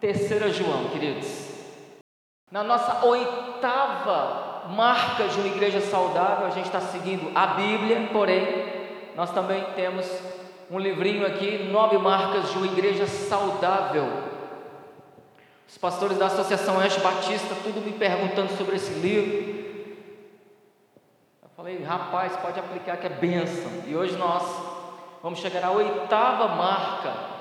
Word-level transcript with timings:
Terceira 0.00 0.50
João, 0.50 0.88
queridos. 0.88 1.50
Na 2.50 2.64
nossa 2.64 3.04
oitava 3.04 4.64
marca 4.70 5.28
de 5.28 5.38
uma 5.38 5.48
igreja 5.48 5.78
saudável, 5.82 6.46
a 6.46 6.50
gente 6.50 6.66
está 6.66 6.80
seguindo 6.80 7.30
a 7.34 7.48
Bíblia, 7.48 8.08
porém, 8.10 8.46
nós 9.14 9.30
também 9.30 9.62
temos 9.76 10.06
um 10.70 10.78
livrinho 10.78 11.26
aqui, 11.26 11.68
nove 11.70 11.98
marcas 11.98 12.50
de 12.50 12.56
uma 12.56 12.66
igreja 12.66 13.06
saudável. 13.06 14.08
Os 15.68 15.76
pastores 15.76 16.16
da 16.16 16.26
Associação 16.26 16.78
Oeste 16.78 17.00
Batista, 17.00 17.54
tudo 17.62 17.84
me 17.84 17.92
perguntando 17.92 18.56
sobre 18.56 18.76
esse 18.76 18.94
livro. 18.94 19.60
Eu 21.42 21.48
falei, 21.54 21.82
rapaz, 21.82 22.34
pode 22.36 22.58
aplicar 22.58 22.96
que 22.96 23.06
é 23.06 23.10
bênção. 23.10 23.70
E 23.86 23.94
hoje 23.94 24.16
nós 24.16 24.44
vamos 25.22 25.40
chegar 25.40 25.62
à 25.62 25.70
oitava 25.70 26.48
marca 26.48 27.39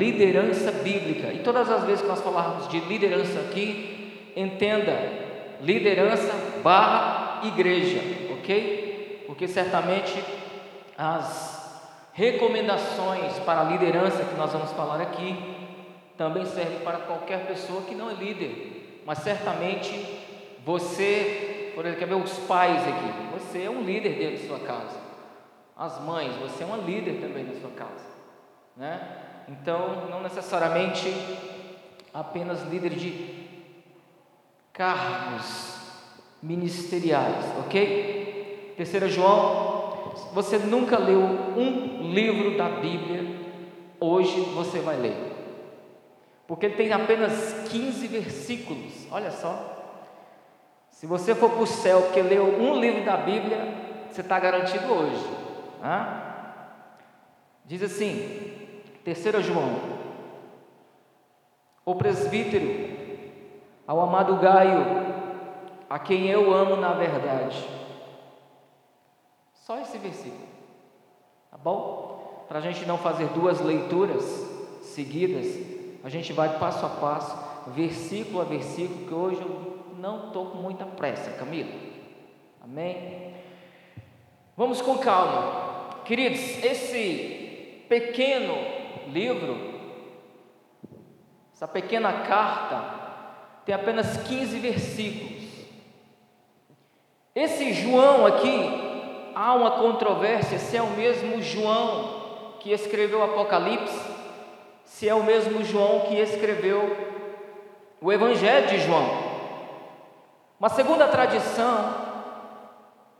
liderança 0.00 0.72
bíblica. 0.72 1.30
E 1.30 1.40
todas 1.40 1.70
as 1.70 1.84
vezes 1.84 2.00
que 2.00 2.08
nós 2.08 2.22
falarmos 2.22 2.66
de 2.68 2.80
liderança 2.80 3.38
aqui, 3.40 4.32
entenda, 4.34 4.96
liderança 5.60 6.32
barra 6.64 7.46
igreja, 7.46 8.00
ok? 8.32 9.24
Porque 9.26 9.46
certamente 9.46 10.24
as 10.96 11.60
recomendações 12.14 13.38
para 13.40 13.60
a 13.60 13.64
liderança 13.64 14.24
que 14.24 14.34
nós 14.34 14.52
vamos 14.52 14.72
falar 14.72 15.00
aqui 15.02 15.36
também 16.16 16.44
servem 16.46 16.80
para 16.80 16.98
qualquer 16.98 17.46
pessoa 17.46 17.82
que 17.82 17.94
não 17.94 18.10
é 18.10 18.14
líder, 18.14 19.02
mas 19.06 19.18
certamente 19.18 20.18
você, 20.64 21.72
por 21.74 21.84
exemplo, 21.84 22.00
quer 22.00 22.14
ver 22.14 22.22
os 22.22 22.38
pais 22.40 22.82
aqui, 22.82 23.38
você 23.38 23.62
é 23.62 23.70
um 23.70 23.82
líder 23.82 24.10
dentro 24.10 24.36
de 24.36 24.46
sua 24.46 24.58
casa. 24.58 24.98
As 25.76 25.98
mães, 26.02 26.34
você 26.36 26.62
é 26.62 26.66
uma 26.66 26.76
líder 26.76 27.20
também 27.22 27.44
na 27.44 27.58
sua 27.58 27.70
casa, 27.70 28.06
né? 28.76 29.29
Então, 29.50 30.08
não 30.08 30.22
necessariamente 30.22 31.12
apenas 32.14 32.62
líder 32.70 32.90
de 32.90 33.48
cargos 34.72 35.76
ministeriais, 36.40 37.44
ok? 37.58 38.74
Terceira 38.76 39.08
João, 39.08 40.14
você 40.32 40.56
nunca 40.56 40.96
leu 40.96 41.20
um 41.20 42.12
livro 42.12 42.56
da 42.56 42.68
Bíblia, 42.68 43.24
hoje 43.98 44.40
você 44.54 44.78
vai 44.78 44.96
ler. 44.96 45.16
Porque 46.46 46.66
ele 46.66 46.76
tem 46.76 46.92
apenas 46.92 47.68
15 47.68 48.06
versículos, 48.06 49.08
olha 49.10 49.32
só. 49.32 49.78
Se 50.90 51.06
você 51.06 51.34
for 51.34 51.50
para 51.50 51.62
o 51.62 51.66
céu 51.66 52.02
porque 52.02 52.22
leu 52.22 52.44
um 52.44 52.78
livro 52.78 53.04
da 53.04 53.16
Bíblia, 53.16 53.58
você 54.08 54.20
está 54.20 54.38
garantido 54.38 54.92
hoje. 54.92 55.26
Hein? 55.82 56.20
Diz 57.64 57.82
assim, 57.82 58.59
3 59.04 59.44
João, 59.44 59.80
o 61.84 61.94
presbítero, 61.94 62.90
ao 63.86 64.00
amado 64.00 64.36
Gaio, 64.36 64.84
a 65.88 65.98
quem 65.98 66.28
eu 66.28 66.52
amo 66.52 66.76
na 66.76 66.92
verdade. 66.92 67.66
Só 69.54 69.78
esse 69.78 69.98
versículo, 69.98 70.46
tá 71.50 71.56
bom? 71.56 72.44
Para 72.48 72.58
a 72.58 72.62
gente 72.62 72.84
não 72.84 72.98
fazer 72.98 73.28
duas 73.28 73.60
leituras 73.60 74.24
seguidas, 74.82 75.46
a 76.04 76.08
gente 76.08 76.32
vai 76.32 76.58
passo 76.58 76.84
a 76.84 76.88
passo, 76.88 77.36
versículo 77.72 78.40
a 78.40 78.44
versículo, 78.44 79.06
que 79.06 79.14
hoje 79.14 79.40
eu 79.40 79.80
não 79.98 80.26
estou 80.26 80.46
com 80.46 80.58
muita 80.58 80.84
pressa, 80.84 81.30
Camila. 81.32 81.72
Amém? 82.62 83.34
Vamos 84.56 84.82
com 84.82 84.98
calma. 84.98 86.02
Queridos, 86.04 86.40
esse 86.64 87.84
pequeno 87.88 88.79
livro, 89.08 89.56
essa 91.52 91.68
pequena 91.68 92.12
carta, 92.24 93.00
tem 93.64 93.74
apenas 93.74 94.16
15 94.16 94.58
versículos. 94.58 95.40
Esse 97.34 97.72
João 97.72 98.26
aqui, 98.26 99.32
há 99.34 99.54
uma 99.54 99.72
controvérsia 99.72 100.58
se 100.58 100.76
é 100.76 100.82
o 100.82 100.90
mesmo 100.90 101.40
João 101.42 102.54
que 102.60 102.72
escreveu 102.72 103.20
o 103.20 103.24
Apocalipse, 103.24 104.10
se 104.84 105.08
é 105.08 105.14
o 105.14 105.22
mesmo 105.22 105.64
João 105.64 106.00
que 106.00 106.16
escreveu 106.16 106.96
o 108.00 108.12
Evangelho 108.12 108.68
de 108.68 108.80
João. 108.80 109.30
Mas 110.58 110.72
segundo 110.72 111.02
a 111.02 111.08
tradição, 111.08 111.94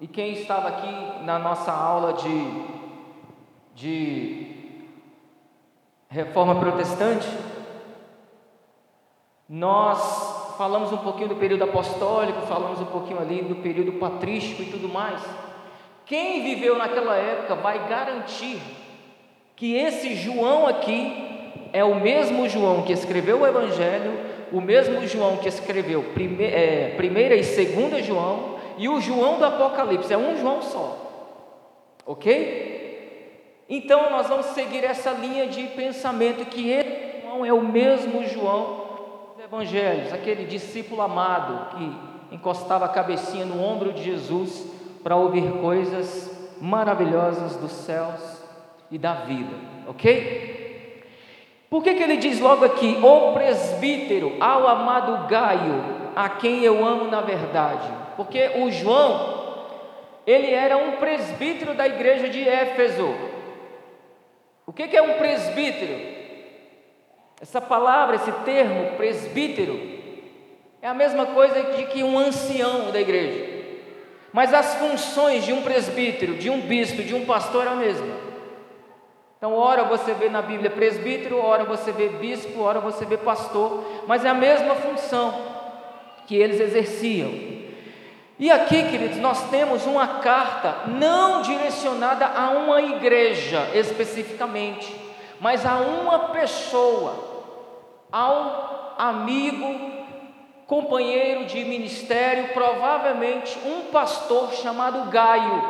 e 0.01 0.07
quem 0.07 0.33
estava 0.33 0.69
aqui 0.69 1.25
na 1.25 1.39
nossa 1.39 1.71
aula 1.71 2.15
de, 2.15 2.65
de 3.75 4.50
reforma 6.11 6.57
protestante, 6.57 7.29
nós 9.49 10.57
falamos 10.59 10.93
um 10.93 10.99
pouquinho 10.99 11.29
do 11.29 11.37
período 11.37 11.65
apostólico, 11.65 12.43
falamos 12.43 12.81
um 12.81 12.87
pouquinho 12.87 13.21
ali 13.21 13.43
do 13.43 13.57
período 13.57 13.93
patrístico 13.93 14.63
e 14.63 14.67
tudo 14.67 14.89
mais. 14.89 15.23
Quem 16.05 16.43
viveu 16.43 16.77
naquela 16.77 17.17
época 17.17 17.55
vai 17.55 17.89
garantir 17.89 18.61
que 19.55 19.77
esse 19.77 20.17
João 20.17 20.67
aqui 20.67 21.69
é 21.73 21.85
o 21.85 22.01
mesmo 22.01 22.49
João 22.49 22.83
que 22.83 22.93
escreveu 22.93 23.41
o 23.41 23.47
Evangelho, 23.47 24.13
o 24.53 24.61
mesmo 24.61 25.07
João 25.07 25.37
que 25.37 25.49
escreveu 25.49 26.03
prime, 26.13 26.45
é, 26.45 26.95
primeira 26.97 27.37
e 27.37 27.45
segunda 27.45 28.03
João, 28.03 28.57
e 28.77 28.89
o 28.89 29.01
João 29.01 29.39
do 29.39 29.45
Apocalipse, 29.45 30.13
é 30.13 30.19
um 30.19 30.37
João 30.37 30.63
só. 30.63 30.97
Ok? 32.05 32.70
Então 33.73 34.11
nós 34.11 34.27
vamos 34.27 34.47
seguir 34.47 34.83
essa 34.83 35.13
linha 35.13 35.47
de 35.47 35.63
pensamento 35.69 36.45
que 36.47 37.23
João 37.23 37.47
é 37.47 37.53
o 37.53 37.63
mesmo 37.63 38.27
João 38.27 38.89
dos 39.37 39.45
evangelhos, 39.45 40.13
aquele 40.13 40.45
discípulo 40.45 41.01
amado 41.01 41.77
que 41.77 42.35
encostava 42.35 42.87
a 42.87 42.89
cabecinha 42.89 43.45
no 43.45 43.63
ombro 43.63 43.93
de 43.93 44.03
Jesus 44.03 44.67
para 45.05 45.15
ouvir 45.15 45.49
coisas 45.61 46.51
maravilhosas 46.61 47.55
dos 47.59 47.71
céus 47.71 48.43
e 48.91 48.99
da 48.99 49.15
vida, 49.15 49.55
ok? 49.87 51.05
Por 51.71 51.85
que, 51.85 51.95
que 51.95 52.03
ele 52.03 52.17
diz 52.17 52.41
logo 52.41 52.65
aqui, 52.65 52.99
o 53.01 53.33
presbítero, 53.33 54.37
ao 54.41 54.67
amado 54.67 55.29
Gaio, 55.29 55.85
a 56.17 56.29
quem 56.29 56.65
eu 56.65 56.85
amo 56.85 57.05
na 57.05 57.21
verdade? 57.21 57.89
Porque 58.17 58.51
o 58.57 58.69
João, 58.73 59.45
ele 60.27 60.53
era 60.53 60.77
um 60.77 60.97
presbítero 60.97 61.73
da 61.73 61.87
igreja 61.87 62.29
de 62.29 62.47
Éfeso, 62.47 63.15
o 64.71 64.73
que 64.73 64.97
é 64.97 65.03
um 65.03 65.19
presbítero? 65.19 65.99
Essa 67.41 67.61
palavra, 67.61 68.15
esse 68.15 68.31
termo, 68.45 68.97
presbítero, 68.97 69.81
é 70.81 70.87
a 70.87 70.95
mesma 70.95 71.27
coisa 71.27 71.61
de 71.73 71.87
que 71.87 72.05
um 72.05 72.17
ancião 72.17 72.93
da 72.93 73.01
igreja. 73.01 73.59
Mas 74.33 74.55
as 74.55 74.77
funções 74.77 75.45
de 75.45 75.53
um 75.53 75.63
presbítero, 75.63 76.35
de 76.35 76.49
um 76.49 76.61
bispo, 76.61 77.03
de 77.03 77.17
um 77.17 77.27
pastor 77.27 77.67
é 77.67 77.71
a 77.71 77.75
mesma. 77.75 78.15
Então, 79.37 79.55
ora 79.55 79.83
você 79.83 80.15
vê 80.15 80.29
na 80.29 80.41
Bíblia 80.41 80.71
presbítero, 80.71 81.39
ora 81.39 81.65
você 81.65 81.91
vê 81.91 82.09
bispo, 82.09 82.61
ora 82.61 82.79
você 82.79 83.05
vê 83.05 83.17
pastor, 83.17 83.85
mas 84.07 84.25
é 84.25 84.29
a 84.29 84.35
mesma 84.35 84.77
função 84.77 85.35
que 86.29 86.37
eles 86.37 86.61
exerciam. 86.61 87.60
E 88.41 88.51
aqui, 88.51 88.85
queridos, 88.85 89.19
nós 89.19 89.51
temos 89.51 89.85
uma 89.85 90.21
carta 90.21 90.89
não 90.89 91.43
direcionada 91.43 92.25
a 92.25 92.49
uma 92.53 92.81
igreja 92.81 93.69
especificamente, 93.75 94.99
mas 95.39 95.67
a 95.67 95.77
uma 95.77 96.31
pessoa, 96.31 98.03
ao 98.11 98.95
amigo, 98.97 99.91
companheiro 100.67 101.45
de 101.45 101.63
ministério, 101.67 102.55
provavelmente 102.55 103.59
um 103.59 103.93
pastor 103.93 104.55
chamado 104.55 105.11
Gaio, 105.11 105.63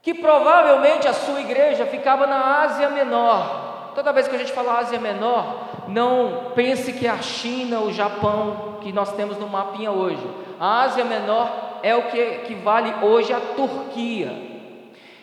que 0.00 0.14
provavelmente 0.14 1.06
a 1.06 1.12
sua 1.12 1.42
igreja 1.42 1.84
ficava 1.84 2.26
na 2.26 2.62
Ásia 2.62 2.88
Menor. 2.88 3.61
Toda 3.94 4.12
vez 4.12 4.26
que 4.26 4.36
a 4.36 4.38
gente 4.38 4.52
fala 4.52 4.78
Ásia 4.78 4.98
Menor, 4.98 5.88
não 5.88 6.52
pense 6.54 6.92
que 6.92 7.06
é 7.06 7.10
a 7.10 7.20
China, 7.20 7.80
o 7.80 7.92
Japão 7.92 8.78
que 8.80 8.92
nós 8.92 9.12
temos 9.12 9.38
no 9.38 9.48
mapinha 9.48 9.90
hoje. 9.90 10.22
A 10.58 10.82
Ásia 10.82 11.04
Menor 11.04 11.80
é 11.82 11.94
o 11.94 12.10
que 12.10 12.18
equivale 12.18 12.94
hoje 13.04 13.32
à 13.32 13.40
Turquia. 13.40 14.32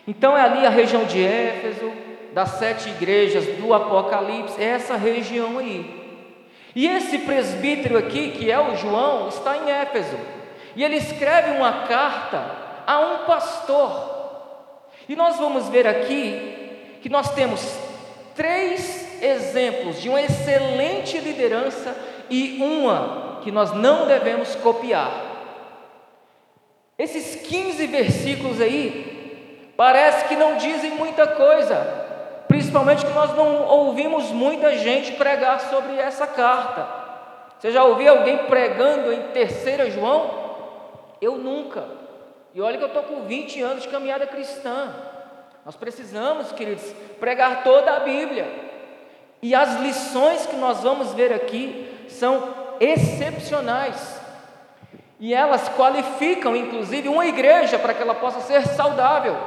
Então 0.07 0.37
é 0.37 0.41
ali 0.41 0.65
a 0.65 0.69
região 0.69 1.05
de 1.05 1.23
Éfeso, 1.23 1.91
das 2.33 2.49
sete 2.51 2.89
igrejas 2.89 3.45
do 3.57 3.73
Apocalipse, 3.73 4.61
é 4.61 4.65
essa 4.65 4.95
região 4.95 5.57
aí. 5.57 5.99
E 6.75 6.85
esse 6.87 7.19
presbítero 7.19 7.97
aqui, 7.97 8.31
que 8.31 8.51
é 8.51 8.59
o 8.59 8.75
João, 8.75 9.27
está 9.27 9.57
em 9.57 9.69
Éfeso. 9.69 10.17
E 10.75 10.83
ele 10.83 10.97
escreve 10.97 11.51
uma 11.51 11.87
carta 11.87 12.43
a 12.85 12.99
um 12.99 13.17
pastor. 13.25 14.17
E 15.07 15.15
nós 15.15 15.37
vamos 15.37 15.67
ver 15.69 15.87
aqui 15.87 16.97
que 17.01 17.09
nós 17.09 17.33
temos 17.33 17.88
três 18.39 19.21
exemplos 19.21 20.01
de 20.01 20.07
uma 20.07 20.21
excelente 20.21 21.17
liderança 21.17 21.93
e 22.29 22.57
uma 22.61 23.41
que 23.43 23.51
nós 23.51 23.73
não 23.73 24.07
devemos 24.07 24.55
copiar. 24.55 25.11
Esses 26.97 27.35
15 27.35 27.85
versículos 27.87 28.61
aí, 28.61 29.73
parece 29.75 30.25
que 30.29 30.37
não 30.37 30.55
dizem 30.55 30.91
muita 30.91 31.27
coisa, 31.27 31.75
principalmente 32.47 33.05
que 33.05 33.11
nós 33.11 33.35
não 33.35 33.65
ouvimos 33.65 34.31
muita 34.31 34.77
gente 34.77 35.11
pregar 35.13 35.59
sobre 35.59 35.97
essa 35.97 36.25
carta. 36.25 36.87
Você 37.59 37.71
já 37.71 37.83
ouviu 37.83 38.09
alguém 38.09 38.37
pregando 38.45 39.11
em 39.11 39.33
terceira 39.33 39.91
João? 39.91 41.09
Eu 41.19 41.37
nunca. 41.37 41.83
E 42.55 42.61
olha 42.61 42.77
que 42.77 42.83
eu 42.85 42.87
estou 42.87 43.03
com 43.03 43.23
20 43.23 43.61
anos 43.61 43.83
de 43.83 43.89
caminhada 43.89 44.25
cristã. 44.25 45.08
Nós 45.69 45.75
precisamos, 45.75 46.51
queridos, 46.51 46.83
pregar 47.19 47.61
toda 47.61 47.95
a 47.95 47.99
Bíblia. 47.99 48.51
E 49.39 49.53
as 49.53 49.75
lições 49.75 50.47
que 50.47 50.55
nós 50.55 50.81
vamos 50.81 51.13
ver 51.13 51.31
aqui 51.31 52.07
são 52.09 52.55
excepcionais. 52.79 54.19
E 55.19 55.31
elas 55.31 55.69
qualificam, 55.77 56.55
inclusive, 56.55 57.07
uma 57.07 57.27
igreja 57.27 57.77
para 57.77 57.93
que 57.93 58.01
ela 58.01 58.15
possa 58.15 58.39
ser 58.39 58.65
saudável. 58.65 59.37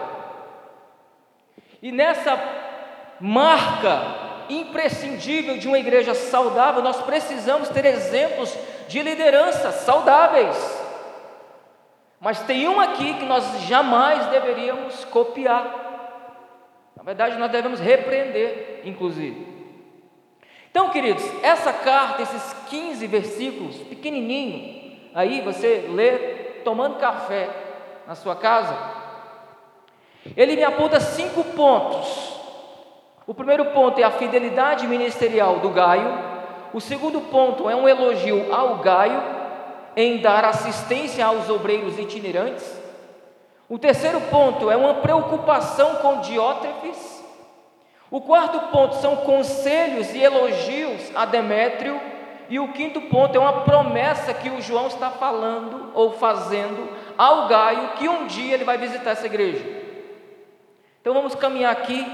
E 1.83 1.91
nessa 1.91 2.39
marca 3.19 4.01
imprescindível 4.49 5.59
de 5.59 5.67
uma 5.67 5.81
igreja 5.81 6.15
saudável, 6.15 6.83
nós 6.83 7.03
precisamos 7.03 7.69
ter 7.69 7.85
exemplos 7.85 8.57
de 8.87 9.03
liderança 9.03 9.73
saudáveis. 9.73 10.57
Mas 12.21 12.39
tem 12.43 12.69
um 12.69 12.79
aqui 12.79 13.15
que 13.15 13.25
nós 13.25 13.63
jamais 13.63 14.25
deveríamos 14.27 15.05
copiar. 15.07 15.91
Na 17.02 17.06
verdade, 17.06 17.37
nós 17.37 17.50
devemos 17.50 17.81
repreender, 17.81 18.82
inclusive. 18.84 19.44
Então, 20.70 20.88
queridos, 20.90 21.25
essa 21.43 21.72
carta, 21.72 22.22
esses 22.22 22.52
15 22.70 23.04
versículos, 23.08 23.76
pequenininho, 23.78 25.00
aí 25.12 25.40
você 25.40 25.88
lê 25.93 26.12
tomando 26.62 27.00
café 27.00 27.50
na 28.06 28.14
sua 28.14 28.37
casa, 28.37 28.78
ele 30.37 30.54
me 30.54 30.62
aponta 30.62 31.00
cinco 31.00 31.43
pontos. 31.43 32.40
O 33.26 33.34
primeiro 33.34 33.64
ponto 33.72 34.00
é 34.00 34.04
a 34.04 34.12
fidelidade 34.12 34.87
ministerial 34.87 35.58
do 35.58 35.70
Gaio. 35.70 36.06
O 36.72 36.81
segundo 36.81 37.20
ponto 37.20 37.69
é 37.69 37.75
um 37.75 37.88
elogio 37.88 38.54
ao 38.54 38.76
Gaio 38.76 39.20
em 39.96 40.19
dar 40.19 40.44
assistência 40.44 41.26
aos 41.26 41.50
obreiros 41.50 41.99
itinerantes. 41.99 42.81
O 43.73 43.79
terceiro 43.79 44.21
ponto 44.21 44.71
é 44.71 44.77
uma 44.77 44.97
preocupação 44.97 45.95
com 45.95 46.21
Diótrefes. 46.21 47.25
O 48.11 48.21
quarto 48.21 48.71
ponto 48.71 48.97
são 48.97 49.17
conselhos 49.17 50.13
e 50.13 50.19
elogios 50.19 51.01
a 51.15 51.25
Demétrio. 51.25 51.99
E 52.51 52.61
o 52.61 52.71
quinto 52.75 53.01
ponto 53.01 53.35
é 53.35 53.39
uma 53.39 53.63
promessa 53.63 54.35
que 54.35 54.51
o 54.51 54.61
João 54.61 54.89
está 54.89 55.09
falando 55.09 55.91
ou 55.95 56.13
fazendo 56.13 56.87
ao 57.17 57.49
Gaio 57.49 57.93
que 57.95 58.07
um 58.07 58.27
dia 58.27 58.53
ele 58.53 58.65
vai 58.65 58.77
visitar 58.77 59.13
essa 59.13 59.25
igreja. 59.25 59.65
Então 61.01 61.15
vamos 61.15 61.35
caminhar 61.35 61.73
aqui 61.73 62.07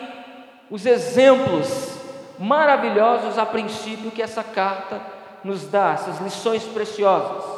os 0.71 0.87
exemplos 0.87 1.99
maravilhosos 2.39 3.37
a 3.37 3.45
princípio 3.45 4.13
que 4.13 4.23
essa 4.23 4.45
carta 4.45 5.01
nos 5.43 5.67
dá, 5.67 5.91
essas 5.95 6.21
lições 6.21 6.63
preciosas. 6.63 7.58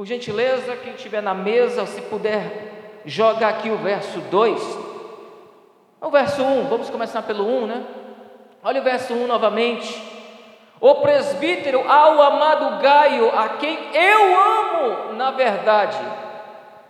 Por 0.00 0.06
gentileza, 0.06 0.76
quem 0.76 0.94
estiver 0.94 1.20
na 1.20 1.34
mesa, 1.34 1.84
se 1.84 2.00
puder 2.00 3.02
jogar 3.04 3.50
aqui 3.50 3.68
o 3.68 3.76
verso 3.76 4.18
2. 4.18 4.78
O 6.00 6.08
verso 6.08 6.42
1, 6.42 6.68
vamos 6.68 6.88
começar 6.88 7.20
pelo 7.20 7.46
1, 7.46 7.66
né? 7.66 7.84
Olha 8.64 8.80
o 8.80 8.82
verso 8.82 9.12
1 9.12 9.26
novamente. 9.26 10.02
O 10.80 10.94
presbítero 11.02 11.86
ao 11.86 12.22
amado 12.22 12.80
Gaio, 12.82 13.28
a 13.38 13.50
quem 13.58 13.94
eu 13.94 14.40
amo 14.40 15.12
na 15.18 15.32
verdade. 15.32 15.98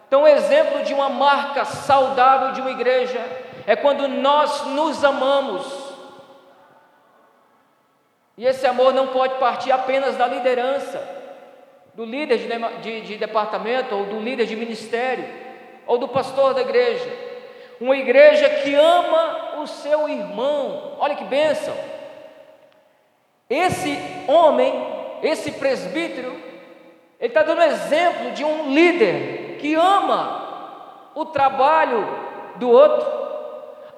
Então, 0.06 0.24
exemplo 0.24 0.84
de 0.84 0.94
uma 0.94 1.08
marca 1.08 1.64
saudável 1.64 2.52
de 2.52 2.60
uma 2.60 2.70
igreja 2.70 3.18
é 3.66 3.74
quando 3.74 4.06
nós 4.06 4.66
nos 4.66 5.02
amamos. 5.02 5.66
E 8.38 8.46
esse 8.46 8.68
amor 8.68 8.94
não 8.94 9.08
pode 9.08 9.34
partir 9.34 9.72
apenas 9.72 10.16
da 10.16 10.28
liderança 10.28 11.18
do 12.00 12.06
líder 12.06 12.38
de, 12.38 12.80
de, 12.80 13.00
de 13.02 13.16
departamento, 13.18 13.94
ou 13.94 14.06
do 14.06 14.20
líder 14.20 14.46
de 14.46 14.56
ministério, 14.56 15.22
ou 15.86 15.98
do 15.98 16.08
pastor 16.08 16.54
da 16.54 16.62
igreja. 16.62 17.06
Uma 17.78 17.94
igreja 17.94 18.48
que 18.48 18.74
ama 18.74 19.60
o 19.60 19.66
seu 19.66 20.08
irmão. 20.08 20.96
Olha 20.98 21.14
que 21.14 21.24
bênção! 21.24 21.76
Esse 23.50 23.98
homem, 24.26 24.72
esse 25.22 25.52
presbítero, 25.52 26.30
ele 27.20 27.28
está 27.28 27.42
dando 27.42 27.60
exemplo 27.64 28.30
de 28.30 28.46
um 28.46 28.72
líder 28.72 29.58
que 29.60 29.74
ama 29.74 31.10
o 31.14 31.26
trabalho 31.26 32.08
do 32.56 32.70
outro, 32.70 33.06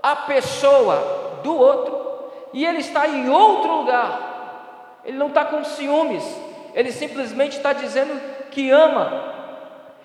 a 0.03 0.17
pessoa 0.17 1.41
do 1.45 1.57
outro, 1.57 2.33
e 2.53 2.67
ele 2.67 2.79
está 2.79 3.07
em 3.07 3.31
outro 3.31 3.77
lugar. 3.77 4.99
Ele 5.05 5.17
não 5.17 5.29
está 5.29 5.45
com 5.45 5.63
ciúmes, 5.63 6.25
ele 6.75 6.93
simplesmente 6.93 7.57
está 7.57 7.73
dizendo 7.73 8.21
que 8.51 8.71
ama. 8.71 9.33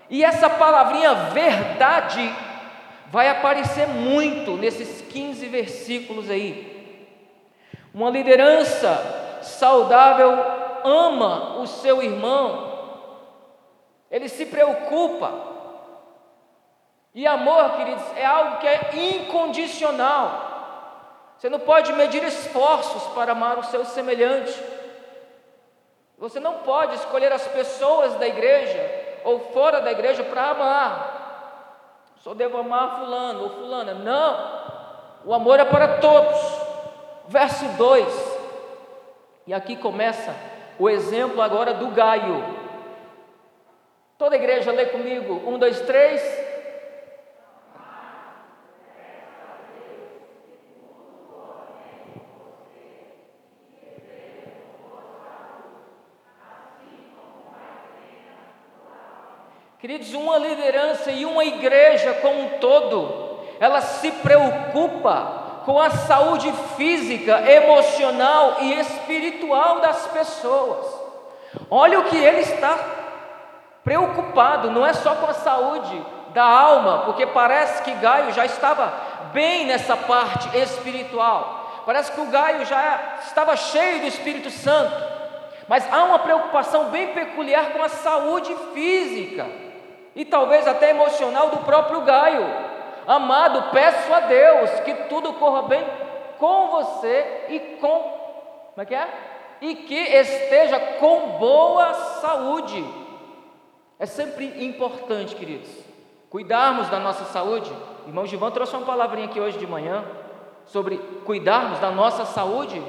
E 0.10 0.24
essa 0.24 0.50
palavrinha 0.50 1.14
verdade 1.14 2.34
vai 3.08 3.30
aparecer 3.30 3.88
muito 3.88 4.58
nesses 4.58 5.02
15 5.02 5.46
versículos 5.48 6.30
aí. 6.30 6.76
Uma 7.94 8.10
liderança 8.10 9.40
saudável 9.42 10.32
ama 10.84 11.60
o 11.60 11.68
seu 11.68 12.02
irmão, 12.02 12.68
ele 14.10 14.30
se 14.30 14.46
preocupa. 14.46 15.48
E 17.14 17.26
amor, 17.26 17.72
queridos, 17.72 18.04
é 18.16 18.26
algo 18.26 18.58
que 18.58 18.68
é 18.68 18.92
incondicional. 18.94 20.48
Você 21.38 21.50
não 21.50 21.60
pode 21.60 21.92
medir 21.94 22.24
esforços 22.24 23.04
para 23.14 23.32
amar 23.32 23.58
o 23.60 23.64
seu 23.64 23.84
semelhante. 23.86 24.54
Você 26.18 26.40
não 26.40 26.56
pode 26.60 26.96
escolher 26.96 27.32
as 27.32 27.48
pessoas 27.48 28.16
da 28.16 28.28
igreja 28.28 29.06
ou 29.24 29.40
fora 29.52 29.82
da 29.82 29.92
igreja 29.92 30.24
para 30.24 30.50
amar. 30.50 31.18
Só 32.24 32.34
devo 32.34 32.58
amar 32.58 33.00
fulano 33.00 33.44
ou 33.44 33.50
fulana. 33.52 33.94
Não. 33.94 34.58
O 35.26 35.34
amor 35.34 35.60
é 35.60 35.66
para 35.66 36.00
todos. 36.00 36.40
Verso 37.28 37.66
2. 37.78 38.38
E 39.46 39.54
aqui 39.54 39.76
começa 39.76 40.34
o 40.80 40.90
exemplo 40.90 41.42
agora 41.42 41.74
do 41.74 41.88
Gaio. 41.88 42.44
Toda 44.18 44.36
a 44.36 44.40
igreja 44.40 44.72
lê 44.72 44.88
comigo. 44.88 45.42
Um, 45.46 45.60
dois, 45.60 45.80
três. 45.82 46.47
Queridos, 59.88 60.14
uma 60.16 60.38
liderança 60.38 61.10
e 61.12 61.24
uma 61.24 61.46
igreja 61.46 62.16
como 62.16 62.42
um 62.42 62.50
todo, 62.60 63.40
ela 63.58 63.80
se 63.80 64.12
preocupa 64.12 65.62
com 65.64 65.80
a 65.80 65.90
saúde 65.90 66.52
física, 66.76 67.50
emocional 67.50 68.58
e 68.60 68.74
espiritual 68.82 69.80
das 69.80 70.06
pessoas. 70.08 70.88
Olha 71.72 72.02
o 72.02 72.04
que 72.04 72.18
ele 72.18 72.42
está 72.42 72.78
preocupado, 73.82 74.72
não 74.72 74.86
é 74.86 74.92
só 74.92 75.16
com 75.16 75.28
a 75.28 75.34
saúde 75.34 76.06
da 76.34 76.44
alma, 76.44 77.04
porque 77.06 77.26
parece 77.26 77.82
que 77.84 77.94
Gaio 77.94 78.34
já 78.34 78.44
estava 78.46 78.92
bem 79.32 79.68
nessa 79.68 79.96
parte 79.96 80.50
espiritual. 80.58 81.84
Parece 81.86 82.12
que 82.12 82.20
o 82.20 82.30
Gaio 82.30 82.66
já 82.66 83.20
estava 83.26 83.56
cheio 83.56 84.02
do 84.02 84.08
Espírito 84.08 84.50
Santo. 84.50 85.16
Mas 85.66 85.88
há 85.94 86.04
uma 86.04 86.20
preocupação 86.20 86.90
bem 86.90 87.14
peculiar 87.14 87.72
com 87.72 87.82
a 87.82 87.88
saúde 87.88 88.54
física 88.74 89.66
e 90.18 90.26
talvez 90.26 90.68
até 90.68 90.90
emocional 90.90 91.52
do 91.52 91.58
próprio 91.58 92.02
Gaio. 92.02 92.44
Amado, 93.06 93.70
peço 93.72 94.12
a 94.12 94.22
Deus 94.22 94.72
que 94.80 94.94
tudo 95.08 95.34
corra 95.34 95.62
bem 95.62 95.86
com 96.40 96.70
você 96.70 97.46
e 97.50 97.60
com. 97.80 97.88
Como 98.74 98.82
é 98.82 98.86
que 98.86 98.96
é? 98.96 99.08
E 99.62 99.76
que 99.76 99.96
esteja 99.96 100.80
com 101.00 101.38
boa 101.38 101.94
saúde. 101.94 102.84
É 104.00 104.08
sempre 104.08 104.66
importante, 104.66 105.36
queridos, 105.36 105.70
cuidarmos 106.32 106.90
da 106.90 107.00
nossa 107.00 107.26
saúde. 107.26 107.72
Irmão 108.08 108.26
Givão 108.26 108.50
trouxe 108.50 108.76
uma 108.76 108.86
palavrinha 108.86 109.28
aqui 109.28 109.40
hoje 109.40 109.60
de 109.60 109.68
manhã 109.68 110.04
sobre 110.66 110.98
cuidarmos 111.26 111.80
da 111.80 111.92
nossa 111.92 112.26
saúde. 112.26 112.82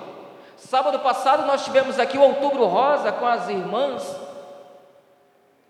Sábado 0.57 0.99
passado 1.01 1.47
nós 1.47 1.63
tivemos 1.63 1.99
aqui 1.99 2.17
o 2.17 2.23
Outubro 2.23 2.65
Rosa 2.65 3.13
com 3.13 3.27
as 3.27 3.49
irmãs 3.51 4.28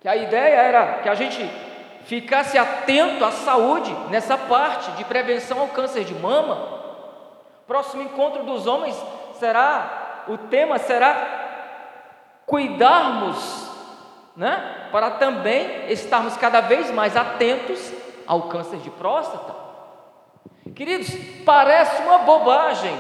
que 0.01 0.09
a 0.09 0.17
ideia 0.17 0.57
era 0.57 0.99
que 1.03 1.09
a 1.09 1.15
gente 1.15 1.49
ficasse 2.05 2.57
atento 2.57 3.25
à 3.25 3.31
saúde 3.31 3.95
nessa 4.11 4.37
parte 4.37 4.91
de 4.93 5.05
prevenção 5.05 5.61
ao 5.61 5.69
câncer 5.69 6.05
de 6.05 6.15
mama. 6.15 6.79
Próximo 7.67 8.03
encontro 8.03 8.45
dos 8.45 8.67
homens 8.67 8.97
será, 9.39 10.25
o 10.29 10.39
tema 10.39 10.79
será 10.79 11.47
cuidarmos, 12.47 13.71
né? 14.35 14.89
Para 14.91 15.11
também 15.13 15.91
estarmos 15.93 16.37
cada 16.37 16.61
vez 16.61 16.91
mais 16.91 17.17
atentos 17.17 17.93
ao 18.27 18.43
câncer 18.43 18.79
de 18.79 18.91
próstata. 18.91 19.55
Queridos, 20.75 21.11
parece 21.45 22.03
uma 22.03 22.19
bobagem. 22.19 22.97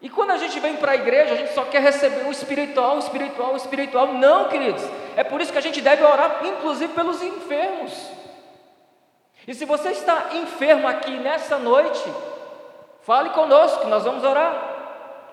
E 0.00 0.10
quando 0.10 0.30
a 0.30 0.36
gente 0.36 0.60
vem 0.60 0.76
para 0.76 0.92
a 0.92 0.94
igreja, 0.94 1.34
a 1.34 1.36
gente 1.36 1.54
só 1.54 1.64
quer 1.64 1.80
receber 1.80 2.26
o 2.26 2.30
espiritual, 2.30 2.96
o 2.96 2.98
espiritual, 2.98 3.54
o 3.54 3.56
espiritual. 3.56 4.08
Não, 4.08 4.48
queridos. 4.48 4.82
É 5.16 5.24
por 5.24 5.40
isso 5.40 5.52
que 5.52 5.58
a 5.58 5.62
gente 5.62 5.80
deve 5.80 6.04
orar, 6.04 6.40
inclusive 6.44 6.92
pelos 6.92 7.22
enfermos. 7.22 7.92
E 9.48 9.54
se 9.54 9.64
você 9.64 9.90
está 9.90 10.34
enfermo 10.34 10.86
aqui 10.86 11.12
nessa 11.12 11.56
noite, 11.58 12.02
fale 13.02 13.30
conosco, 13.30 13.86
nós 13.88 14.04
vamos 14.04 14.22
orar. 14.22 14.74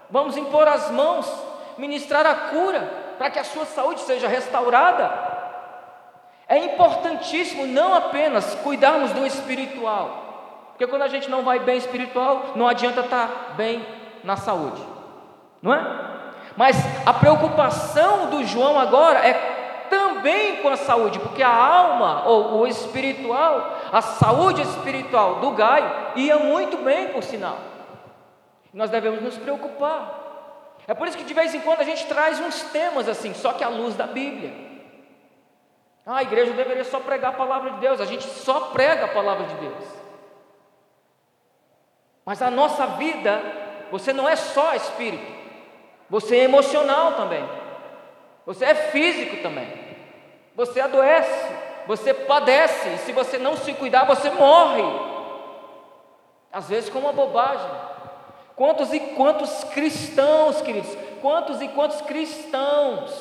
Vamos 0.09 0.37
impor 0.37 0.67
as 0.67 0.89
mãos, 0.91 1.29
ministrar 1.77 2.25
a 2.25 2.35
cura, 2.35 2.81
para 3.17 3.31
que 3.31 3.39
a 3.39 3.43
sua 3.43 3.65
saúde 3.65 4.01
seja 4.01 4.27
restaurada. 4.27 5.11
É 6.47 6.57
importantíssimo 6.57 7.65
não 7.65 7.93
apenas 7.93 8.55
cuidarmos 8.55 9.11
do 9.11 9.25
espiritual, 9.25 10.67
porque 10.69 10.85
quando 10.85 11.01
a 11.01 11.07
gente 11.07 11.29
não 11.29 11.43
vai 11.43 11.59
bem 11.59 11.77
espiritual, 11.77 12.51
não 12.55 12.67
adianta 12.67 13.01
estar 13.01 13.53
bem 13.55 13.83
na 14.23 14.35
saúde, 14.37 14.81
não 15.61 15.73
é? 15.73 16.13
Mas 16.55 16.77
a 17.05 17.13
preocupação 17.13 18.29
do 18.29 18.43
João 18.45 18.79
agora 18.79 19.19
é 19.19 19.53
também 19.89 20.61
com 20.61 20.69
a 20.69 20.77
saúde, 20.77 21.19
porque 21.19 21.43
a 21.43 21.53
alma 21.53 22.25
ou 22.27 22.61
o 22.61 22.67
espiritual, 22.67 23.79
a 23.91 24.01
saúde 24.01 24.61
espiritual 24.61 25.35
do 25.35 25.51
Gaio 25.51 25.91
ia 26.15 26.37
muito 26.37 26.77
bem, 26.77 27.09
por 27.09 27.23
sinal. 27.23 27.57
Nós 28.73 28.89
devemos 28.89 29.21
nos 29.21 29.37
preocupar. 29.37 30.21
É 30.87 30.93
por 30.93 31.07
isso 31.07 31.17
que 31.17 31.23
de 31.23 31.33
vez 31.33 31.53
em 31.53 31.61
quando 31.61 31.81
a 31.81 31.83
gente 31.83 32.05
traz 32.07 32.39
uns 32.39 32.63
temas 32.63 33.07
assim, 33.07 33.33
só 33.33 33.53
que 33.53 33.63
à 33.63 33.69
luz 33.69 33.95
da 33.95 34.07
Bíblia. 34.07 34.51
Ah, 36.05 36.17
a 36.17 36.23
igreja 36.23 36.51
deveria 36.53 36.83
só 36.83 36.99
pregar 36.99 37.31
a 37.31 37.37
palavra 37.37 37.71
de 37.71 37.79
Deus, 37.79 38.01
a 38.01 38.05
gente 38.05 38.23
só 38.23 38.71
prega 38.71 39.05
a 39.05 39.13
palavra 39.13 39.45
de 39.45 39.55
Deus. 39.55 39.85
Mas 42.25 42.41
a 42.41 42.51
nossa 42.51 42.87
vida, 42.87 43.41
você 43.93 44.11
não 44.11 44.27
é 44.27 44.35
só 44.35 44.73
espírito, 44.73 45.31
você 46.09 46.37
é 46.37 46.43
emocional 46.45 47.11
também, 47.11 47.47
você 48.43 48.65
é 48.65 48.73
físico 48.73 49.43
também, 49.43 49.67
você 50.55 50.81
adoece, 50.81 51.53
você 51.85 52.11
padece, 52.11 52.89
e 52.89 52.97
se 52.97 53.11
você 53.11 53.37
não 53.37 53.55
se 53.55 53.71
cuidar, 53.73 54.05
você 54.05 54.31
morre. 54.31 54.81
Às 56.51 56.69
vezes 56.69 56.89
com 56.89 56.97
uma 56.97 57.13
bobagem. 57.13 57.69
Quantos 58.55 58.91
e 58.91 58.99
quantos 58.99 59.63
cristãos, 59.65 60.59
queridos, 60.63 60.97
quantos 61.21 61.61
e 61.61 61.67
quantos 61.67 62.01
cristãos, 62.01 63.11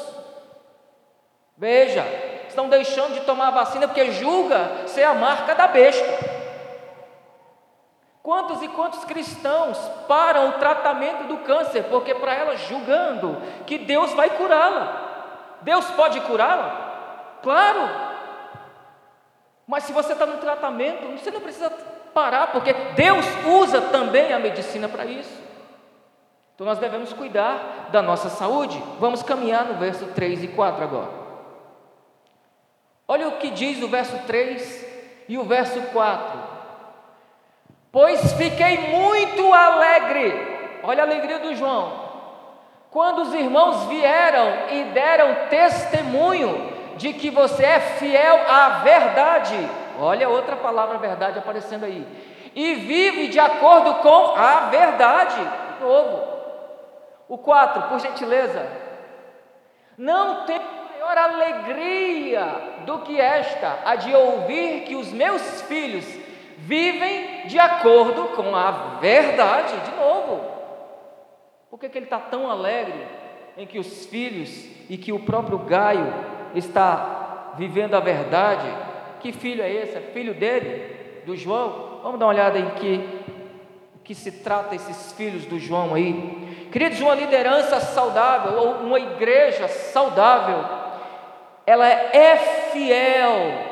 veja, 1.55 2.03
estão 2.49 2.71
deixando 2.71 3.13
de 3.13 3.27
tomar 3.27 3.49
a 3.49 3.63
vacina 3.63 3.87
porque 3.87 4.11
julga 4.13 4.87
ser 4.87 5.03
a 5.03 5.13
marca 5.13 5.55
da 5.55 5.69
besta. 5.69 6.42
Quantos 8.23 8.63
e 8.63 8.69
quantos 8.69 9.05
cristãos 9.05 9.77
param 10.07 10.51
o 10.51 10.53
tratamento 10.53 11.25
do 11.27 11.39
câncer 11.39 11.85
porque 11.85 12.15
para 12.15 12.33
ela 12.33 12.57
julgando 12.57 13.37
que 13.67 13.79
Deus 13.79 14.13
vai 14.13 14.31
curá-la? 14.31 15.59
Deus 15.63 15.85
pode 15.91 16.21
curá-la? 16.21 17.39
Claro. 17.43 18.13
Mas 19.67 19.85
se 19.85 19.93
você 19.93 20.13
está 20.13 20.25
no 20.27 20.39
tratamento, 20.39 21.09
você 21.19 21.31
não 21.31 21.41
precisa 21.41 21.71
parar, 22.15 22.49
porque 22.49 22.73
Deus 22.95 23.25
usa 23.47 23.81
também 23.81 24.33
a 24.33 24.39
medicina 24.39 24.89
para 24.89 25.05
isso. 25.05 25.43
Então 26.55 26.67
nós 26.67 26.79
devemos 26.79 27.13
cuidar 27.13 27.89
da 27.91 28.03
nossa 28.03 28.29
saúde. 28.29 28.81
Vamos 29.01 29.23
caminhar 29.23 29.65
no 29.65 29.75
verso 29.75 30.07
3 30.07 30.45
e 30.45 30.49
4 30.49 30.85
agora. 30.85 31.11
Olha 33.09 33.29
o 33.29 33.39
que 33.39 33.51
diz 33.51 33.83
o 33.83 33.89
verso 33.89 34.17
3 34.27 34.87
e 35.29 35.39
o 35.39 35.45
verso 35.45 35.81
4. 35.93 36.42
Pois 37.93 38.33
fiquei 38.33 38.79
muito 38.89 39.53
alegre, 39.53 40.81
olha 40.83 41.05
a 41.05 41.07
alegria 41.07 41.39
do 41.39 41.55
João, 41.55 41.93
quando 42.91 43.21
os 43.21 43.35
irmãos 43.35 43.85
vieram 43.85 44.71
e 44.71 44.85
deram 44.85 45.49
testemunho 45.51 46.73
de 46.97 47.13
que 47.13 47.31
você 47.31 47.65
é 47.65 47.81
fiel 47.81 48.41
à 48.49 48.81
verdade 48.83 49.69
Olha 49.99 50.29
outra 50.29 50.57
palavra 50.57 50.99
verdade 50.99 51.39
aparecendo 51.39 51.85
aí. 51.85 52.07
E 52.55 52.75
vive 52.75 53.29
de 53.29 53.39
acordo 53.39 53.95
com 53.97 54.35
a 54.37 54.69
verdade. 54.71 55.37
De 55.37 55.85
novo. 55.85 56.33
O 57.29 57.39
4, 57.39 57.83
por 57.85 58.01
gentileza. 58.01 58.67
Não 59.97 60.45
tem 60.45 60.59
maior 60.59 61.17
alegria 61.17 62.47
do 62.85 62.99
que 63.01 63.21
esta, 63.21 63.79
a 63.85 63.95
de 63.95 64.15
ouvir 64.15 64.83
que 64.85 64.97
os 64.97 65.13
meus 65.13 65.63
filhos 65.63 66.05
vivem 66.67 67.47
de 67.47 67.59
acordo 67.59 68.29
com 68.37 68.55
a 68.55 68.99
verdade. 69.01 69.75
De 69.81 69.97
novo. 69.97 70.41
Por 71.71 71.79
que, 71.79 71.89
que 71.89 71.99
ele 71.99 72.07
está 72.07 72.19
tão 72.19 72.51
alegre 72.51 73.07
em 73.57 73.67
que 73.67 73.79
os 73.79 74.07
filhos 74.07 74.51
e 74.89 74.97
que 74.97 75.13
o 75.13 75.21
próprio 75.21 75.59
Gaio 75.59 76.13
está 76.55 77.55
vivendo 77.57 77.95
a 77.95 78.01
verdade? 78.01 78.67
Que 79.21 79.33
filho 79.33 79.63
é 79.63 79.73
esse? 79.73 79.97
É 79.97 80.01
filho 80.01 80.35
dele? 80.35 81.23
Do 81.25 81.37
João? 81.37 82.01
Vamos 82.03 82.19
dar 82.19 82.27
uma 82.27 82.33
olhada 82.33 82.59
em 82.59 82.71
que, 82.71 83.09
que 84.05 84.15
se 84.15 84.33
trata 84.43 84.75
esses 84.75 85.13
filhos 85.13 85.47
do 85.47 85.59
João 85.59 85.95
aí. 85.95 86.69
Queridos, 86.73 87.01
uma 87.01 87.15
liderança 87.15 87.81
saudável, 87.81 88.59
ou 88.59 88.73
uma 88.87 88.99
igreja 88.99 89.69
saudável, 89.69 90.65
ela 91.67 91.89
é 91.89 92.37
fiel, 92.73 93.72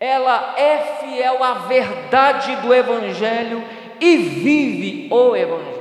ela 0.00 0.54
é 0.58 0.96
fiel 0.98 1.44
à 1.44 1.52
verdade 1.52 2.56
do 2.56 2.74
Evangelho 2.74 3.62
e 4.00 4.16
vive 4.16 5.12
o 5.12 5.36
Evangelho. 5.36 5.80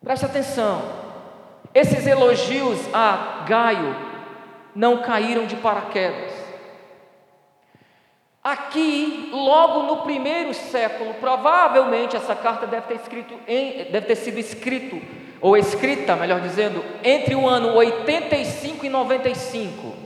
Preste 0.00 0.24
atenção, 0.24 0.80
esses 1.74 2.06
elogios 2.06 2.78
a 2.94 3.44
Gaio 3.46 3.94
não 4.74 5.02
caíram 5.02 5.46
de 5.46 5.56
paraquedas. 5.56 6.32
Aqui, 8.42 9.28
logo 9.32 9.82
no 9.82 10.02
primeiro 10.04 10.54
século, 10.54 11.12
provavelmente 11.14 12.16
essa 12.16 12.36
carta 12.36 12.66
deve 12.66 12.86
ter, 12.86 12.94
escrito 12.94 13.34
em, 13.48 13.90
deve 13.90 14.06
ter 14.06 14.14
sido 14.14 14.38
escrito, 14.38 15.02
ou 15.40 15.56
escrita, 15.56 16.14
melhor 16.14 16.40
dizendo, 16.40 16.82
entre 17.02 17.34
o 17.34 17.46
ano 17.46 17.74
85 17.74 18.86
e 18.86 18.88
95. 18.88 19.97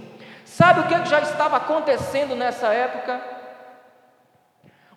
Sabe 0.52 0.80
o 0.80 0.86
que 0.86 1.08
já 1.08 1.20
estava 1.20 1.56
acontecendo 1.56 2.36
nessa 2.36 2.66
época? 2.74 3.22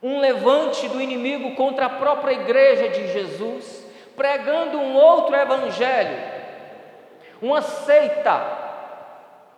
Um 0.04 0.20
levante 0.20 0.86
do 0.90 1.00
inimigo 1.00 1.56
contra 1.56 1.86
a 1.86 1.92
própria 1.92 2.34
igreja 2.34 2.90
de 2.90 3.14
Jesus, 3.14 3.88
pregando 4.18 4.78
um 4.78 4.96
outro 4.96 5.34
evangelho, 5.34 6.18
uma 7.42 7.62
seita 7.62 8.64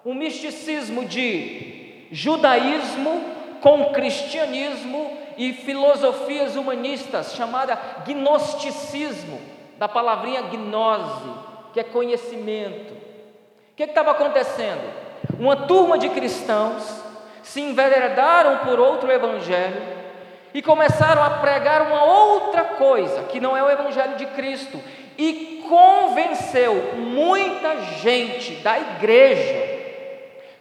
um 0.06 0.14
misticismo 0.14 1.04
de 1.04 2.06
judaísmo 2.12 3.20
com 3.60 3.92
cristianismo 3.92 5.18
e 5.36 5.52
filosofias 5.52 6.56
humanistas, 6.56 7.34
chamada 7.34 7.76
gnosticismo, 8.06 9.42
da 9.80 9.88
palavrinha 9.88 10.44
gnose, 10.44 11.34
que 11.74 11.80
é 11.80 11.84
conhecimento. 11.84 12.94
O 12.94 13.76
que 13.76 13.84
estava 13.84 14.12
acontecendo? 14.12 15.07
Uma 15.40 15.56
turma 15.56 15.98
de 15.98 16.10
cristãos 16.10 16.84
se 17.44 17.62
enveredaram 17.62 18.58
por 18.66 18.80
outro 18.80 19.12
evangelho 19.12 19.82
e 20.54 20.62
começaram 20.62 21.24
a 21.24 21.30
pregar 21.30 21.84
uma 21.84 22.04
outra 22.04 22.64
coisa, 22.64 23.24
que 23.24 23.40
não 23.40 23.56
é 23.56 23.64
o 23.64 23.70
evangelho 23.70 24.16
de 24.18 24.26
Cristo, 24.28 24.82
e 25.18 25.64
convenceu 25.68 26.96
muita 26.96 27.82
gente 28.00 28.56
da 28.56 28.80
igreja 28.80 29.78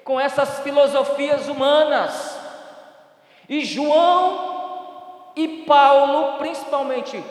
com 0.05 0.21
essas 0.21 0.61
filosofias 0.61 1.49
humanas. 1.49 2.39
E 3.49 3.65
João 3.65 5.33
e 5.35 5.65
Paulo, 5.67 6.39
principalmente 6.39 7.23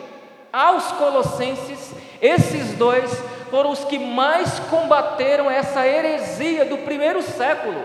aos 0.52 0.92
Colossenses, 0.92 1.94
esses 2.20 2.74
dois 2.74 3.10
foram 3.50 3.70
os 3.70 3.84
que 3.84 3.98
mais 3.98 4.58
combateram 4.70 5.50
essa 5.50 5.86
heresia 5.86 6.64
do 6.64 6.78
primeiro 6.78 7.22
século. 7.22 7.82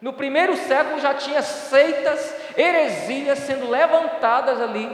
No 0.00 0.12
primeiro 0.12 0.56
século 0.56 1.00
já 1.00 1.14
tinha 1.14 1.42
seitas, 1.42 2.34
heresias 2.56 3.38
sendo 3.38 3.70
levantadas 3.70 4.60
ali 4.60 4.90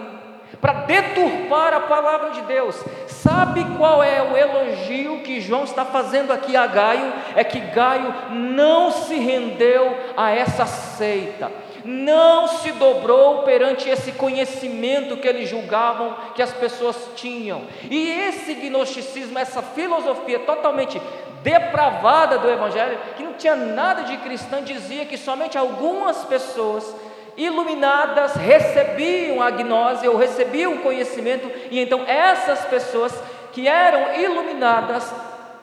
para 0.60 0.72
deturpar 0.72 1.72
a 1.72 1.80
palavra 1.80 2.30
de 2.30 2.42
Deus. 2.42 2.76
Sabe 3.06 3.64
qual 3.76 4.02
é 4.02 4.22
o 4.22 4.36
elogio 4.36 5.20
que 5.22 5.40
João 5.40 5.64
está 5.64 5.84
fazendo 5.84 6.32
aqui 6.32 6.56
a 6.56 6.66
Gaio? 6.66 7.12
É 7.36 7.44
que 7.44 7.60
Gaio 7.60 8.12
não 8.30 8.90
se 8.90 9.16
rendeu 9.16 9.96
a 10.16 10.30
essa 10.30 10.66
seita, 10.66 11.50
não 11.84 12.48
se 12.48 12.72
dobrou 12.72 13.42
perante 13.42 13.88
esse 13.88 14.12
conhecimento 14.12 15.16
que 15.16 15.28
eles 15.28 15.48
julgavam 15.48 16.16
que 16.34 16.42
as 16.42 16.52
pessoas 16.52 16.96
tinham. 17.16 17.62
E 17.90 18.10
esse 18.10 18.54
gnosticismo, 18.54 19.38
essa 19.38 19.62
filosofia 19.62 20.40
totalmente 20.40 21.00
depravada 21.42 22.38
do 22.38 22.50
Evangelho, 22.50 22.98
que 23.16 23.22
não 23.22 23.34
tinha 23.34 23.54
nada 23.54 24.02
de 24.02 24.16
cristã, 24.18 24.62
dizia 24.62 25.06
que 25.06 25.16
somente 25.16 25.56
algumas 25.56 26.24
pessoas 26.24 26.94
iluminadas 27.36 28.34
recebiam 28.34 29.40
a 29.40 29.50
gnose 29.50 30.08
ou 30.08 30.16
recebiam 30.16 30.74
o 30.74 30.82
conhecimento, 30.82 31.48
e 31.70 31.78
então 31.78 32.02
essas 32.06 32.64
pessoas 32.64 33.14
que 33.52 33.68
eram 33.68 34.14
iluminadas 34.20 35.12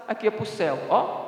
aqui 0.07 0.27
é 0.27 0.31
para 0.31 0.43
o 0.43 0.45
céu, 0.45 0.79
ó. 0.89 1.25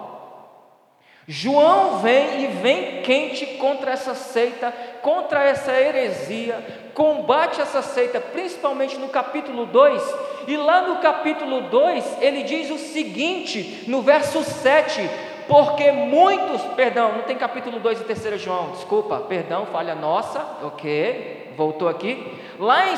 João 1.28 2.00
vem 2.00 2.46
e 2.46 2.48
vem 2.48 3.02
quente 3.02 3.46
contra 3.58 3.92
essa 3.92 4.16
seita, 4.16 4.72
contra 5.02 5.44
essa 5.44 5.74
heresia, 5.74 6.90
combate 6.94 7.60
essa 7.60 7.82
seita, 7.82 8.22
principalmente 8.22 8.98
no 8.98 9.10
capítulo 9.10 9.66
2, 9.66 10.16
e 10.48 10.56
lá 10.56 10.88
no 10.88 11.00
capítulo 11.00 11.62
2 11.64 12.22
ele 12.22 12.44
diz 12.44 12.72
o 12.72 12.78
seguinte, 12.78 13.84
no 13.88 14.02
verso 14.02 14.42
7: 14.42 15.02
porque 15.50 15.92
muitos, 15.92 16.62
perdão, 16.76 17.14
não 17.14 17.24
tem 17.24 17.36
capítulo 17.36 17.80
2 17.80 18.02
e 18.02 18.04
3 18.06 18.42
João, 18.42 18.72
desculpa, 18.72 19.20
perdão, 19.20 19.66
falha 19.66 19.96
nossa, 19.96 20.46
ok, 20.64 21.54
voltou 21.58 21.90
aqui. 21.90 22.38
Lá 22.58 22.88
em 22.88 22.96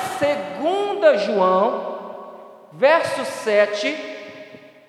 2 1.00 1.21
João, 1.24 1.98
verso 2.74 3.25
7, 3.25 3.95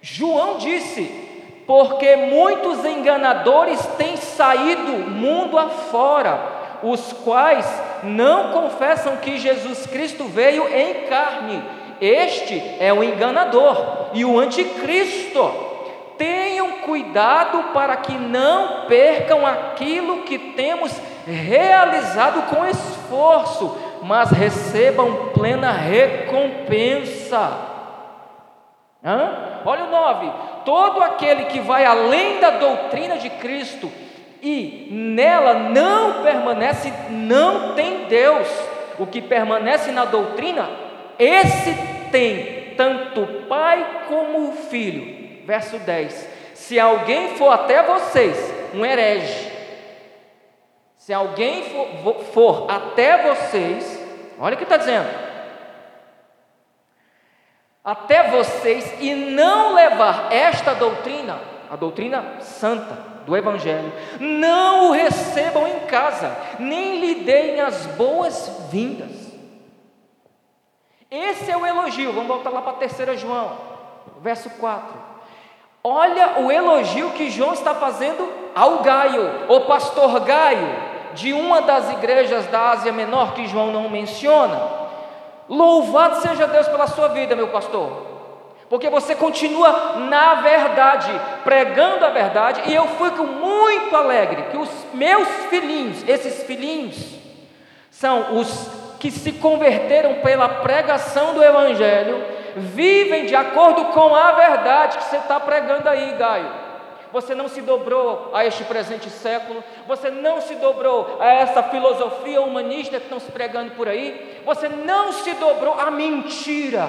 João 0.02 0.58
disse: 0.58 1.29
Porque 1.70 2.16
muitos 2.16 2.84
enganadores 2.84 3.78
têm 3.96 4.16
saído 4.16 4.90
mundo 4.90 5.56
afora, 5.56 6.40
os 6.82 7.12
quais 7.12 7.64
não 8.02 8.50
confessam 8.50 9.18
que 9.18 9.38
Jesus 9.38 9.86
Cristo 9.86 10.24
veio 10.24 10.66
em 10.66 11.04
carne. 11.04 11.62
Este 12.00 12.60
é 12.80 12.92
o 12.92 13.04
enganador 13.04 14.08
e 14.12 14.24
o 14.24 14.40
anticristo 14.40 15.48
tenham 16.18 16.72
cuidado 16.78 17.62
para 17.72 17.98
que 17.98 18.14
não 18.14 18.86
percam 18.88 19.46
aquilo 19.46 20.22
que 20.22 20.40
temos 20.40 20.92
realizado 21.24 22.52
com 22.52 22.66
esforço, 22.66 23.78
mas 24.02 24.32
recebam 24.32 25.28
plena 25.32 25.70
recompensa. 25.70 27.69
Hã? 29.04 29.62
Olha 29.64 29.84
o 29.84 29.90
9: 29.90 30.30
todo 30.64 31.02
aquele 31.02 31.46
que 31.46 31.60
vai 31.60 31.84
além 31.84 32.40
da 32.40 32.50
doutrina 32.50 33.18
de 33.18 33.30
Cristo 33.30 33.90
e 34.42 34.88
nela 34.90 35.54
não 35.54 36.22
permanece, 36.22 36.92
não 37.10 37.74
tem 37.74 38.04
Deus. 38.04 38.48
O 38.98 39.06
que 39.06 39.22
permanece 39.22 39.90
na 39.92 40.04
doutrina, 40.04 40.68
esse 41.18 41.74
tem 42.10 42.74
tanto 42.76 43.22
o 43.22 43.42
Pai 43.44 44.04
como 44.08 44.48
o 44.48 44.52
Filho. 44.52 45.46
Verso 45.46 45.78
10: 45.78 46.28
Se 46.54 46.78
alguém 46.78 47.36
for 47.36 47.52
até 47.52 47.82
vocês, 47.82 48.54
um 48.74 48.84
herege, 48.84 49.50
se 50.98 51.14
alguém 51.14 51.64
for, 51.64 52.14
for 52.32 52.70
até 52.70 53.22
vocês, 53.22 53.98
olha 54.38 54.54
o 54.54 54.58
que 54.58 54.64
está 54.64 54.76
dizendo, 54.76 55.08
até 57.84 58.30
vocês 58.30 58.94
e 59.00 59.14
não 59.14 59.74
levar 59.74 60.32
esta 60.32 60.74
doutrina, 60.74 61.38
a 61.70 61.76
doutrina 61.76 62.40
santa 62.40 63.10
do 63.24 63.36
Evangelho, 63.36 63.92
não 64.18 64.88
o 64.88 64.92
recebam 64.92 65.66
em 65.66 65.80
casa, 65.86 66.36
nem 66.58 67.00
lhe 67.00 67.14
deem 67.22 67.60
as 67.60 67.86
boas-vindas. 67.86 69.30
Esse 71.10 71.50
é 71.50 71.56
o 71.56 71.66
elogio, 71.66 72.12
vamos 72.12 72.28
voltar 72.28 72.50
lá 72.50 72.62
para 72.62 72.72
a 72.72 72.76
terceira 72.76 73.16
João, 73.16 73.56
verso 74.20 74.48
4. 74.50 75.10
Olha 75.82 76.40
o 76.40 76.52
elogio 76.52 77.10
que 77.10 77.30
João 77.30 77.54
está 77.54 77.74
fazendo 77.74 78.30
ao 78.54 78.82
Gaio, 78.82 79.46
o 79.48 79.62
pastor 79.62 80.20
Gaio, 80.20 80.90
de 81.14 81.32
uma 81.32 81.62
das 81.62 81.90
igrejas 81.90 82.46
da 82.46 82.70
Ásia 82.70 82.92
Menor 82.92 83.32
que 83.32 83.46
João 83.46 83.72
não 83.72 83.88
menciona. 83.88 84.79
Louvado 85.50 86.22
seja 86.22 86.46
Deus 86.46 86.68
pela 86.68 86.86
sua 86.86 87.08
vida, 87.08 87.34
meu 87.34 87.48
pastor, 87.48 88.06
porque 88.68 88.88
você 88.88 89.16
continua 89.16 89.96
na 89.96 90.36
verdade, 90.36 91.10
pregando 91.42 92.04
a 92.04 92.10
verdade, 92.10 92.62
e 92.66 92.74
eu 92.74 92.86
fico 92.86 93.24
muito 93.24 93.96
alegre 93.96 94.44
que 94.52 94.56
os 94.56 94.70
meus 94.94 95.28
filhinhos, 95.50 96.08
esses 96.08 96.44
filhinhos, 96.44 96.96
são 97.90 98.38
os 98.38 98.70
que 99.00 99.10
se 99.10 99.32
converteram 99.32 100.20
pela 100.22 100.48
pregação 100.48 101.34
do 101.34 101.42
Evangelho 101.42 102.22
vivem 102.54 103.26
de 103.26 103.34
acordo 103.34 103.86
com 103.86 104.14
a 104.14 104.30
verdade 104.32 104.98
que 104.98 105.04
você 105.04 105.16
está 105.16 105.40
pregando 105.40 105.88
aí, 105.88 106.14
Gaio. 106.16 106.70
Você 107.12 107.34
não 107.34 107.48
se 107.48 107.60
dobrou 107.60 108.30
a 108.32 108.46
este 108.46 108.62
presente 108.62 109.10
século, 109.10 109.64
você 109.88 110.10
não 110.10 110.40
se 110.40 110.54
dobrou 110.54 111.16
a 111.18 111.26
essa 111.26 111.60
filosofia 111.64 112.40
humanista 112.40 112.98
que 112.98 113.04
estão 113.04 113.18
se 113.18 113.32
pregando 113.32 113.72
por 113.72 113.88
aí, 113.88 114.29
você 114.44 114.68
não 114.68 115.12
se 115.12 115.34
dobrou 115.34 115.74
à 115.74 115.90
mentira, 115.90 116.88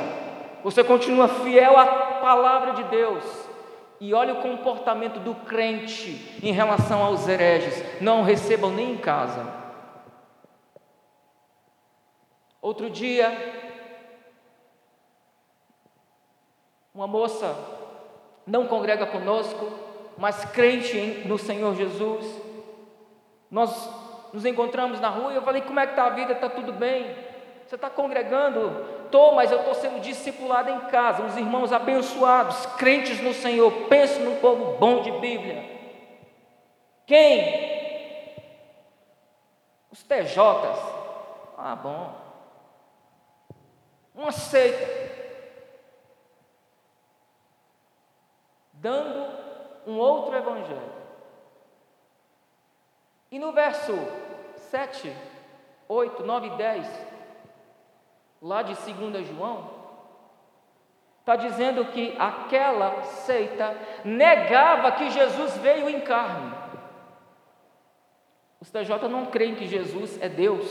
você 0.64 0.84
continua 0.84 1.28
fiel 1.28 1.78
à 1.78 1.86
palavra 2.22 2.74
de 2.74 2.84
Deus. 2.86 3.24
E 4.00 4.14
olha 4.14 4.34
o 4.34 4.42
comportamento 4.42 5.20
do 5.20 5.36
crente 5.36 6.40
em 6.42 6.52
relação 6.52 7.04
aos 7.04 7.28
hereges: 7.28 7.84
não 8.02 8.24
recebam 8.24 8.72
nem 8.72 8.94
em 8.94 8.98
casa. 8.98 9.62
Outro 12.62 12.90
dia, 12.90 13.62
Uma 16.94 17.08
moça 17.08 17.56
não 18.46 18.68
congrega 18.68 19.06
conosco, 19.06 19.72
mas 20.18 20.44
crente 20.46 21.24
no 21.26 21.38
Senhor 21.38 21.74
Jesus. 21.74 22.26
Nós 23.50 23.90
nos 24.34 24.46
encontramos 24.46 25.00
na 25.00 25.08
rua 25.08 25.32
e 25.32 25.36
eu 25.36 25.42
falei: 25.42 25.62
Como 25.62 25.80
é 25.80 25.86
que 25.86 25.94
está 25.94 26.06
a 26.06 26.10
vida? 26.10 26.34
Está 26.34 26.50
tudo 26.50 26.74
bem? 26.74 27.16
Você 27.72 27.76
está 27.76 27.90
congregando? 27.90 29.06
Estou, 29.06 29.34
mas 29.34 29.50
eu 29.50 29.60
estou 29.60 29.74
sendo 29.74 30.02
discipulado 30.02 30.70
em 30.70 30.80
casa. 30.90 31.24
Os 31.24 31.38
irmãos 31.38 31.72
abençoados, 31.72 32.66
crentes 32.76 33.22
no 33.22 33.34
Senhor. 33.34 33.88
Pense 33.88 34.20
num 34.20 34.42
povo 34.42 34.78
bom 34.78 35.02
de 35.02 35.10
Bíblia. 35.10 35.64
Quem? 37.06 38.20
Os 39.90 40.04
TJs. 40.04 40.36
Ah, 41.58 41.78
bom. 41.82 42.14
Uma 44.14 44.34
seita. 44.34 45.10
dando 48.74 49.34
um 49.88 49.98
outro 49.98 50.36
evangelho. 50.36 50.92
E 53.32 53.40
no 53.40 53.54
verso 53.54 53.94
7, 54.58 55.16
8, 55.88 56.24
9 56.24 56.48
e 56.48 56.58
10, 56.58 57.11
lá 58.42 58.62
de 58.62 58.74
2 58.74 59.28
João, 59.28 59.70
está 61.20 61.36
dizendo 61.36 61.86
que 61.86 62.16
aquela 62.18 63.04
seita 63.04 63.76
negava 64.04 64.92
que 64.94 65.10
Jesus 65.12 65.56
veio 65.58 65.90
em 65.90 66.02
carne. 66.02 66.52
Os 68.60 68.70
TJ 68.70 69.08
não 69.10 69.26
creem 69.28 69.56
que 69.56 69.68
Jesus 69.68 70.22
é 70.22 70.28
Deus. 70.28 70.70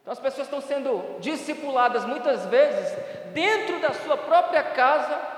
Então 0.00 0.12
as 0.12 0.20
pessoas 0.20 0.46
estão 0.46 0.60
sendo 0.60 1.18
discipuladas 1.20 2.04
muitas 2.04 2.46
vezes 2.46 2.96
dentro 3.32 3.80
da 3.80 3.92
sua 3.92 4.16
própria 4.16 4.62
casa 4.62 5.36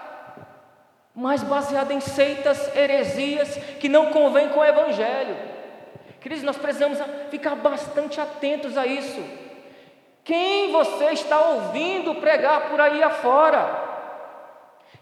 mas 1.21 1.43
baseada 1.43 1.93
em 1.93 1.99
seitas, 1.99 2.77
heresias 2.77 3.57
que 3.81 3.89
não 3.89 4.13
convêm 4.13 4.51
com 4.51 4.61
o 4.61 4.65
Evangelho. 4.65 5.37
Queridos, 6.21 6.45
nós 6.45 6.57
precisamos 6.57 6.97
ficar 7.29 7.57
bastante 7.57 8.21
atentos 8.21 8.77
a 8.77 8.87
isso. 8.87 9.21
Quem 10.29 10.71
você 10.71 11.07
está 11.07 11.41
ouvindo 11.41 12.17
pregar 12.17 12.69
por 12.69 12.79
aí 12.79 13.03
afora? 13.03 13.67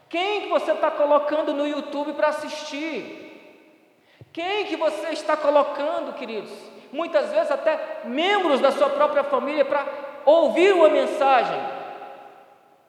Quem 0.08 0.42
que 0.42 0.48
você 0.48 0.70
está 0.70 0.88
colocando 0.88 1.52
no 1.52 1.66
YouTube 1.66 2.12
para 2.12 2.28
assistir? 2.28 4.22
Quem 4.32 4.66
que 4.66 4.76
você 4.76 5.08
está 5.08 5.36
colocando, 5.36 6.12
queridos? 6.12 6.52
Muitas 6.92 7.28
vezes 7.32 7.50
até 7.50 8.02
membros 8.04 8.60
da 8.60 8.70
sua 8.70 8.88
própria 8.88 9.24
família 9.24 9.64
para 9.64 9.84
ouvir 10.24 10.72
uma 10.72 10.90
mensagem. 10.90 11.60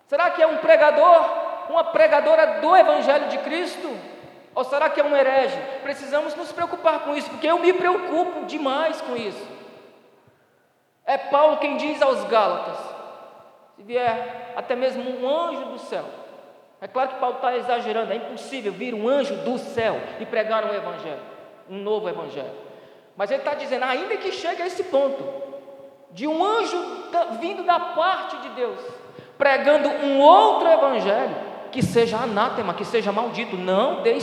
Será 0.06 0.30
que 0.30 0.44
é 0.44 0.46
um 0.46 0.58
pregador 0.58 1.26
uma 1.72 1.86
pregadora 1.86 2.62
do 2.62 2.76
Evangelho 2.76 3.30
de 3.30 3.40
Cristo? 3.40 3.90
Ou 4.54 4.64
será 4.64 4.92
que 4.92 5.02
é 5.02 5.04
um 5.04 5.16
herege? 5.16 5.58
Precisamos 5.82 6.36
nos 6.36 6.52
preocupar 6.52 7.00
com 7.00 7.18
isso, 7.18 7.32
porque 7.32 7.48
eu 7.48 7.58
me 7.58 7.74
preocupo 7.74 8.46
demais 8.46 9.02
com 9.02 9.18
isso. 9.18 9.57
É 11.08 11.18
Paulo 11.18 11.58
quem 11.58 11.78
diz 11.78 12.02
aos 12.02 12.26
Gálatas: 12.26 12.78
se 13.78 13.82
vier 13.82 14.54
até 14.58 14.76
mesmo 14.76 15.10
um 15.10 15.28
anjo 15.28 15.66
do 15.68 15.80
céu, 15.80 16.04
é 16.82 16.88
claro 16.88 17.12
que 17.12 17.20
Paulo 17.20 17.38
está 17.38 17.56
exagerando, 17.56 18.12
é 18.12 18.18
impossível 18.18 18.74
vir 18.74 18.94
um 18.94 19.08
anjo 19.08 19.36
do 19.38 19.58
céu 19.58 20.00
e 20.20 20.26
pregar 20.26 20.66
um 20.66 20.74
evangelho, 20.74 21.22
um 21.70 21.78
novo 21.78 22.10
evangelho. 22.10 22.68
Mas 23.16 23.32
ele 23.32 23.40
está 23.40 23.56
dizendo, 23.56 23.86
ainda 23.86 24.18
que 24.18 24.32
chegue 24.32 24.62
a 24.62 24.68
esse 24.68 24.84
ponto, 24.84 25.24
de 26.12 26.28
um 26.28 26.46
anjo 26.46 26.78
vindo 27.40 27.64
da 27.64 27.80
parte 27.80 28.38
de 28.38 28.50
Deus, 28.50 28.80
pregando 29.38 29.90
um 29.90 30.20
outro 30.20 30.68
evangelho, 30.68 31.36
que 31.72 31.82
seja 31.82 32.18
anátema, 32.18 32.74
que 32.74 32.86
seja 32.86 33.12
maldito. 33.12 33.56
Não 33.56 34.04
dê. 34.04 34.18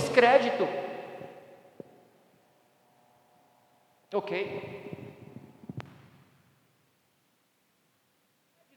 Ok? 4.12 4.83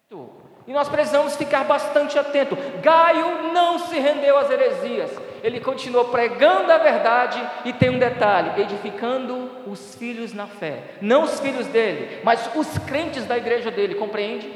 E 0.09 0.71
nós 0.71 0.87
precisamos 0.87 1.35
ficar 1.35 1.65
bastante 1.65 2.17
atento. 2.17 2.57
Gaio 2.81 3.51
não 3.51 3.77
se 3.77 3.99
rendeu 3.99 4.37
às 4.37 4.49
heresias. 4.49 5.11
Ele 5.43 5.59
continuou 5.59 6.05
pregando 6.05 6.71
a 6.71 6.77
verdade 6.77 7.41
e 7.65 7.73
tem 7.73 7.89
um 7.89 7.99
detalhe: 7.99 8.61
edificando 8.61 9.51
os 9.65 9.95
filhos 9.95 10.33
na 10.33 10.47
fé. 10.47 10.95
Não 11.01 11.23
os 11.23 11.39
filhos 11.41 11.67
dele, 11.67 12.21
mas 12.23 12.49
os 12.55 12.77
crentes 12.79 13.25
da 13.25 13.37
igreja 13.37 13.69
dele, 13.69 13.95
compreende? 13.95 14.49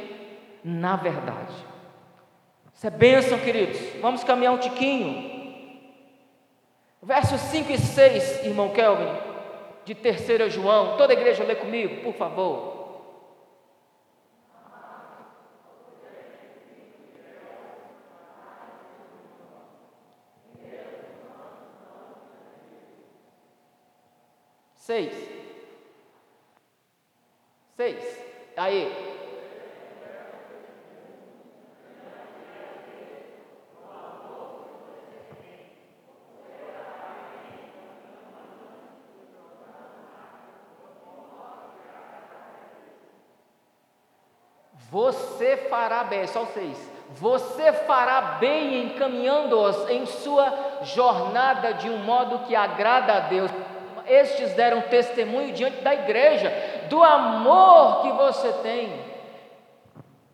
Na 0.64 0.96
verdade. 0.96 1.54
Isso 2.74 2.88
é 2.88 2.90
bênção, 2.90 3.38
queridos. 3.38 3.80
Vamos 4.02 4.24
caminhar 4.24 4.54
um 4.54 4.58
tiquinho. 4.58 5.30
Versos 7.04 7.42
5 7.42 7.72
e 7.72 7.78
6, 7.78 8.46
irmão 8.46 8.70
Kelvin, 8.70 9.12
de 9.84 9.96
3 9.96 10.54
João. 10.54 10.98
Toda 10.98 11.12
a 11.12 11.16
igreja 11.16 11.44
lê 11.44 11.56
comigo, 11.56 12.04
por 12.04 12.14
favor. 12.14 12.71
Seis. 24.82 25.14
Seis. 27.78 28.20
Aí. 28.58 28.92
Você 44.90 45.58
fará 45.70 46.04
bem, 46.06 46.26
só 46.26 46.48
seis. 46.48 46.76
Você 47.12 47.72
fará 47.72 48.22
bem 48.40 48.88
encaminhando-os 48.88 49.90
em 49.92 50.08
sua 50.08 50.82
jornada 50.82 51.76
de 51.76 51.88
um 51.88 52.00
modo 52.00 52.40
que 52.48 52.56
agrada 52.56 53.14
a 53.14 53.20
Deus 53.20 53.52
estes 54.12 54.54
deram 54.54 54.82
testemunho 54.82 55.54
diante 55.54 55.82
da 55.82 55.94
igreja 55.94 56.52
do 56.90 57.02
amor 57.02 58.02
que 58.02 58.12
você 58.12 58.52
tem. 58.62 58.92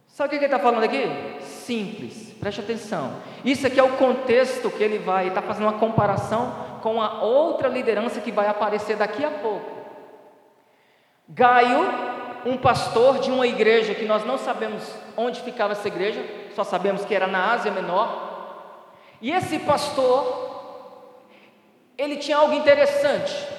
Sabe 0.08 0.28
o 0.28 0.30
que 0.32 0.36
ele 0.38 0.46
está 0.46 0.58
falando 0.58 0.84
aqui? 0.84 1.08
Simples, 1.42 2.34
preste 2.40 2.62
atenção. 2.62 3.14
Isso 3.46 3.68
aqui 3.68 3.80
é 3.80 3.84
o 3.84 3.98
contexto 3.98 4.72
que 4.72 4.82
ele 4.82 4.98
vai, 4.98 5.28
está 5.28 5.44
fazendo 5.44 5.68
uma 5.68 5.80
comparação 5.80 6.80
com 6.82 7.00
a 7.00 7.22
outra 7.22 7.68
liderança 7.68 8.20
que 8.20 8.32
vai 8.32 8.48
aparecer 8.48 8.98
daqui 8.98 9.24
a 9.24 9.30
pouco. 9.30 9.70
Gaio, 11.30 11.86
um 12.46 12.58
pastor 12.58 13.20
de 13.20 13.30
uma 13.30 13.46
igreja 13.46 13.94
que 13.94 14.06
nós 14.06 14.26
não 14.26 14.38
sabemos 14.38 14.92
onde 15.16 15.42
ficava 15.42 15.74
essa 15.74 15.88
igreja, 15.88 16.26
só 16.56 16.64
sabemos 16.64 17.06
que 17.06 17.14
era 17.14 17.28
na 17.28 17.52
Ásia 17.54 17.72
Menor. 17.72 18.28
E 19.22 19.32
esse 19.32 19.60
pastor, 19.60 21.14
ele 21.98 22.18
tinha 22.18 22.38
algo 22.38 22.54
interessante. 22.54 23.57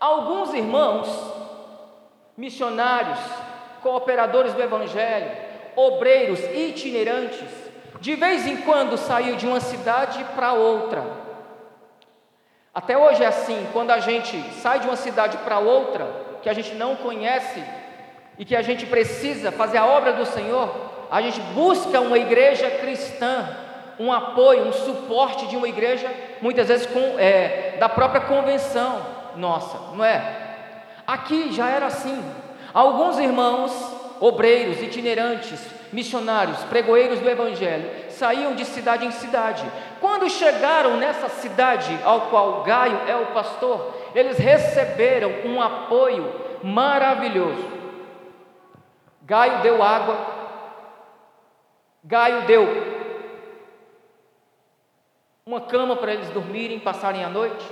Alguns 0.00 0.54
irmãos, 0.54 1.08
missionários, 2.36 3.18
cooperadores 3.82 4.54
do 4.54 4.62
Evangelho, 4.62 5.30
obreiros 5.74 6.38
itinerantes, 6.54 7.48
de 8.00 8.14
vez 8.14 8.46
em 8.46 8.58
quando 8.58 8.96
saíam 8.96 9.36
de 9.36 9.44
uma 9.44 9.58
cidade 9.58 10.24
para 10.36 10.52
outra. 10.52 11.04
Até 12.72 12.96
hoje 12.96 13.24
é 13.24 13.26
assim, 13.26 13.66
quando 13.72 13.90
a 13.90 13.98
gente 13.98 14.40
sai 14.60 14.78
de 14.78 14.86
uma 14.86 14.94
cidade 14.94 15.36
para 15.38 15.58
outra, 15.58 16.06
que 16.44 16.48
a 16.48 16.52
gente 16.52 16.74
não 16.74 16.94
conhece 16.94 17.60
e 18.38 18.44
que 18.44 18.54
a 18.54 18.62
gente 18.62 18.86
precisa 18.86 19.50
fazer 19.50 19.78
a 19.78 19.86
obra 19.86 20.12
do 20.12 20.24
Senhor, 20.24 20.72
a 21.10 21.20
gente 21.20 21.40
busca 21.40 22.00
uma 22.00 22.16
igreja 22.16 22.70
cristã, 22.70 23.48
um 23.98 24.12
apoio, 24.12 24.68
um 24.68 24.72
suporte 24.72 25.48
de 25.48 25.56
uma 25.56 25.68
igreja, 25.68 26.08
muitas 26.40 26.68
vezes 26.68 26.86
com, 26.86 27.18
é, 27.18 27.76
da 27.80 27.88
própria 27.88 28.20
convenção 28.20 29.17
nossa, 29.38 29.78
não 29.96 30.04
é? 30.04 30.48
Aqui 31.06 31.52
já 31.52 31.70
era 31.70 31.86
assim. 31.86 32.22
Alguns 32.74 33.18
irmãos, 33.18 33.72
obreiros, 34.20 34.82
itinerantes, 34.82 35.58
missionários, 35.92 36.58
pregoeiros 36.64 37.20
do 37.20 37.30
Evangelho, 37.30 38.10
saíam 38.10 38.54
de 38.54 38.64
cidade 38.64 39.06
em 39.06 39.10
cidade. 39.10 39.64
Quando 40.00 40.28
chegaram 40.28 40.96
nessa 40.98 41.28
cidade, 41.28 41.98
ao 42.04 42.22
qual 42.22 42.62
Gaio 42.62 43.00
é 43.06 43.16
o 43.16 43.26
pastor, 43.26 43.94
eles 44.14 44.36
receberam 44.36 45.30
um 45.46 45.62
apoio 45.62 46.30
maravilhoso. 46.62 47.78
Gaio 49.22 49.62
deu 49.62 49.82
água, 49.82 50.16
Gaio 52.04 52.42
deu 52.46 52.98
uma 55.46 55.62
cama 55.62 55.96
para 55.96 56.12
eles 56.12 56.28
dormirem, 56.30 56.78
passarem 56.78 57.24
a 57.24 57.28
noite 57.30 57.66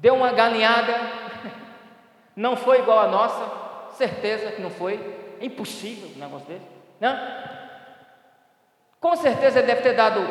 deu 0.00 0.14
uma 0.14 0.32
galinhada, 0.32 0.98
não 2.34 2.56
foi 2.56 2.78
igual 2.78 3.00
a 3.00 3.08
nossa, 3.08 3.94
certeza 3.96 4.50
que 4.52 4.62
não 4.62 4.70
foi, 4.70 4.94
é 5.38 5.44
impossível 5.44 6.08
um 6.16 6.18
negócio 6.18 6.46
desse, 6.46 6.66
né? 6.98 7.68
Com 8.98 9.14
certeza 9.14 9.62
deve 9.62 9.82
ter 9.82 9.92
dado 9.92 10.26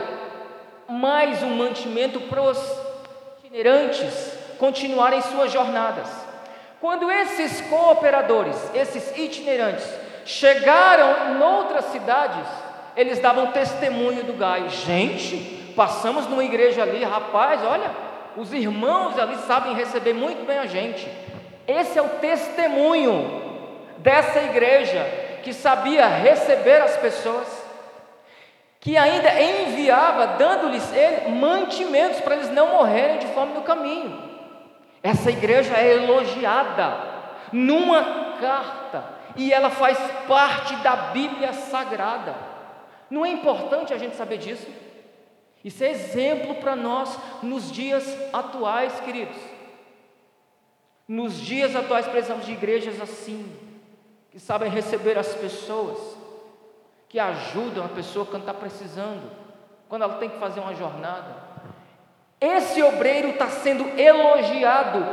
mais 0.88 1.44
um 1.44 1.56
mantimento 1.56 2.20
para 2.22 2.42
os 2.42 2.60
itinerantes 3.44 4.38
continuarem 4.58 5.22
suas 5.22 5.52
jornadas. 5.52 6.08
Quando 6.82 7.12
esses 7.12 7.62
cooperadores, 7.62 8.56
esses 8.74 9.16
itinerantes, 9.18 9.88
chegaram 10.26 11.36
em 11.36 11.42
outras 11.42 11.86
cidades, 11.86 12.48
eles 12.96 13.20
davam 13.20 13.52
testemunho 13.52 14.24
do 14.24 14.34
Gaio. 14.34 14.70
Gente, 14.70 15.74
passamos 15.76 16.26
numa 16.26 16.44
igreja 16.44 16.82
ali, 16.82 17.04
rapaz, 17.04 17.62
olha, 17.64 18.09
os 18.38 18.54
irmãos 18.54 19.18
ali 19.18 19.36
sabem 19.48 19.74
receber 19.74 20.14
muito 20.14 20.46
bem 20.46 20.60
a 20.60 20.66
gente. 20.66 21.10
Esse 21.68 21.98
é 21.98 22.02
o 22.02 22.10
testemunho 22.20 23.50
dessa 23.98 24.42
igreja 24.42 25.04
que 25.44 25.54
sabia 25.54 26.08
receber 26.08 26.82
as 26.82 26.98
pessoas, 26.98 27.48
que 28.80 28.98
ainda 28.98 29.30
enviava, 29.42 30.28
dando-lhes 30.38 30.90
mantimentos 31.28 32.22
para 32.22 32.36
eles 32.36 32.50
não 32.50 32.70
morrerem 32.70 33.20
de 33.20 33.28
fome 33.28 33.54
no 33.54 33.62
caminho. 33.62 34.30
Essa 35.04 35.30
igreja 35.30 35.76
é 35.78 35.94
elogiada 35.94 36.98
numa 37.52 38.36
carta 38.40 39.04
e 39.36 39.54
ela 39.54 39.70
faz 39.70 39.98
parte 40.28 40.76
da 40.78 40.96
Bíblia 40.96 41.54
Sagrada. 41.54 42.36
Não 43.10 43.26
é 43.26 43.30
importante 43.30 43.94
a 43.94 43.98
gente 43.98 44.16
saber 44.16 44.38
disso? 44.38 44.68
Isso 45.64 45.84
é 45.84 45.90
exemplo 45.90 46.56
para 46.56 46.76
nós 46.76 47.18
nos 47.44 47.72
dias 47.72 48.06
atuais, 48.32 49.00
queridos. 49.02 49.38
Nos 51.08 51.40
dias 51.40 51.76
atuais 51.76 52.08
precisamos 52.08 52.46
de 52.46 52.54
igrejas 52.54 53.02
assim, 53.02 53.52
que 54.32 54.40
sabem 54.40 54.70
receber 54.70 55.18
as 55.18 55.34
pessoas, 55.36 55.98
que 57.10 57.20
ajudam 57.20 57.84
a 57.84 57.90
pessoa 57.90 58.26
quando 58.26 58.44
está 58.44 58.54
precisando, 58.54 59.30
quando 59.90 60.04
ela 60.04 60.16
tem 60.16 60.30
que 60.30 60.40
fazer 60.40 60.60
uma 60.60 60.76
jornada. 60.76 61.36
Esse 62.40 62.82
obreiro 62.82 63.30
está 63.30 63.50
sendo 63.50 64.00
elogiado 64.00 65.06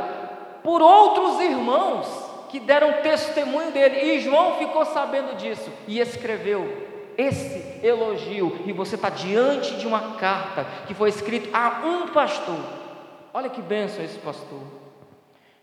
por 0.63 0.81
outros 0.81 1.41
irmãos 1.41 2.07
que 2.49 2.59
deram 2.59 3.01
testemunho 3.01 3.71
dele, 3.71 3.99
e 3.99 4.19
João 4.21 4.55
ficou 4.55 4.85
sabendo 4.85 5.35
disso 5.35 5.69
e 5.87 5.99
escreveu 5.99 6.86
esse 7.17 7.79
elogio 7.85 8.61
e 8.65 8.71
você 8.71 8.95
está 8.95 9.09
diante 9.09 9.75
de 9.75 9.87
uma 9.87 10.15
carta 10.17 10.65
que 10.85 10.93
foi 10.93 11.09
escrita 11.09 11.49
a 11.57 11.85
um 11.85 12.07
pastor. 12.09 12.59
Olha 13.33 13.49
que 13.49 13.61
benção 13.61 14.03
esse 14.03 14.19
pastor. 14.19 14.61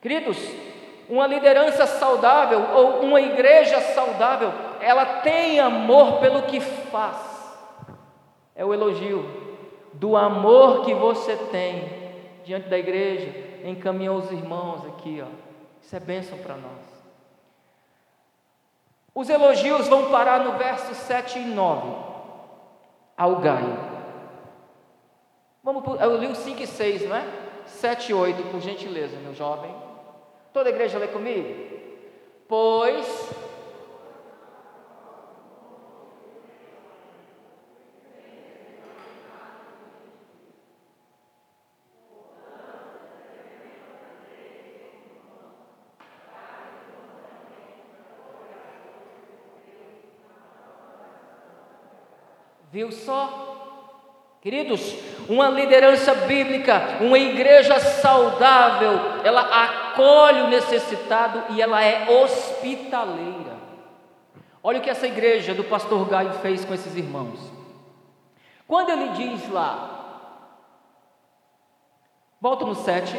Queridos, 0.02 0.36
uma 1.08 1.26
liderança 1.26 1.86
saudável 1.86 2.60
ou 2.74 3.02
uma 3.02 3.20
igreja 3.20 3.80
saudável, 3.80 4.52
ela 4.80 5.20
tem 5.20 5.60
amor 5.60 6.18
pelo 6.20 6.42
que 6.42 6.60
faz. 6.60 7.16
É 8.54 8.64
o 8.64 8.74
elogio 8.74 9.24
do 9.92 10.16
amor 10.16 10.84
que 10.84 10.94
você 10.94 11.36
tem 11.50 12.04
diante 12.44 12.68
da 12.68 12.78
igreja, 12.78 13.32
encaminhou 13.64 14.18
os 14.18 14.30
irmãos 14.30 14.84
aqui, 14.86 15.22
ó. 15.22 15.28
Isso 15.80 15.94
é 15.94 16.00
bênção 16.00 16.36
para 16.38 16.56
nós. 16.56 16.93
Os 19.14 19.30
elogios 19.30 19.86
vão 19.86 20.10
parar 20.10 20.40
no 20.40 20.58
verso 20.58 20.94
7 20.94 21.38
e 21.38 21.44
9, 21.44 21.96
ao 23.16 23.36
Gaio. 23.36 23.78
Vamos, 25.62 26.00
eu 26.00 26.16
li 26.16 26.26
o 26.26 26.34
5 26.34 26.62
e 26.62 26.66
6, 26.66 27.08
não 27.08 27.16
é? 27.16 27.24
7 27.66 28.10
e 28.10 28.14
8, 28.14 28.42
por 28.50 28.60
gentileza, 28.60 29.16
meu 29.18 29.32
jovem. 29.32 29.74
Toda 30.52 30.68
a 30.68 30.72
igreja 30.72 30.98
lê 30.98 31.06
comigo? 31.08 31.74
Pois 32.48 33.06
Viu 52.74 52.90
só? 52.90 54.36
Queridos, 54.40 54.96
uma 55.28 55.48
liderança 55.48 56.12
bíblica, 56.12 56.98
uma 57.00 57.16
igreja 57.16 57.78
saudável, 57.78 59.22
ela 59.22 59.42
acolhe 59.42 60.40
o 60.40 60.48
necessitado 60.48 61.54
e 61.54 61.62
ela 61.62 61.84
é 61.84 62.10
hospitaleira. 62.10 63.54
Olha 64.60 64.80
o 64.80 64.82
que 64.82 64.90
essa 64.90 65.06
igreja 65.06 65.54
do 65.54 65.62
pastor 65.62 66.04
Gaio 66.08 66.32
fez 66.32 66.64
com 66.64 66.74
esses 66.74 66.96
irmãos. 66.96 67.38
Quando 68.66 68.90
ele 68.90 69.10
diz 69.10 69.48
lá, 69.52 70.48
volta 72.40 72.66
no 72.66 72.74
7, 72.74 73.16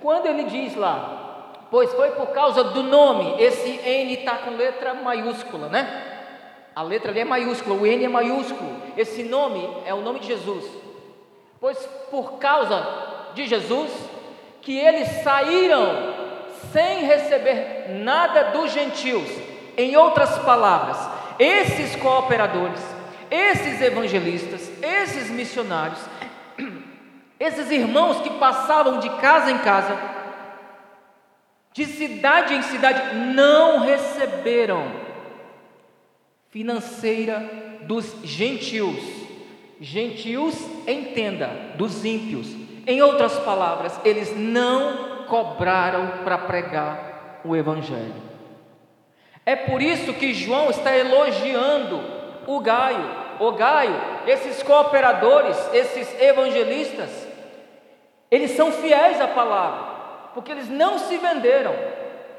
quando 0.00 0.26
ele 0.26 0.44
diz 0.44 0.76
lá, 0.76 1.64
pois 1.72 1.92
foi 1.92 2.12
por 2.12 2.28
causa 2.28 2.62
do 2.62 2.84
nome, 2.84 3.42
esse 3.42 3.68
N 3.68 4.14
está 4.14 4.36
com 4.36 4.50
letra 4.50 4.94
maiúscula, 4.94 5.68
né? 5.68 6.15
A 6.76 6.82
letra 6.82 7.10
ali 7.10 7.20
é 7.20 7.24
maiúscula, 7.24 7.74
o 7.74 7.86
N 7.86 8.04
é 8.04 8.08
maiúsculo. 8.08 8.70
Esse 8.98 9.22
nome 9.22 9.66
é 9.86 9.94
o 9.94 10.02
nome 10.02 10.20
de 10.20 10.26
Jesus. 10.26 10.62
Pois 11.58 11.78
por 12.10 12.32
causa 12.32 12.86
de 13.32 13.46
Jesus, 13.46 13.90
que 14.60 14.76
eles 14.76 15.08
saíram 15.22 16.14
sem 16.74 17.06
receber 17.06 18.02
nada 18.04 18.50
dos 18.50 18.70
gentios. 18.72 19.26
Em 19.74 19.96
outras 19.96 20.36
palavras, 20.40 20.98
esses 21.38 21.96
cooperadores, 21.96 22.82
esses 23.30 23.80
evangelistas, 23.80 24.70
esses 24.82 25.30
missionários, 25.30 26.00
esses 27.40 27.70
irmãos 27.70 28.20
que 28.20 28.28
passavam 28.38 28.98
de 28.98 29.08
casa 29.16 29.50
em 29.50 29.58
casa, 29.58 29.96
de 31.72 31.86
cidade 31.86 32.52
em 32.52 32.60
cidade, 32.60 33.16
não 33.16 33.80
receberam 33.80 35.05
financeira 36.56 37.50
dos 37.82 38.16
gentios. 38.24 38.96
Gentios, 39.78 40.54
entenda, 40.88 41.50
dos 41.74 42.02
ímpios. 42.02 42.46
Em 42.86 43.02
outras 43.02 43.38
palavras, 43.40 44.00
eles 44.06 44.34
não 44.34 45.26
cobraram 45.26 46.24
para 46.24 46.38
pregar 46.38 47.42
o 47.44 47.54
Evangelho. 47.54 48.14
É 49.44 49.54
por 49.54 49.82
isso 49.82 50.14
que 50.14 50.32
João 50.32 50.70
está 50.70 50.96
elogiando 50.96 52.00
o 52.46 52.58
Gaio. 52.60 53.26
O 53.38 53.52
Gaio, 53.52 53.94
esses 54.26 54.62
cooperadores, 54.62 55.58
esses 55.74 56.08
evangelistas, 56.18 57.10
eles 58.30 58.52
são 58.52 58.72
fiéis 58.72 59.20
à 59.20 59.28
palavra, 59.28 60.32
porque 60.32 60.52
eles 60.52 60.70
não 60.70 60.98
se 60.98 61.18
venderam, 61.18 61.74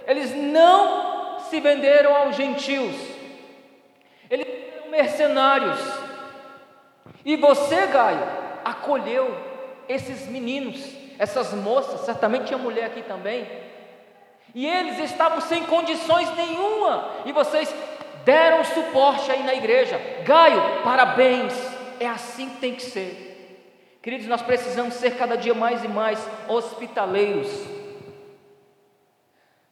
eles 0.08 0.34
não 0.34 1.40
se 1.52 1.60
venderam 1.60 2.16
aos 2.16 2.36
gentios, 2.36 3.17
mercenários. 4.90 5.80
E 7.26 7.36
você, 7.36 7.88
Gaio, 7.88 8.24
acolheu 8.64 9.36
esses 9.88 10.28
meninos, 10.28 10.82
essas 11.20 11.54
moças, 11.54 12.02
certamente 12.02 12.46
tinha 12.46 12.58
mulher 12.58 12.86
aqui 12.86 13.02
também. 13.02 13.48
E 14.54 14.66
eles 14.66 15.00
estavam 15.00 15.42
sem 15.42 15.64
condições 15.64 16.34
nenhuma. 16.36 17.12
E 17.26 17.32
vocês 17.32 17.74
deram 18.24 18.64
suporte 18.64 19.32
aí 19.32 19.44
na 19.44 19.54
igreja. 19.54 20.00
Gaio, 20.24 20.84
parabéns. 20.84 21.54
É 22.00 22.08
assim 22.08 22.50
que 22.50 22.58
tem 22.58 22.76
que 22.76 22.84
ser. 22.84 23.26
Queridos, 24.02 24.28
nós 24.28 24.42
precisamos 24.42 24.94
ser 24.94 25.18
cada 25.18 25.36
dia 25.36 25.54
mais 25.54 25.84
e 25.84 25.88
mais 25.88 26.20
hospitaleiros. 26.48 27.50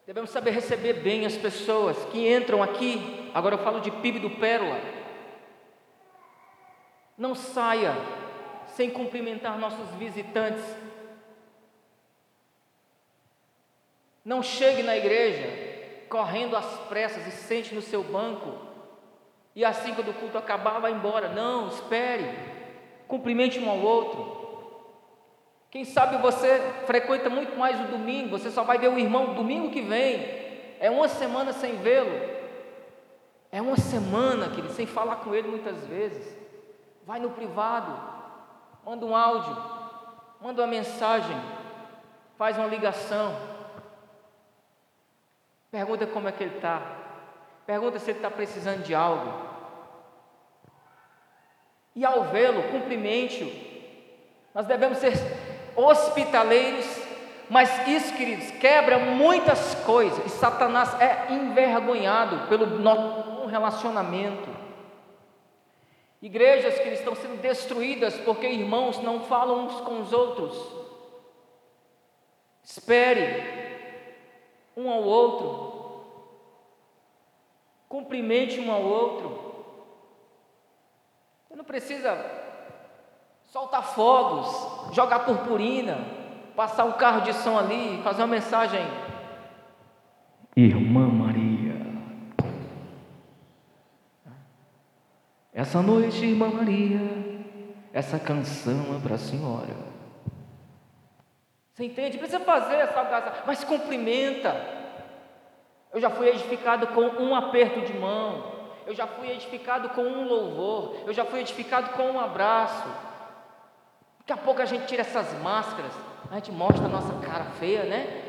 Devemos 0.06 0.30
saber 0.30 0.52
receber 0.52 0.94
bem 0.94 1.26
as 1.26 1.36
pessoas 1.36 1.98
que 2.12 2.32
entram 2.32 2.62
aqui 2.62 3.26
Agora 3.36 3.56
eu 3.56 3.60
falo 3.60 3.82
de 3.82 3.92
PIB 3.92 4.20
do 4.20 4.30
Pérola. 4.30 4.80
Não 7.18 7.34
saia 7.34 7.94
sem 8.68 8.90
cumprimentar 8.90 9.58
nossos 9.58 9.90
visitantes. 9.96 10.64
Não 14.24 14.42
chegue 14.44 14.84
na 14.84 14.98
igreja 14.98 15.76
correndo 16.10 16.56
às 16.56 16.66
pressas 16.88 17.26
e 17.28 17.32
sente 17.32 17.74
no 17.74 17.82
seu 17.82 18.04
banco. 18.04 18.54
E 19.56 19.64
assim 19.64 19.94
quando 19.94 20.10
o 20.10 20.14
culto 20.14 20.38
acabar, 20.38 20.80
vá 20.80 20.90
embora. 20.92 21.30
Não, 21.30 21.68
espere. 21.68 22.26
Cumprimente 23.08 23.60
um 23.60 23.70
ao 23.70 23.80
outro. 23.80 24.36
Quem 25.72 25.86
sabe 25.86 26.18
você 26.18 26.60
frequenta 26.86 27.30
muito 27.30 27.58
mais 27.58 27.80
o 27.82 27.92
domingo, 27.92 28.38
você 28.38 28.50
só 28.50 28.64
vai 28.64 28.78
ver 28.78 28.90
o 28.90 28.98
irmão 28.98 29.34
domingo 29.34 29.72
que 29.72 29.82
vem. 29.82 30.26
É 30.80 30.90
uma 30.90 31.08
semana 31.08 31.54
sem 31.54 31.76
vê-lo. 31.78 32.36
É 33.52 33.62
uma 33.62 33.78
semana, 33.78 34.50
querido, 34.50 34.74
sem 34.74 34.86
falar 34.86 35.18
com 35.18 35.34
ele 35.34 35.48
muitas 35.48 35.86
vezes. 35.86 36.45
Vai 37.06 37.20
no 37.20 37.30
privado, 37.30 37.98
manda 38.84 39.06
um 39.06 39.16
áudio, 39.16 39.56
manda 40.42 40.62
uma 40.62 40.68
mensagem, 40.68 41.36
faz 42.38 42.58
uma 42.58 42.68
ligação. 42.68 43.36
Pergunta 45.72 46.08
como 46.08 46.28
é 46.28 46.32
que 46.32 46.44
ele 46.44 46.56
está. 46.56 46.82
Pergunta 47.66 48.00
se 48.00 48.12
ele 48.12 48.20
está 48.20 48.32
precisando 48.32 48.84
de 48.84 48.96
algo. 48.96 49.32
E 51.96 52.04
ao 52.04 52.26
vê-lo, 52.26 52.64
cumprimente-o. 52.72 53.76
Nós 54.54 54.66
devemos 54.66 54.98
ser 54.98 55.14
hospitaleiros 55.76 57.06
mas 57.50 57.88
isso, 57.88 58.14
queridos, 58.16 58.50
quebra 58.60 58.98
muitas 58.98 59.76
coisas. 59.86 60.26
E 60.26 60.30
Satanás 60.30 61.00
é 61.00 61.28
envergonhado 61.32 62.48
pelo 62.48 62.66
nosso 62.80 63.46
relacionamento. 63.48 64.65
Igrejas 66.26 66.80
que 66.80 66.90
estão 66.90 67.14
sendo 67.16 67.40
destruídas 67.40 68.18
porque 68.22 68.48
irmãos 68.48 68.98
não 69.00 69.22
falam 69.22 69.66
uns 69.66 69.80
com 69.82 70.02
os 70.02 70.12
outros. 70.12 70.58
Espere 72.64 73.44
um 74.76 74.90
ao 74.90 75.04
outro. 75.04 76.04
Cumprimente 77.88 78.60
um 78.60 78.72
ao 78.72 78.82
outro. 78.82 79.56
Você 81.48 81.56
não 81.56 81.64
precisa 81.64 82.18
soltar 83.46 83.84
fogos, 83.94 84.94
jogar 84.96 85.20
purpurina 85.20 86.24
passar 86.56 86.86
um 86.86 86.94
carro 86.94 87.22
de 87.22 87.34
som 87.34 87.58
ali, 87.58 88.02
fazer 88.04 88.22
uma 88.22 88.28
mensagem. 88.28 88.82
Irmã 90.56 91.08
Essa 95.56 95.82
noite, 95.82 96.26
irmã 96.26 96.50
Maria, 96.50 97.00
essa 97.94 98.20
canção 98.20 98.96
é 98.96 99.00
para 99.00 99.16
a 99.16 99.18
senhora. 99.18 99.74
Você 101.74 101.86
entende? 101.86 102.18
Precisa 102.18 102.42
fazer 102.42 102.76
essa 102.76 103.06
casa, 103.06 103.34
mas 103.48 103.64
cumprimenta. 103.64 104.54
Eu 105.94 106.02
já 106.02 106.10
fui 106.10 106.28
edificado 106.28 106.88
com 106.88 107.02
um 107.02 107.34
aperto 107.34 107.82
de 107.82 107.98
mão. 107.98 108.54
Eu 108.86 108.94
já 108.94 109.08
fui 109.08 109.32
edificado 109.32 109.90
com 109.90 110.02
um 110.02 110.28
louvor. 110.28 110.98
Eu 111.08 111.14
já 111.14 111.24
fui 111.24 111.40
edificado 111.40 111.92
com 111.92 112.04
um 112.12 112.20
abraço. 112.20 112.88
Daqui 114.20 114.34
a 114.34 114.38
pouco 114.38 114.62
a 114.62 114.66
gente 114.66 114.86
tira 114.88 115.02
essas 115.02 115.32
máscaras 115.42 115.94
a 116.32 116.36
gente 116.36 116.52
mostra 116.52 116.86
a 116.86 116.90
nossa 116.90 117.14
cara 117.26 117.46
feia, 117.60 117.84
né? 117.84 118.24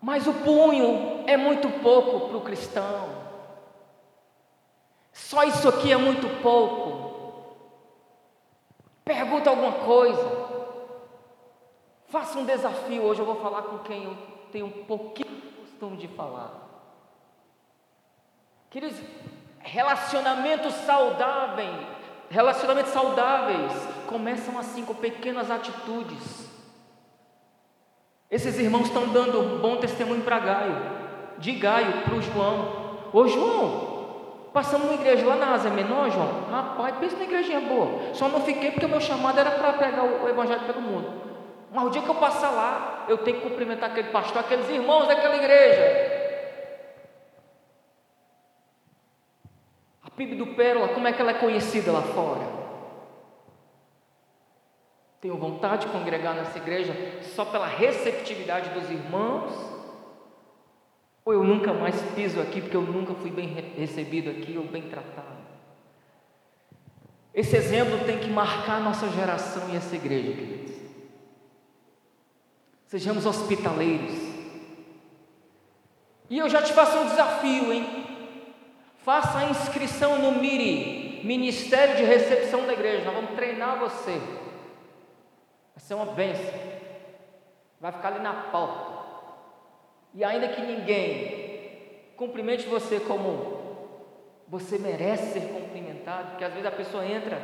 Mas 0.00 0.26
o 0.26 0.32
punho 0.32 1.24
é 1.26 1.36
muito 1.36 1.68
pouco 1.80 2.28
para 2.28 2.36
o 2.36 2.40
cristão. 2.40 3.15
Só 5.16 5.42
isso 5.44 5.66
aqui 5.66 5.90
é 5.90 5.96
muito 5.96 6.28
pouco. 6.42 7.56
Pergunta 9.02 9.48
alguma 9.48 9.72
coisa. 9.72 10.46
Faça 12.08 12.38
um 12.38 12.44
desafio. 12.44 13.02
Hoje 13.02 13.20
eu 13.20 13.26
vou 13.26 13.36
falar 13.36 13.62
com 13.62 13.78
quem 13.78 14.04
eu 14.04 14.16
tenho 14.52 14.66
um 14.66 14.84
pouquinho 14.84 15.40
costume 15.58 15.96
de 15.96 16.06
falar. 16.08 16.52
Queridos, 18.68 19.00
relacionamento 19.60 20.70
saudável 20.70 21.96
Relacionamentos 22.28 22.92
saudáveis 22.92 23.72
começam 24.06 24.58
assim 24.58 24.84
com 24.84 24.94
pequenas 24.94 25.50
atitudes. 25.50 26.46
Esses 28.28 28.58
irmãos 28.58 28.88
estão 28.88 29.08
dando 29.08 29.40
um 29.40 29.58
bom 29.60 29.76
testemunho 29.76 30.22
para 30.24 30.40
Gaio, 30.40 30.76
de 31.38 31.52
Gaio 31.52 32.02
para 32.02 32.14
o 32.14 32.20
João. 32.20 32.98
Ô 33.12 33.28
João, 33.28 33.95
passamos 34.56 34.86
uma 34.86 34.94
igreja 34.94 35.26
lá 35.26 35.36
na 35.36 35.52
Asa 35.52 35.68
Menor, 35.68 36.10
João. 36.10 36.48
Rapaz, 36.50 36.96
pensa 36.96 37.14
numa 37.16 37.26
igrejinha 37.26 37.60
boa. 37.60 38.14
Só 38.14 38.26
não 38.26 38.40
fiquei 38.40 38.70
porque 38.70 38.86
o 38.86 38.88
meu 38.88 39.02
chamado 39.02 39.38
era 39.38 39.50
para 39.50 39.74
pregar 39.74 40.02
o 40.02 40.26
evangelho 40.26 40.62
todo 40.66 40.80
mundo. 40.80 41.12
Mas 41.70 41.84
o 41.84 41.90
dia 41.90 42.00
que 42.00 42.08
eu 42.08 42.14
passar 42.14 42.48
lá, 42.52 43.04
eu 43.06 43.18
tenho 43.18 43.36
que 43.36 43.46
cumprimentar 43.46 43.90
aquele 43.90 44.08
pastor, 44.08 44.40
aqueles 44.40 44.66
irmãos 44.70 45.08
daquela 45.08 45.36
igreja. 45.36 46.16
PIB 50.16 50.36
do 50.36 50.46
Pérola, 50.54 50.88
como 50.88 51.06
é 51.06 51.12
que 51.12 51.20
ela 51.20 51.32
é 51.32 51.34
conhecida 51.34 51.92
lá 51.92 52.00
fora? 52.00 52.46
Tenho 55.20 55.36
vontade 55.36 55.84
de 55.84 55.92
congregar 55.92 56.34
nessa 56.34 56.56
igreja 56.56 56.94
só 57.34 57.44
pela 57.44 57.66
receptividade 57.66 58.70
dos 58.70 58.90
irmãos? 58.90 59.52
Ou 61.26 61.32
eu 61.32 61.42
nunca 61.42 61.74
mais 61.74 62.00
piso 62.14 62.40
aqui 62.40 62.60
porque 62.60 62.76
eu 62.76 62.82
nunca 62.82 63.12
fui 63.14 63.32
bem 63.32 63.48
recebido 63.76 64.30
aqui 64.30 64.56
ou 64.56 64.64
bem 64.64 64.82
tratado? 64.82 65.44
Esse 67.34 67.56
exemplo 67.56 68.04
tem 68.06 68.20
que 68.20 68.30
marcar 68.30 68.80
nossa 68.80 69.08
geração 69.08 69.68
e 69.68 69.76
essa 69.76 69.96
igreja, 69.96 70.32
queridos. 70.32 70.76
Sejamos 72.86 73.26
hospitaleiros. 73.26 74.14
E 76.30 76.38
eu 76.38 76.48
já 76.48 76.62
te 76.62 76.72
faço 76.72 76.96
um 76.96 77.08
desafio, 77.08 77.72
hein? 77.72 78.06
Faça 78.98 79.38
a 79.38 79.50
inscrição 79.50 80.20
no 80.20 80.40
MIRI, 80.40 81.22
Ministério 81.24 81.96
de 81.96 82.04
Recepção 82.04 82.64
da 82.66 82.72
Igreja. 82.72 83.04
Nós 83.04 83.14
vamos 83.14 83.34
treinar 83.34 83.80
você. 83.80 84.12
Vai 85.74 85.78
ser 85.78 85.94
uma 85.94 86.06
bênção. 86.06 86.54
Vai 87.80 87.90
ficar 87.90 88.12
ali 88.12 88.20
na 88.20 88.32
porta. 88.32 88.95
E 90.16 90.24
ainda 90.24 90.48
que 90.48 90.62
ninguém 90.62 92.14
cumprimente 92.16 92.66
você 92.66 92.98
como 92.98 93.54
você 94.48 94.78
merece 94.78 95.34
ser 95.34 95.48
cumprimentado, 95.52 96.30
porque 96.30 96.44
às 96.44 96.52
vezes 96.52 96.66
a 96.66 96.70
pessoa 96.70 97.04
entra 97.04 97.38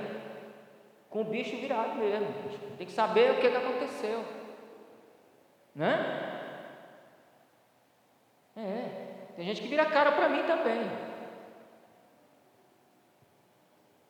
com 1.10 1.20
o 1.20 1.24
bicho 1.24 1.54
virado 1.58 1.96
mesmo. 1.96 2.28
Tem 2.78 2.86
que 2.86 2.92
saber 2.92 3.32
o 3.32 3.40
que, 3.40 3.46
aconteceu. 3.46 4.24
Né? 5.74 6.40
É. 8.56 9.34
Tem 9.36 9.44
gente 9.44 9.60
que 9.60 9.68
vira 9.68 9.84
cara 9.84 10.12
para 10.12 10.30
mim 10.30 10.42
também. 10.44 10.90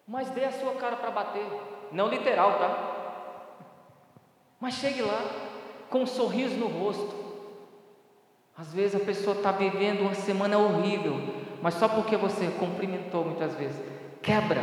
Mas 0.07 0.31
dê 0.31 0.45
a 0.45 0.53
sua 0.53 0.75
cara 0.75 0.97
para 0.97 1.11
bater. 1.11 1.47
Não 1.91 2.07
literal, 2.07 2.59
tá? 2.59 3.57
Mas 4.61 4.75
chegue 4.75 5.03
lá 5.03 5.21
com 5.91 6.03
um 6.03 6.07
sorriso 6.07 6.57
no 6.57 6.69
rosto. 6.69 7.22
Às 8.57 8.73
vezes 8.73 9.01
a 9.01 9.05
pessoa 9.05 9.37
está 9.37 9.51
vivendo 9.51 10.03
uma 10.03 10.15
semana 10.15 10.59
horrível, 10.59 11.19
mas 11.63 11.75
só 11.75 11.89
porque 11.89 12.17
você 12.17 12.47
cumprimentou 12.59 13.25
muitas 13.25 13.55
vezes, 13.55 13.81
quebra 14.21 14.63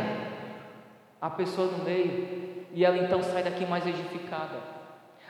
a 1.20 1.28
pessoa 1.28 1.66
no 1.68 1.84
meio 1.84 2.66
e 2.72 2.84
ela 2.84 2.96
então 2.96 3.22
sai 3.22 3.42
daqui 3.42 3.66
mais 3.66 3.86
edificada. 3.86 4.58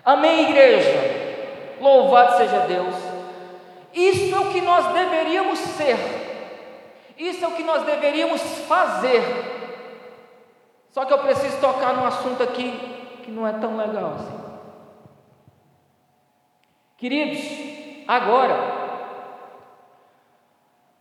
Amém, 0.04 0.50
igreja? 0.50 1.78
Louvado 1.80 2.36
seja 2.36 2.60
Deus. 2.66 2.94
Isso 3.92 4.34
é 4.34 4.38
o 4.38 4.52
que 4.52 4.60
nós 4.60 4.92
deveríamos 4.92 5.58
ser, 5.58 5.96
isso 7.18 7.44
é 7.44 7.48
o 7.48 7.52
que 7.52 7.64
nós 7.64 7.84
deveríamos 7.84 8.40
fazer. 8.66 9.22
Só 10.90 11.04
que 11.04 11.12
eu 11.12 11.18
preciso 11.18 11.60
tocar 11.60 11.94
num 11.94 12.04
assunto 12.04 12.42
aqui 12.42 12.72
que 13.22 13.30
não 13.30 13.46
é 13.46 13.52
tão 13.52 13.76
legal 13.76 14.14
assim. 14.14 14.40
Queridos, 16.96 17.79
agora, 18.10 18.80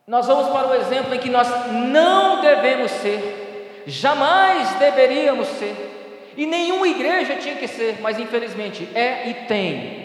nós 0.05 0.27
vamos 0.27 0.49
para 0.49 0.67
o 0.67 0.75
exemplo 0.75 1.13
em 1.13 1.19
que 1.19 1.29
nós 1.29 1.47
não 1.71 2.41
devemos 2.41 2.91
ser, 2.91 3.83
jamais 3.87 4.75
deveríamos 4.75 5.47
ser, 5.47 6.33
e 6.35 6.45
nenhuma 6.45 6.87
igreja 6.87 7.35
tinha 7.37 7.55
que 7.55 7.67
ser, 7.67 7.99
mas 8.01 8.19
infelizmente 8.19 8.89
é 8.95 9.29
e 9.29 9.33
tem. 9.45 9.99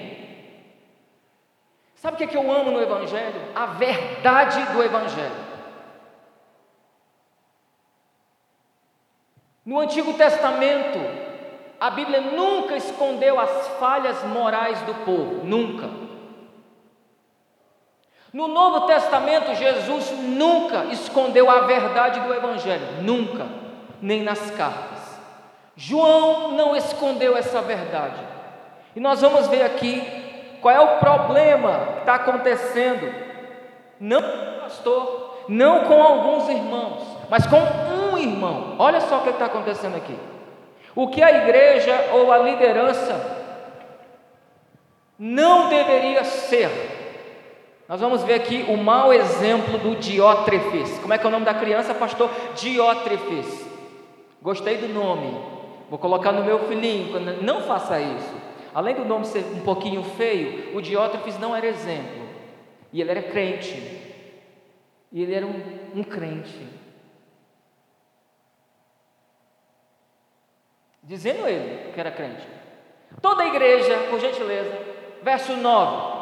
Sabe 1.97 2.15
o 2.15 2.19
que, 2.19 2.25
é 2.25 2.27
que 2.27 2.37
eu 2.37 2.53
amo 2.53 2.71
no 2.71 2.83
Evangelho? 2.83 3.41
A 3.55 3.67
verdade 3.67 4.63
do 4.73 4.83
Evangelho. 4.83 5.45
No 9.65 9.79
Antigo 9.79 10.13
Testamento, 10.13 10.99
a 11.81 11.89
Bíblia 11.89 12.21
nunca 12.21 12.77
escondeu 12.77 13.41
as 13.41 13.69
falhas 13.79 14.23
morais 14.25 14.79
do 14.83 14.95
povo, 15.07 15.45
nunca. 15.45 16.04
No 18.35 18.49
Novo 18.49 18.81
Testamento, 18.89 19.55
Jesus 19.55 20.11
nunca 20.11 20.87
escondeu 20.87 21.49
a 21.49 21.61
verdade 21.61 22.19
do 22.19 22.35
Evangelho, 22.35 22.85
nunca, 23.01 23.47
nem 24.03 24.25
nas 24.25 24.51
cartas. 24.51 25.21
João 25.77 26.51
não 26.51 26.75
escondeu 26.75 27.37
essa 27.37 27.63
verdade. 27.63 28.21
E 28.97 28.99
nós 28.99 29.21
vamos 29.21 29.47
ver 29.47 29.63
aqui 29.63 30.03
qual 30.61 30.75
é 30.75 30.81
o 30.81 30.99
problema 30.99 31.93
que 31.93 32.01
está 32.01 32.17
acontecendo, 32.17 33.15
não 34.01 34.21
com 34.21 34.29
o 34.29 34.61
pastor, 34.63 35.45
não 35.49 35.85
com 35.85 36.03
alguns 36.03 36.49
irmãos, 36.49 37.07
mas 37.31 37.47
com 37.47 37.61
um 37.61 38.19
irmão. 38.19 38.75
Olha 38.81 39.01
só 39.03 39.19
o 39.19 39.23
que 39.23 39.31
está 39.31 39.45
acontecendo 39.45 39.97
aqui. 39.97 40.19
O 40.93 41.07
que 41.07 41.23
a 41.23 41.31
igreja 41.31 42.11
ou 42.13 42.33
a 42.33 42.39
liderança 42.39 43.45
não 45.17 45.69
deveria 45.69 46.25
ser. 46.25 46.94
Nós 47.89 48.01
vamos 48.01 48.23
ver 48.23 48.35
aqui 48.35 48.65
o 48.69 48.77
mau 48.77 49.13
exemplo 49.13 49.79
do 49.79 49.97
Diótrefes. 49.97 50.99
Como 51.01 51.13
é 51.13 51.19
que 51.19 51.25
é 51.25 51.29
o 51.29 51.33
nome 51.33 51.45
da 51.45 51.53
criança, 51.53 51.95
pastor? 51.95 52.31
Diótrefes. 52.57 53.67
Gostei 54.41 54.79
do 54.79 54.89
nome. 54.89 55.39
Vou 55.91 55.99
colocar 55.99 56.33
no 56.33 56.45
meu 56.45 56.61
filhinho. 56.67 57.21
Não 57.43 57.61
faça 57.61 58.01
isso. 58.01 58.35
Além 58.75 58.95
do 58.95 59.05
nome 59.05 59.27
ser 59.27 59.45
um 59.55 59.61
pouquinho 59.61 60.03
feio, 60.03 60.75
o 60.75 60.81
Diótrefes 60.81 61.39
não 61.39 61.55
era 61.55 61.67
exemplo. 61.67 62.27
E 62.91 63.03
ele 63.03 63.11
era 63.11 63.23
crente. 63.23 63.75
E 65.13 65.23
ele 65.23 65.35
era 65.35 65.47
um, 65.47 65.63
um 65.95 66.03
crente. 66.03 66.67
Dizendo 71.03 71.47
ele 71.47 71.93
que 71.93 72.01
era 72.01 72.11
crente. 72.11 72.49
Toda 73.21 73.43
a 73.43 73.47
igreja, 73.47 74.07
por 74.09 74.19
gentileza, 74.19 74.73
verso 75.23 75.55
9. 75.55 76.14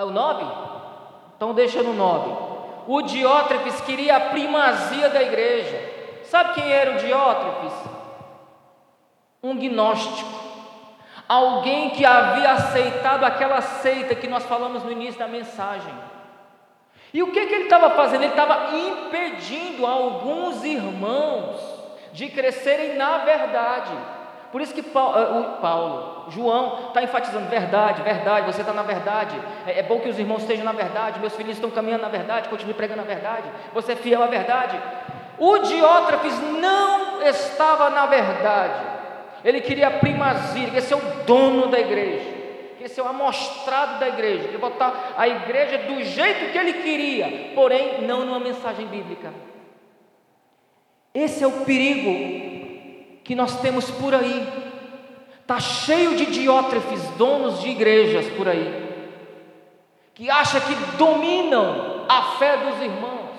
É 0.00 0.02
o 0.02 0.10
9? 0.10 0.46
Então 1.36 1.52
deixa 1.52 1.82
no 1.82 1.92
9. 1.92 2.32
O 2.86 3.02
Diótrefes 3.02 3.82
queria 3.82 4.16
a 4.16 4.20
primazia 4.30 5.10
da 5.10 5.22
igreja. 5.22 6.22
Sabe 6.24 6.54
quem 6.54 6.72
era 6.72 6.92
o 6.92 6.98
Diótrefes? 6.98 7.72
Um 9.42 9.54
gnóstico. 9.58 10.40
Alguém 11.28 11.90
que 11.90 12.06
havia 12.06 12.52
aceitado 12.52 13.24
aquela 13.24 13.60
seita 13.60 14.14
que 14.14 14.26
nós 14.26 14.46
falamos 14.46 14.82
no 14.82 14.90
início 14.90 15.18
da 15.18 15.28
mensagem. 15.28 15.92
E 17.12 17.22
o 17.22 17.30
que, 17.30 17.44
que 17.44 17.54
ele 17.54 17.64
estava 17.64 17.90
fazendo? 17.90 18.22
Ele 18.22 18.32
estava 18.32 18.74
impedindo 18.74 19.84
alguns 19.84 20.64
irmãos 20.64 21.60
de 22.14 22.30
crescerem 22.30 22.96
na 22.96 23.18
verdade. 23.18 23.92
Por 24.50 24.62
isso 24.62 24.72
que 24.72 24.80
uh, 24.80 25.58
Paulo 25.60 26.19
João 26.30 26.88
está 26.88 27.02
enfatizando 27.02 27.48
verdade, 27.48 28.02
verdade, 28.02 28.46
você 28.46 28.60
está 28.60 28.72
na 28.72 28.82
verdade. 28.82 29.36
É, 29.66 29.80
é, 29.80 29.82
bom 29.82 30.00
que 30.00 30.08
os 30.08 30.18
irmãos 30.18 30.42
estejam 30.42 30.64
na 30.64 30.72
verdade, 30.72 31.20
meus 31.20 31.34
filhos 31.34 31.52
estão 31.52 31.70
caminhando 31.70 32.02
na 32.02 32.08
verdade, 32.08 32.48
continue 32.48 32.74
pregando 32.74 33.02
a 33.02 33.04
verdade, 33.04 33.48
você 33.74 33.92
é 33.92 33.96
fiel 33.96 34.22
à 34.22 34.26
verdade. 34.26 34.80
O 35.38 35.58
Diótrefes 35.58 36.38
não 36.60 37.22
estava 37.22 37.90
na 37.90 38.06
verdade. 38.06 39.00
Ele 39.44 39.60
queria 39.60 39.90
primazia, 39.90 40.62
ele 40.62 40.66
queria 40.66 40.82
ser 40.82 40.94
o 40.94 41.24
dono 41.24 41.68
da 41.68 41.80
igreja, 41.80 42.24
queria 42.72 42.88
ser 42.88 43.00
o 43.00 43.08
amostrado 43.08 43.98
da 43.98 44.08
igreja, 44.08 44.44
queria 44.44 44.58
botar 44.58 45.14
a 45.16 45.26
igreja 45.26 45.78
do 45.78 46.02
jeito 46.02 46.52
que 46.52 46.58
ele 46.58 46.74
queria, 46.74 47.54
porém 47.54 48.02
não 48.02 48.24
numa 48.26 48.38
mensagem 48.38 48.86
bíblica. 48.86 49.32
Esse 51.14 51.42
é 51.42 51.46
o 51.46 51.64
perigo 51.64 53.20
que 53.24 53.34
nós 53.34 53.60
temos 53.60 53.90
por 53.90 54.14
aí. 54.14 54.69
Está 55.50 55.58
cheio 55.58 56.14
de 56.14 56.26
diótrefes, 56.26 57.02
donos 57.16 57.60
de 57.60 57.70
igrejas 57.70 58.24
por 58.36 58.48
aí, 58.48 58.88
que 60.14 60.30
acham 60.30 60.60
que 60.60 60.74
dominam 60.96 62.06
a 62.08 62.36
fé 62.38 62.56
dos 62.56 62.80
irmãos 62.80 63.30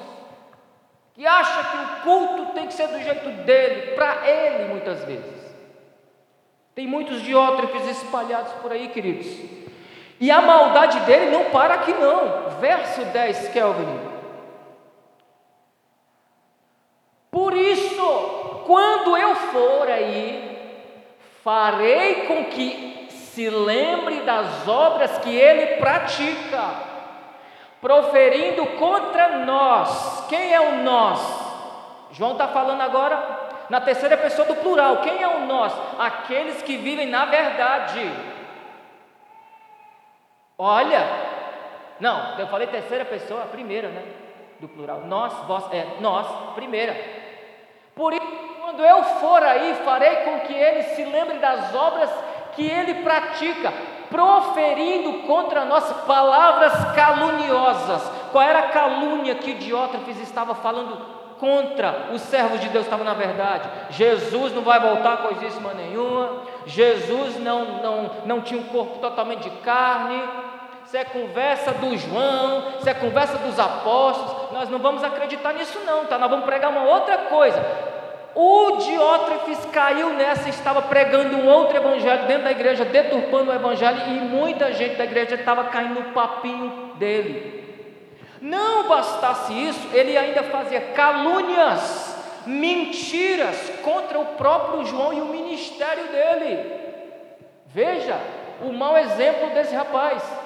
que 1.14 1.26
acha 1.26 1.64
que 1.64 1.78
o 1.78 2.02
culto 2.04 2.54
tem 2.54 2.68
que 2.68 2.74
ser 2.74 2.88
do 2.90 3.00
jeito 3.00 3.30
dele, 3.46 3.94
para 3.96 4.28
ele 4.28 4.74
muitas 4.74 5.06
vezes. 5.06 5.56
Tem 6.76 6.86
muitos 6.86 7.22
diótrefes 7.22 7.88
espalhados 7.88 8.52
por 8.62 8.74
aí, 8.74 8.90
queridos. 8.90 9.28
E 10.20 10.30
a 10.30 10.42
maldade 10.42 11.00
dele 11.02 11.32
não 11.32 11.46
para 11.46 11.76
aqui 11.76 11.94
não. 11.94 12.60
Verso 12.60 13.06
10, 13.06 13.50
Kelvin. 13.50 14.00
Por 17.30 17.56
isso, 17.56 18.64
quando 18.66 19.16
eu 19.16 19.34
for 19.36 19.88
aí, 19.88 20.51
farei 21.44 22.28
com 22.28 22.46
que 22.46 23.08
se 23.10 23.50
lembre 23.50 24.22
das 24.22 24.68
obras 24.68 25.18
que 25.20 25.34
ele 25.34 25.78
pratica 25.78 26.92
proferindo 27.80 28.66
contra 28.78 29.40
nós. 29.40 30.26
Quem 30.28 30.54
é 30.54 30.62
o 30.62 30.84
nós? 30.84 31.20
João 32.12 32.34
está 32.34 32.48
falando 32.48 32.82
agora 32.82 33.66
na 33.70 33.82
terceira 33.82 34.18
pessoa 34.18 34.48
do 34.48 34.56
plural. 34.58 34.98
Quem 34.98 35.22
é 35.22 35.28
o 35.28 35.46
nós? 35.48 35.74
Aqueles 35.98 36.62
que 36.62 36.78
vivem 36.78 37.08
na 37.08 37.26
verdade. 37.26 38.02
Olha, 40.58 41.08
não, 42.00 42.38
eu 42.38 42.48
falei 42.48 42.68
terceira 42.68 43.04
pessoa, 43.06 43.46
primeira, 43.46 43.88
né? 43.88 44.04
Do 44.60 44.68
plural. 44.68 45.02
Nós, 45.06 45.34
vós, 45.48 45.74
é, 45.74 45.88
nós, 46.00 46.28
primeira. 46.54 46.96
Por 47.96 48.14
isso, 48.14 48.41
quando 48.72 48.86
eu 48.86 49.04
for 49.04 49.44
aí, 49.44 49.76
farei 49.84 50.16
com 50.18 50.40
que 50.42 50.54
ele 50.54 50.84
se 50.84 51.04
lembre 51.04 51.38
das 51.40 51.76
obras 51.76 52.10
que 52.56 52.66
ele 52.66 52.96
pratica, 52.96 53.72
proferindo 54.10 55.28
contra 55.28 55.66
nós 55.66 55.92
palavras 56.06 56.74
caluniosas. 56.96 58.02
Qual 58.32 58.44
era 58.44 58.60
a 58.60 58.70
calúnia 58.70 59.36
que 59.36 59.54
Diótrefes 59.54 60.20
estava 60.22 60.56
falando 60.56 61.22
contra 61.38 62.10
os 62.14 62.22
servos 62.22 62.60
de 62.62 62.70
Deus 62.70 62.86
estava 62.86 63.04
na 63.04 63.16
verdade. 63.16 63.68
Jesus 63.90 64.54
não 64.54 64.62
vai 64.62 64.80
voltar 64.80 65.18
coisíssima 65.18 65.74
nenhuma. 65.74 66.44
Jesus 66.68 67.40
não, 67.40 67.82
não, 67.82 68.12
não 68.26 68.42
tinha 68.42 68.60
um 68.60 68.66
corpo 68.66 69.00
totalmente 69.00 69.50
de 69.50 69.58
carne. 69.58 70.22
Isso 70.86 70.98
é 70.98 71.06
conversa 71.06 71.72
do 71.72 71.98
João, 71.98 72.74
isso 72.78 72.90
é 72.90 72.94
conversa 72.94 73.38
dos 73.38 73.58
apóstolos. 73.58 74.52
Nós 74.52 74.70
não 74.70 74.78
vamos 74.78 75.04
acreditar 75.04 75.54
nisso, 75.54 75.80
não, 75.86 76.06
tá? 76.06 76.18
Nós 76.18 76.30
vamos 76.30 76.46
pregar 76.46 76.70
uma 76.70 76.84
outra 76.84 77.18
coisa. 77.18 77.91
O 78.34 78.78
Diótrefes 78.78 79.66
caiu 79.74 80.14
nessa, 80.14 80.48
estava 80.48 80.82
pregando 80.84 81.36
um 81.36 81.48
outro 81.48 81.76
evangelho 81.76 82.28
dentro 82.28 82.44
da 82.44 82.52
igreja, 82.52 82.86
deturpando 82.86 83.52
o 83.52 83.54
evangelho, 83.54 84.00
e 84.08 84.22
muita 84.22 84.72
gente 84.74 84.96
da 84.96 85.04
igreja 85.04 85.36
estava 85.36 85.66
caindo 85.66 85.96
no 85.96 86.14
papinho 86.14 86.94
dele. 86.96 87.62
Não 88.42 88.88
bastasse 88.88 89.54
isso, 89.54 89.90
ele 89.94 90.18
ainda 90.18 90.44
fazia 90.44 90.80
calúnias, 90.80 92.18
mentiras 92.46 93.72
contra 93.84 94.20
o 94.20 94.26
próprio 94.38 94.86
João 94.86 95.14
e 95.14 95.22
o 95.22 95.26
ministério 95.26 96.06
dele. 96.08 96.82
Veja 97.68 98.18
o 98.62 98.72
mau 98.72 98.98
exemplo 98.98 99.50
desse 99.52 99.76
rapaz. 99.76 100.41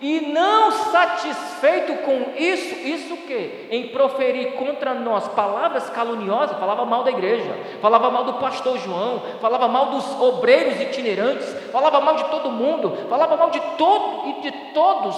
E 0.00 0.20
não 0.32 0.70
satisfeito 0.70 1.94
com 2.04 2.32
isso, 2.36 2.74
isso 2.74 3.16
que? 3.18 3.66
Em 3.70 3.88
proferir 3.88 4.52
contra 4.54 4.94
nós 4.94 5.28
palavras 5.28 5.90
caluniosas, 5.90 6.58
falava 6.58 6.86
mal 6.86 7.04
da 7.04 7.10
igreja, 7.10 7.54
falava 7.82 8.10
mal 8.10 8.24
do 8.24 8.34
pastor 8.34 8.78
João, 8.78 9.22
falava 9.40 9.68
mal 9.68 9.86
dos 9.86 10.20
obreiros 10.20 10.80
itinerantes, 10.80 11.52
falava 11.70 12.00
mal 12.00 12.16
de 12.16 12.24
todo 12.24 12.50
mundo, 12.50 12.96
falava 13.10 13.36
mal 13.36 13.50
de 13.50 13.60
todo 13.76 14.28
e 14.30 14.40
de 14.40 14.52
todos 14.72 15.16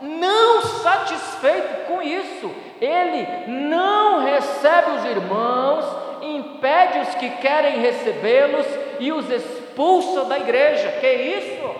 não 0.00 0.62
satisfeito 0.62 1.86
com 1.86 2.00
isso, 2.00 2.50
ele 2.80 3.26
não 3.46 4.24
recebe 4.24 4.92
os 4.92 5.04
irmãos, 5.04 5.84
impede 6.22 7.00
os 7.00 7.14
que 7.16 7.28
querem 7.30 7.80
recebê-los 7.80 8.66
e 8.98 9.12
os 9.12 9.28
expulsa 9.28 10.24
da 10.24 10.38
igreja. 10.38 10.90
Que 11.00 11.12
isso? 11.12 11.79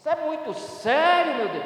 Isso 0.00 0.08
é 0.08 0.16
muito 0.16 0.54
sério, 0.54 1.34
meu 1.34 1.48
Deus. 1.48 1.64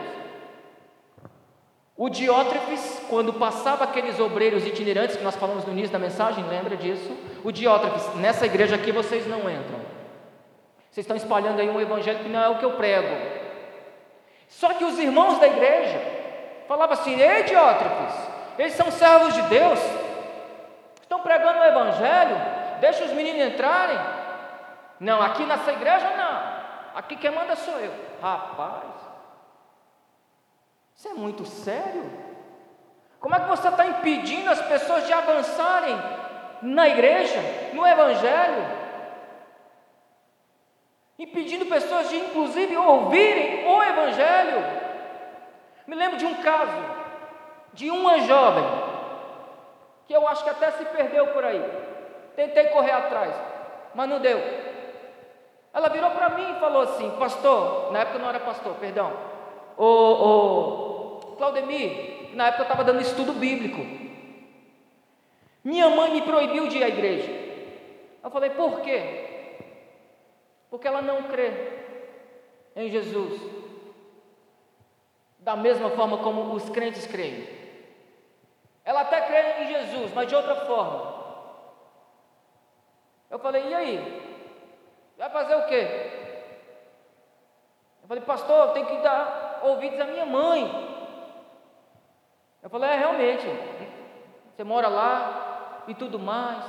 O 1.96 2.08
Diótrefes, 2.08 3.00
quando 3.08 3.32
passava 3.32 3.84
aqueles 3.84 4.18
obreiros 4.18 4.66
itinerantes 4.66 5.16
que 5.16 5.22
nós 5.22 5.36
falamos 5.36 5.64
no 5.64 5.70
início 5.70 5.92
da 5.92 6.00
mensagem, 6.00 6.44
lembra 6.48 6.76
disso? 6.76 7.16
O 7.44 7.52
Diótrefes, 7.52 8.12
nessa 8.16 8.44
igreja 8.44 8.74
aqui 8.74 8.90
vocês 8.90 9.24
não 9.28 9.48
entram. 9.48 9.78
Vocês 10.90 11.04
estão 11.04 11.16
espalhando 11.16 11.60
aí 11.60 11.70
um 11.70 11.80
evangelho 11.80 12.24
que 12.24 12.28
não 12.28 12.42
é 12.42 12.48
o 12.48 12.58
que 12.58 12.64
eu 12.64 12.72
prego. 12.72 13.06
Só 14.48 14.74
que 14.74 14.84
os 14.84 14.98
irmãos 14.98 15.38
da 15.38 15.46
igreja 15.46 16.00
falavam 16.66 16.94
assim: 16.94 17.14
Ei, 17.14 17.44
Diótrefes, 17.44 18.16
eles 18.58 18.72
são 18.72 18.90
servos 18.90 19.32
de 19.32 19.42
Deus, 19.42 19.78
estão 21.00 21.20
pregando 21.20 21.60
o 21.60 21.64
Evangelho, 21.64 22.36
deixa 22.80 23.04
os 23.04 23.12
meninos 23.12 23.54
entrarem. 23.54 23.98
Não, 24.98 25.22
aqui 25.22 25.46
nessa 25.46 25.70
igreja 25.70 26.10
não, 26.16 26.23
aqui 26.94 27.16
quem 27.16 27.30
manda 27.30 27.56
sou 27.56 27.78
eu. 27.78 27.92
Rapaz, 28.20 28.92
isso 30.94 31.08
é 31.08 31.14
muito 31.14 31.44
sério. 31.44 32.10
Como 33.20 33.34
é 33.34 33.40
que 33.40 33.48
você 33.48 33.68
está 33.68 33.86
impedindo 33.86 34.50
as 34.50 34.60
pessoas 34.62 35.06
de 35.06 35.12
avançarem 35.12 35.96
na 36.62 36.88
igreja, 36.88 37.40
no 37.72 37.86
Evangelho? 37.86 38.84
impedindo 41.18 41.66
pessoas 41.66 42.08
de, 42.08 42.16
inclusive, 42.16 42.76
ouvirem 42.76 43.66
o 43.68 43.82
Evangelho. 43.82 44.64
Me 45.86 45.94
lembro 45.94 46.16
de 46.16 46.26
um 46.26 46.42
caso 46.42 46.72
de 47.72 47.90
uma 47.90 48.20
jovem 48.20 48.64
que 50.06 50.12
eu 50.12 50.26
acho 50.28 50.44
que 50.44 50.50
até 50.50 50.70
se 50.72 50.84
perdeu 50.86 51.28
por 51.28 51.44
aí. 51.44 51.62
Tentei 52.36 52.68
correr 52.68 52.90
atrás, 52.90 53.34
mas 53.94 54.08
não 54.08 54.20
deu. 54.20 54.38
Ela 55.74 55.88
virou 55.88 56.10
para 56.12 56.30
mim 56.30 56.52
e 56.52 56.60
falou 56.60 56.82
assim: 56.82 57.10
Pastor, 57.18 57.92
na 57.92 58.00
época 58.00 58.18
não 58.18 58.28
era 58.28 58.40
pastor, 58.40 58.74
perdão. 58.76 59.12
O, 59.76 59.84
o 59.84 61.36
Claudemir, 61.36 62.30
na 62.34 62.46
época 62.46 62.62
eu 62.62 62.66
estava 62.66 62.84
dando 62.84 63.00
estudo 63.00 63.32
bíblico. 63.32 63.84
Minha 65.64 65.90
mãe 65.90 66.12
me 66.12 66.22
proibiu 66.22 66.68
de 66.68 66.78
ir 66.78 66.84
à 66.84 66.88
igreja. 66.88 67.30
Eu 68.22 68.30
falei: 68.30 68.50
Por 68.50 68.80
quê? 68.80 69.24
porque 70.74 70.88
ela 70.88 71.00
não 71.00 71.22
crê 71.28 71.52
em 72.74 72.90
Jesus, 72.90 73.40
da 75.38 75.54
mesma 75.54 75.90
forma 75.90 76.18
como 76.18 76.52
os 76.52 76.68
crentes 76.68 77.06
creem. 77.06 77.46
Ela 78.84 79.02
até 79.02 79.20
crê 79.20 79.62
em 79.62 79.68
Jesus, 79.68 80.12
mas 80.12 80.26
de 80.26 80.34
outra 80.34 80.66
forma. 80.66 81.14
Eu 83.30 83.38
falei, 83.38 83.68
e 83.68 83.72
aí? 83.72 84.33
Vai 85.16 85.30
fazer 85.30 85.54
o 85.54 85.66
quê? 85.66 86.24
Eu 88.02 88.08
falei, 88.08 88.22
pastor, 88.22 88.72
tem 88.72 88.84
que 88.84 88.98
dar 88.98 89.60
ouvidos 89.62 90.00
à 90.00 90.04
minha 90.04 90.26
mãe. 90.26 90.64
Eu 92.62 92.68
falei, 92.68 92.90
é 92.90 92.96
realmente, 92.96 93.46
você 94.54 94.64
mora 94.64 94.88
lá 94.88 95.84
e 95.88 95.94
tudo 95.94 96.18
mais. 96.18 96.64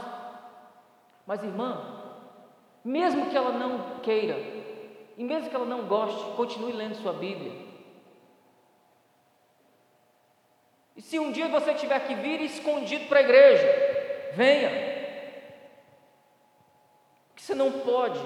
Mas 1.26 1.44
irmã, 1.44 2.04
mesmo 2.84 3.30
que 3.30 3.36
ela 3.36 3.52
não 3.52 4.00
queira, 4.00 4.38
e 5.18 5.24
mesmo 5.24 5.50
que 5.50 5.56
ela 5.56 5.66
não 5.66 5.86
goste, 5.88 6.36
continue 6.36 6.72
lendo 6.72 6.96
sua 6.96 7.14
Bíblia. 7.14 7.66
E 10.96 11.02
se 11.02 11.20
um 11.20 11.32
dia 11.32 11.48
você 11.50 11.74
tiver 11.74 12.00
que 12.08 12.16
vir 12.16 12.42
escondido 12.42 13.08
para 13.08 13.20
a 13.20 13.24
igreja, 13.24 13.68
venha. 14.34 14.95
Você 17.46 17.54
não 17.54 17.72
pode 17.72 18.20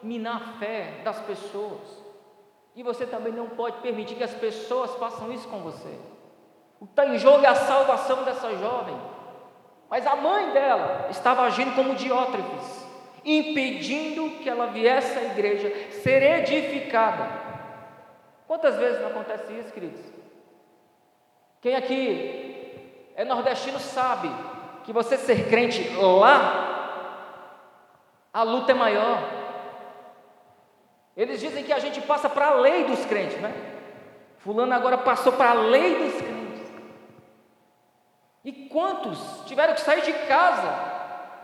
minar 0.00 0.36
a 0.36 0.58
fé 0.60 1.00
das 1.02 1.18
pessoas. 1.22 1.80
E 2.76 2.84
você 2.84 3.04
também 3.04 3.32
não 3.32 3.48
pode 3.48 3.78
permitir 3.78 4.14
que 4.14 4.22
as 4.22 4.32
pessoas 4.32 4.94
façam 4.94 5.32
isso 5.32 5.48
com 5.48 5.58
você. 5.58 5.98
O 6.78 6.86
que 6.86 6.92
está 6.92 7.04
em 7.04 7.18
jogo 7.18 7.44
é 7.44 7.48
a 7.48 7.54
salvação 7.56 8.22
dessa 8.22 8.56
jovem. 8.56 8.96
Mas 9.88 10.06
a 10.06 10.14
mãe 10.14 10.52
dela 10.52 11.08
estava 11.10 11.42
agindo 11.42 11.74
como 11.74 11.96
Diótrefes 11.96 12.86
impedindo 13.24 14.38
que 14.38 14.48
ela 14.48 14.66
viesse 14.66 15.18
à 15.18 15.24
igreja 15.24 15.90
ser 16.02 16.22
edificada. 16.22 17.28
Quantas 18.46 18.76
vezes 18.76 19.00
não 19.00 19.08
acontece 19.08 19.52
isso, 19.52 19.72
queridos? 19.72 20.00
Quem 21.60 21.74
aqui 21.74 23.10
é 23.16 23.24
nordestino 23.24 23.80
sabe 23.80 24.30
que 24.84 24.92
você 24.92 25.18
ser 25.18 25.48
crente 25.48 25.86
lá, 25.96 26.69
a 28.32 28.42
luta 28.42 28.72
é 28.72 28.74
maior. 28.74 29.22
Eles 31.16 31.40
dizem 31.40 31.64
que 31.64 31.72
a 31.72 31.78
gente 31.78 32.00
passa 32.00 32.28
para 32.28 32.48
a 32.48 32.54
lei 32.54 32.84
dos 32.84 33.04
crentes, 33.04 33.38
né? 33.40 33.52
Fulano 34.38 34.72
agora 34.72 34.98
passou 34.98 35.32
para 35.32 35.50
a 35.50 35.54
lei 35.54 35.96
dos 35.96 36.14
crentes. 36.20 36.72
E 38.44 38.52
quantos 38.52 39.18
tiveram 39.44 39.74
que 39.74 39.80
sair 39.80 40.02
de 40.02 40.12
casa 40.26 40.90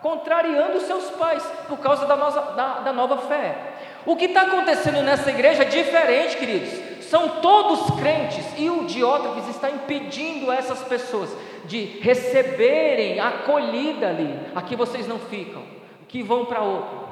contrariando 0.00 0.80
seus 0.80 1.10
pais 1.10 1.42
por 1.68 1.78
causa 1.78 2.06
da, 2.06 2.16
nossa, 2.16 2.40
da, 2.52 2.80
da 2.80 2.92
nova 2.92 3.18
fé. 3.18 3.56
O 4.04 4.14
que 4.14 4.26
está 4.26 4.42
acontecendo 4.42 5.02
nessa 5.02 5.30
igreja 5.30 5.62
é 5.62 5.66
diferente, 5.66 6.36
queridos. 6.36 7.04
São 7.06 7.40
todos 7.40 7.90
crentes 7.98 8.44
e 8.56 8.70
o 8.70 8.84
Diótrefes 8.84 9.48
está 9.48 9.68
impedindo 9.68 10.52
essas 10.52 10.82
pessoas 10.84 11.30
de 11.64 11.84
receberem 12.00 13.18
acolhida 13.18 14.08
ali. 14.08 14.38
Aqui 14.54 14.76
vocês 14.76 15.08
não 15.08 15.18
ficam, 15.18 15.62
que 16.08 16.22
vão 16.22 16.44
para 16.44 16.62
outro. 16.62 17.06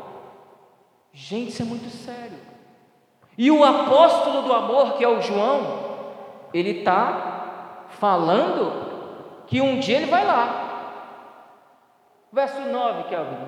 Gente, 1.12 1.51
isso 1.51 1.62
é 1.62 1.64
muito 1.64 1.88
sério. 1.90 2.38
E 3.36 3.51
o 3.51 3.64
apóstolo 3.64 4.42
do 4.42 4.53
amor, 4.53 4.95
que 4.95 5.05
é 5.05 5.09
o 5.09 5.20
João, 5.20 5.95
ele 6.53 6.80
está 6.80 7.86
falando 7.90 9.45
que 9.47 9.61
um 9.61 9.78
dia 9.78 9.97
ele 9.99 10.07
vai 10.07 10.24
lá, 10.24 10.64
Verso 12.34 12.61
9, 12.62 13.05
Kelvin. 13.05 13.47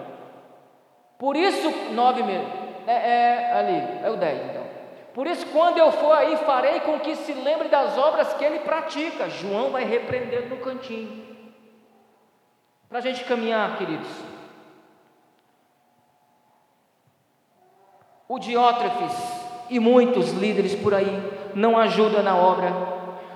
Por 1.18 1.36
isso, 1.36 1.68
9 1.92 2.22
mesmo. 2.22 2.52
É, 2.86 2.92
é 2.92 3.52
ali, 3.52 4.06
é 4.06 4.10
o 4.10 4.16
10 4.16 4.50
então. 4.50 4.62
Por 5.12 5.26
isso, 5.26 5.44
quando 5.46 5.78
eu 5.78 5.90
for 5.90 6.12
aí, 6.12 6.36
farei 6.36 6.78
com 6.80 7.00
que 7.00 7.16
se 7.16 7.32
lembre 7.32 7.68
das 7.68 7.98
obras 7.98 8.32
que 8.34 8.44
ele 8.44 8.60
pratica. 8.60 9.28
João 9.28 9.70
vai 9.70 9.84
repreender 9.84 10.48
no 10.48 10.58
cantinho. 10.58 11.26
Para 12.88 12.98
a 12.98 13.02
gente 13.02 13.24
caminhar, 13.24 13.76
queridos. 13.76 14.06
O 18.28 18.38
Diótrefes 18.38 19.16
e 19.70 19.78
muitos 19.78 20.32
líderes 20.32 20.74
por 20.74 20.94
aí 20.94 21.22
não 21.54 21.78
ajudam 21.78 22.22
na 22.22 22.36
obra, 22.36 22.72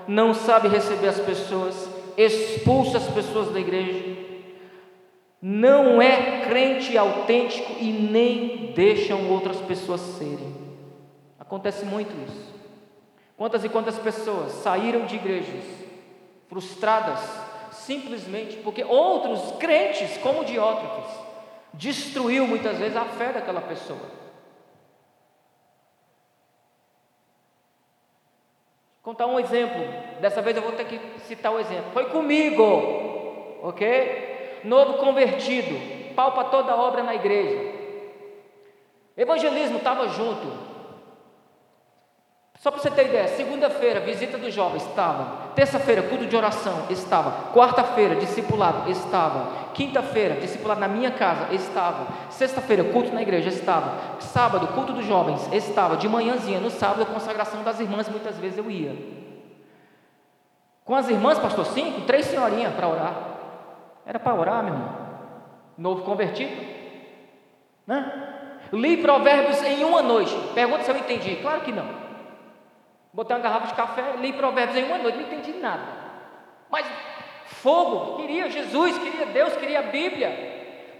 não 0.07 0.33
sabe 0.33 0.67
receber 0.67 1.07
as 1.07 1.19
pessoas, 1.19 1.89
expulsa 2.17 2.97
as 2.97 3.07
pessoas 3.07 3.51
da 3.51 3.59
igreja 3.59 4.21
não 5.41 5.99
é 5.99 6.41
crente 6.41 6.95
autêntico 6.95 7.73
e 7.79 7.91
nem 7.91 8.73
deixam 8.73 9.31
outras 9.31 9.57
pessoas 9.57 9.99
serem. 9.99 10.55
Acontece 11.39 11.83
muito 11.83 12.11
isso. 12.29 12.51
Quantas 13.35 13.63
e 13.63 13.69
quantas 13.69 13.97
pessoas 13.97 14.51
saíram 14.51 15.05
de 15.07 15.15
igrejas 15.15 15.63
frustradas 16.47 17.19
simplesmente 17.71 18.57
porque 18.57 18.83
outros 18.83 19.53
crentes, 19.57 20.15
como 20.17 20.45
Diótrefes, 20.45 21.11
destruiu 21.73 22.45
muitas 22.45 22.77
vezes 22.77 22.95
a 22.95 23.05
fé 23.05 23.31
daquela 23.31 23.61
pessoa. 23.61 24.21
Contar 29.01 29.25
um 29.25 29.39
exemplo. 29.39 29.81
Dessa 30.19 30.41
vez 30.41 30.55
eu 30.55 30.61
vou 30.61 30.73
ter 30.73 30.85
que 30.85 30.99
citar 31.21 31.51
um 31.51 31.59
exemplo. 31.59 31.91
Foi 31.91 32.05
comigo, 32.05 32.63
ok? 33.63 34.61
Novo 34.63 34.93
convertido, 34.99 35.75
pau 36.15 36.33
para 36.33 36.49
toda 36.49 36.75
obra 36.75 37.01
na 37.01 37.15
igreja. 37.15 37.71
Evangelismo 39.17 39.77
estava 39.77 40.07
junto. 40.09 40.70
Só 42.61 42.69
para 42.69 42.79
você 42.79 42.91
ter 42.91 43.07
ideia, 43.07 43.27
segunda-feira, 43.27 44.01
visita 44.01 44.37
dos 44.37 44.53
jovens, 44.53 44.85
estava. 44.85 45.47
Terça-feira, 45.55 46.03
culto 46.03 46.27
de 46.27 46.35
oração, 46.35 46.85
estava. 46.91 47.51
Quarta-feira, 47.51 48.15
discipulado, 48.17 48.87
estava. 48.87 49.71
Quinta-feira, 49.73 50.35
discipulado 50.35 50.79
na 50.79 50.87
minha 50.87 51.09
casa, 51.09 51.51
estava. 51.55 52.05
Sexta-feira, 52.29 52.83
culto 52.83 53.11
na 53.15 53.23
igreja, 53.23 53.49
estava. 53.49 54.19
Sábado, 54.19 54.67
culto 54.75 54.93
dos 54.93 55.03
jovens, 55.07 55.51
estava. 55.51 55.97
De 55.97 56.07
manhãzinha, 56.07 56.59
no 56.59 56.69
sábado, 56.69 57.03
consagração 57.07 57.63
das 57.63 57.79
irmãs, 57.79 58.07
muitas 58.07 58.37
vezes 58.37 58.59
eu 58.59 58.69
ia. 58.69 58.95
Com 60.85 60.93
as 60.93 61.09
irmãs, 61.09 61.39
pastor, 61.39 61.65
cinco, 61.65 62.01
três 62.01 62.27
senhorinhas 62.27 62.75
para 62.75 62.87
orar. 62.87 63.15
Era 64.05 64.19
para 64.19 64.35
orar, 64.35 64.63
meu 64.63 64.75
irmão. 64.75 64.97
Novo 65.79 66.03
convertido. 66.03 66.63
Né? 67.87 68.37
Li 68.71 68.97
provérbios 68.97 69.63
em 69.63 69.83
uma 69.83 70.03
noite. 70.03 70.37
Pergunta 70.53 70.83
se 70.83 70.91
eu 70.91 70.97
entendi. 70.97 71.37
Claro 71.37 71.61
que 71.61 71.71
não. 71.71 72.10
Botei 73.13 73.35
uma 73.35 73.43
garrafa 73.43 73.67
de 73.67 73.73
café, 73.73 74.15
li 74.19 74.31
provérbios 74.33 74.77
em 74.77 74.85
uma 74.85 74.97
noite, 74.97 75.17
não 75.17 75.25
entendi 75.25 75.53
nada. 75.53 75.83
Mas 76.69 76.85
fogo, 77.45 78.17
queria 78.17 78.49
Jesus, 78.49 78.97
queria 78.97 79.25
Deus, 79.25 79.53
queria 79.57 79.79
a 79.79 79.83
Bíblia. 79.83 80.51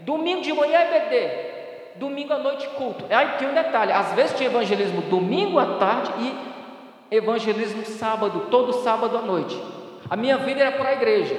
Domingo 0.02 0.42
de 0.42 0.52
manhã 0.52 0.80
é 0.80 1.00
BD, 1.00 2.00
domingo 2.00 2.34
à 2.34 2.38
noite 2.38 2.68
culto. 2.70 3.06
Aí 3.10 3.38
tem 3.38 3.48
um 3.48 3.54
detalhe, 3.54 3.94
às 3.94 4.12
vezes 4.14 4.36
tinha 4.36 4.50
evangelismo 4.50 5.02
domingo 5.04 5.58
à 5.58 5.78
tarde 5.78 6.12
e 6.20 7.16
evangelismo 7.16 7.86
sábado, 7.86 8.48
todo 8.50 8.74
sábado 8.74 9.18
à 9.18 9.22
noite. 9.22 9.58
A 10.10 10.16
minha 10.18 10.38
vida 10.38 10.62
era 10.62 10.72
para 10.78 10.90
a 10.90 10.94
igreja. 10.94 11.36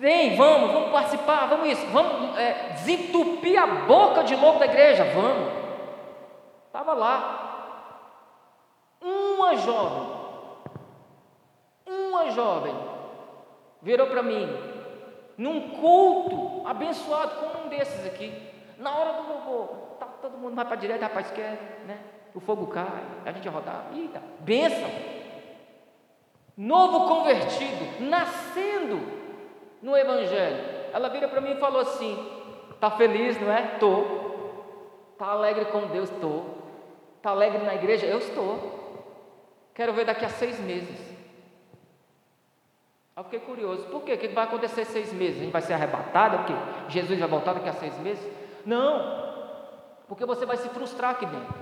Tem, 0.00 0.34
vamos, 0.34 0.72
vamos 0.72 0.90
participar, 0.90 1.46
vamos 1.46 1.68
isso, 1.68 1.86
vamos 1.92 2.36
é, 2.36 2.72
desentupir 2.74 3.62
a 3.62 3.66
boca 3.66 4.24
de 4.24 4.34
louco 4.34 4.58
da 4.58 4.66
igreja, 4.66 5.04
vamos. 5.14 5.52
Estava 6.66 6.92
lá, 6.94 7.53
uma 9.34 9.56
jovem, 9.56 10.08
uma 11.86 12.30
jovem, 12.30 12.74
virou 13.82 14.06
para 14.06 14.22
mim, 14.22 14.48
num 15.36 15.70
culto 15.70 16.66
abençoado 16.66 17.36
como 17.40 17.66
um 17.66 17.68
desses 17.68 18.06
aqui, 18.06 18.32
na 18.78 18.96
hora 18.96 19.12
do 19.22 19.28
louvor, 19.28 19.68
tá, 19.98 20.06
todo 20.06 20.38
mundo 20.38 20.54
vai 20.54 20.64
para 20.64 20.74
a 20.74 20.78
direita, 20.78 21.06
vai 21.06 21.10
para 21.10 21.22
esquerda, 21.22 21.62
né? 21.86 21.98
o 22.34 22.40
fogo 22.40 22.66
cai, 22.66 23.04
a 23.24 23.32
gente 23.32 23.48
rodar, 23.48 23.86
eita, 23.94 24.20
bênção, 24.40 24.90
novo 26.56 27.08
convertido, 27.08 28.00
nascendo 28.00 29.00
no 29.80 29.96
Evangelho, 29.96 30.74
ela 30.92 31.08
vira 31.08 31.28
para 31.28 31.40
mim 31.40 31.52
e 31.52 31.60
falou 31.60 31.80
assim, 31.80 32.16
está 32.72 32.90
feliz, 32.90 33.40
não 33.40 33.52
é? 33.52 33.74
Estou, 33.74 35.08
está 35.12 35.26
alegre 35.26 35.66
com 35.66 35.86
Deus? 35.86 36.10
Estou, 36.10 36.44
está 37.16 37.30
alegre 37.30 37.62
na 37.64 37.74
igreja? 37.74 38.06
Eu 38.06 38.18
estou, 38.18 38.83
Quero 39.74 39.92
ver 39.92 40.06
daqui 40.06 40.24
a 40.24 40.28
seis 40.28 40.60
meses. 40.60 41.14
Aí 43.16 43.20
eu 43.20 43.24
fiquei 43.24 43.40
curioso. 43.40 43.86
Por 43.88 44.02
quê? 44.02 44.14
O 44.14 44.18
que 44.18 44.28
vai 44.28 44.44
acontecer 44.44 44.84
seis 44.84 45.12
meses? 45.12 45.40
A 45.40 45.44
gente 45.44 45.52
vai 45.52 45.62
ser 45.62 45.74
arrebatado? 45.74 46.38
Porque 46.38 46.54
Jesus 46.88 47.18
vai 47.18 47.28
voltar 47.28 47.52
daqui 47.54 47.68
a 47.68 47.72
seis 47.72 47.98
meses? 47.98 48.24
Não. 48.64 49.24
Porque 50.08 50.24
você 50.24 50.46
vai 50.46 50.56
se 50.56 50.68
frustrar 50.68 51.10
aqui 51.12 51.26
dentro. 51.26 51.54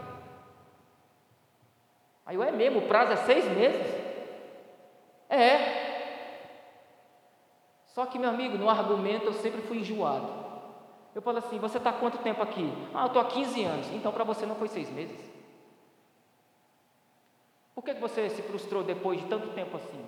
Aí 2.24 2.36
eu 2.36 2.42
é 2.42 2.52
mesmo, 2.52 2.80
o 2.80 2.88
prazo 2.88 3.12
é 3.12 3.16
seis 3.16 3.44
meses? 3.56 3.86
É. 5.28 5.82
Só 7.86 8.06
que, 8.06 8.18
meu 8.18 8.30
amigo, 8.30 8.56
no 8.56 8.70
argumento 8.70 9.26
eu 9.26 9.32
sempre 9.34 9.62
fui 9.62 9.78
enjoado. 9.78 10.28
Eu 11.14 11.20
falo 11.20 11.38
assim: 11.38 11.58
você 11.58 11.78
está 11.78 11.92
quanto 11.92 12.18
tempo 12.18 12.42
aqui? 12.42 12.72
Ah, 12.94 13.02
eu 13.02 13.06
estou 13.08 13.20
há 13.22 13.26
15 13.26 13.64
anos. 13.64 13.86
Então 13.92 14.12
para 14.12 14.24
você 14.24 14.46
não 14.46 14.54
foi 14.54 14.68
seis 14.68 14.90
meses. 14.90 15.18
Por 17.74 17.82
que 17.82 17.94
você 17.94 18.28
se 18.30 18.42
frustrou 18.42 18.82
depois 18.82 19.20
de 19.20 19.26
tanto 19.26 19.48
tempo 19.48 19.76
assim? 19.76 20.04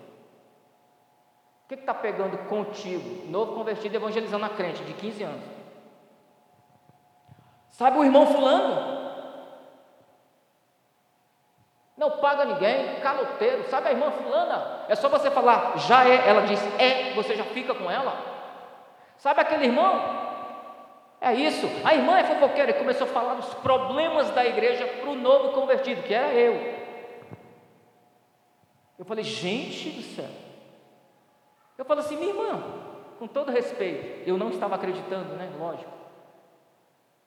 O 1.65 1.69
que 1.69 1.75
está 1.75 1.95
pegando 1.95 2.37
contigo? 2.49 3.27
Novo 3.31 3.55
convertido 3.55 3.97
evangelizando 3.97 4.45
a 4.45 4.51
crente 4.51 4.85
de 4.85 4.93
15 4.93 5.23
anos. 5.23 5.45
Sabe 7.71 7.99
o 7.99 8.05
irmão 8.05 8.27
fulano? 8.27 9.03
Não 11.97 12.19
paga 12.19 12.45
ninguém, 12.45 13.01
caloteiro. 13.01 13.65
Sabe 13.71 13.89
a 13.89 13.93
irmã 13.93 14.11
fulana? 14.11 14.85
É 14.89 14.95
só 14.95 15.09
você 15.09 15.31
falar, 15.31 15.79
já 15.79 16.07
é. 16.07 16.29
Ela 16.29 16.43
diz, 16.43 16.61
é, 16.79 17.15
você 17.15 17.35
já 17.35 17.45
fica 17.45 17.75
com 17.75 17.91
ela. 17.91 18.15
Sabe 19.17 19.41
aquele 19.41 19.65
irmão? 19.65 20.23
É 21.21 21.33
isso. 21.33 21.67
A 21.83 21.95
irmã 21.95 22.19
é 22.19 22.25
fofoqueira 22.25 22.73
e 22.73 22.75
começou 22.75 23.07
a 23.07 23.11
falar 23.11 23.35
dos 23.35 23.55
problemas 23.55 24.29
da 24.31 24.45
igreja 24.45 24.87
para 24.87 25.09
o 25.09 25.15
novo 25.15 25.53
convertido, 25.53 26.03
que 26.03 26.13
era 26.13 26.29
eu. 26.35 26.84
Eu 28.99 29.05
falei, 29.05 29.25
gente 29.25 29.91
do 29.91 30.03
céu. 30.03 30.31
Eu 31.77 31.85
falei 31.85 32.05
assim, 32.05 32.17
minha 32.17 32.31
irmã, 32.31 32.63
com 33.19 33.27
todo 33.27 33.51
respeito, 33.51 34.29
eu 34.29 34.39
não 34.39 34.51
estava 34.51 34.77
acreditando, 34.77 35.35
né? 35.35 35.53
Lógico. 35.59 35.91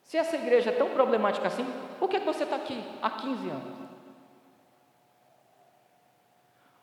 Se 0.02 0.16
essa 0.16 0.36
igreja 0.36 0.70
é 0.70 0.72
tão 0.72 0.88
problemática 0.90 1.46
assim, 1.46 1.66
por 1.98 2.08
que 2.08 2.18
você 2.20 2.44
está 2.44 2.56
aqui 2.56 2.82
há 3.02 3.10
15 3.10 3.50
anos? 3.50 3.78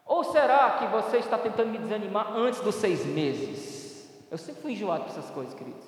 Ou 0.06 0.24
será 0.24 0.78
que 0.78 0.86
você 0.86 1.18
está 1.18 1.38
tentando 1.38 1.72
me 1.72 1.80
desanimar 1.80 2.32
antes 2.38 2.62
dos 2.62 2.76
seis 2.76 3.04
meses? 3.04 4.08
Eu 4.30 4.38
sempre 4.38 4.62
fui 4.62 4.74
enjoado 4.74 5.06
com 5.06 5.10
essas 5.10 5.32
coisas, 5.32 5.56
queridos. 5.56 5.84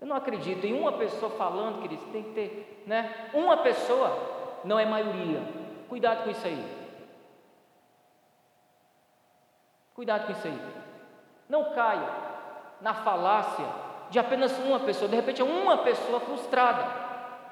Eu 0.00 0.06
não 0.06 0.14
acredito 0.14 0.64
em 0.64 0.78
uma 0.78 0.92
pessoa 0.92 1.32
falando, 1.32 1.82
queridos, 1.82 2.04
tem 2.12 2.22
que 2.22 2.30
ter, 2.30 2.84
né? 2.86 3.30
Uma 3.34 3.56
pessoa 3.56 4.60
não 4.64 4.78
é 4.78 4.86
maioria. 4.86 5.42
Cuidado 5.88 6.22
com 6.22 6.30
isso 6.30 6.46
aí. 6.46 6.77
Cuidado 9.98 10.26
com 10.26 10.32
isso 10.32 10.46
aí. 10.46 10.56
Não 11.48 11.72
caia 11.74 12.08
na 12.80 12.94
falácia 12.94 13.66
de 14.10 14.16
apenas 14.20 14.56
uma 14.60 14.78
pessoa. 14.78 15.08
De 15.08 15.16
repente 15.16 15.40
é 15.40 15.44
uma 15.44 15.78
pessoa 15.78 16.20
frustrada. 16.20 16.86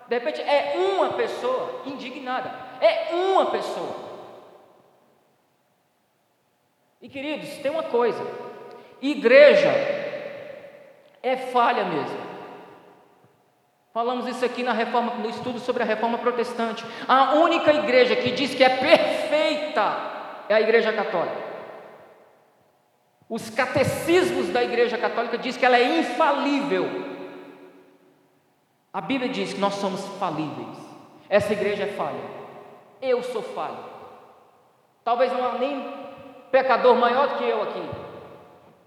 De 0.07 0.16
repente 0.16 0.40
é 0.42 0.74
uma 0.76 1.14
pessoa 1.14 1.82
indignada. 1.84 2.49
É 2.80 3.12
uma 3.12 3.47
pessoa. 3.47 3.97
E 7.03 7.09
queridos, 7.09 7.49
tem 7.59 7.68
uma 7.72 7.82
coisa: 7.82 8.24
igreja 9.03 9.72
é 11.20 11.36
falha 11.51 11.82
mesmo. 11.82 12.20
Falamos 13.92 14.28
isso 14.28 14.44
aqui 14.44 14.62
na 14.62 14.72
reforma, 14.72 15.14
no 15.14 15.28
estudo 15.28 15.59
sobre 15.59 15.82
a 15.82 15.86
reforma 15.86 16.18
protestante. 16.18 16.84
A 17.09 17.34
única 17.34 17.72
igreja 17.72 18.14
que 18.14 18.30
diz 18.30 18.55
que 18.55 18.62
é 18.62 18.68
perfeita 18.68 19.97
é 20.49 20.55
a 20.55 20.61
igreja 20.61 20.92
católica. 20.92 21.45
Os 23.29 23.51
catecismos 23.51 24.51
da 24.51 24.62
Igreja 24.62 24.97
Católica 24.97 25.37
diz 25.37 25.57
que 25.57 25.66
ela 25.66 25.77
é 25.77 25.99
infalível. 25.99 26.85
A 28.93 29.01
Bíblia 29.01 29.29
diz 29.29 29.53
que 29.53 29.61
nós 29.61 29.74
somos 29.74 30.01
falíveis. 30.18 30.79
Essa 31.29 31.53
igreja 31.53 31.83
é 31.83 31.93
falha. 31.93 32.22
Eu 33.03 33.22
sou 33.22 33.43
falho. 33.43 33.79
Talvez 35.05 35.33
não 35.33 35.45
há 35.45 35.59
nem 35.59 35.85
pecador 36.51 36.95
maior 36.95 37.29
do 37.29 37.39
que 37.39 37.45
eu 37.45 37.62
aqui. 37.62 37.83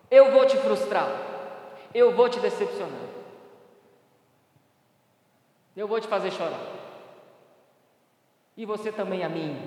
Eu 0.09 0.31
vou 0.31 0.45
te 0.45 0.57
frustrar. 0.57 1.09
Eu 1.93 2.15
vou 2.15 2.29
te 2.29 2.39
decepcionar. 2.39 3.09
Eu 5.75 5.87
vou 5.87 5.99
te 5.99 6.07
fazer 6.07 6.31
chorar. 6.31 6.59
E 8.55 8.65
você 8.65 8.91
também 8.91 9.23
a 9.23 9.29
mim. 9.29 9.61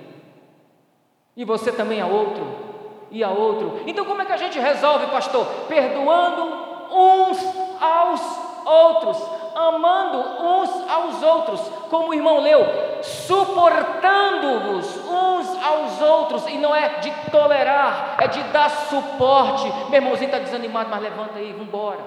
E 1.37 1.45
você 1.45 1.71
também 1.71 2.01
a 2.01 2.07
outro 2.07 2.72
e 3.13 3.23
a 3.23 3.29
outro. 3.29 3.83
Então, 3.87 4.05
como 4.05 4.23
é 4.23 4.25
que 4.25 4.33
a 4.33 4.37
gente 4.39 4.59
resolve, 4.59 5.07
pastor? 5.07 5.47
Perdoando 5.69 6.73
uns 6.91 7.39
aos 7.81 8.21
outros, 8.65 9.23
amando 9.55 10.19
uns 10.19 10.91
aos 10.91 11.23
outros, 11.23 11.61
como 11.91 12.09
o 12.09 12.15
irmão 12.15 12.41
leu, 12.41 12.67
suportando-vos 13.03 14.97
uns 14.97 15.63
aos 15.63 16.01
outros, 16.01 16.47
e 16.49 16.57
não 16.57 16.75
é 16.75 16.89
de 17.01 17.13
tolerar, 17.31 18.17
é 18.19 18.27
de 18.29 18.43
dar 18.45 18.71
suporte. 18.71 19.71
Meu 19.91 20.01
irmãozinho 20.01 20.27
está 20.29 20.39
desanimado, 20.39 20.89
mas 20.91 21.03
levanta 21.03 21.39
aí, 21.39 21.53
vamos 21.53 21.69
embora. 21.69 22.01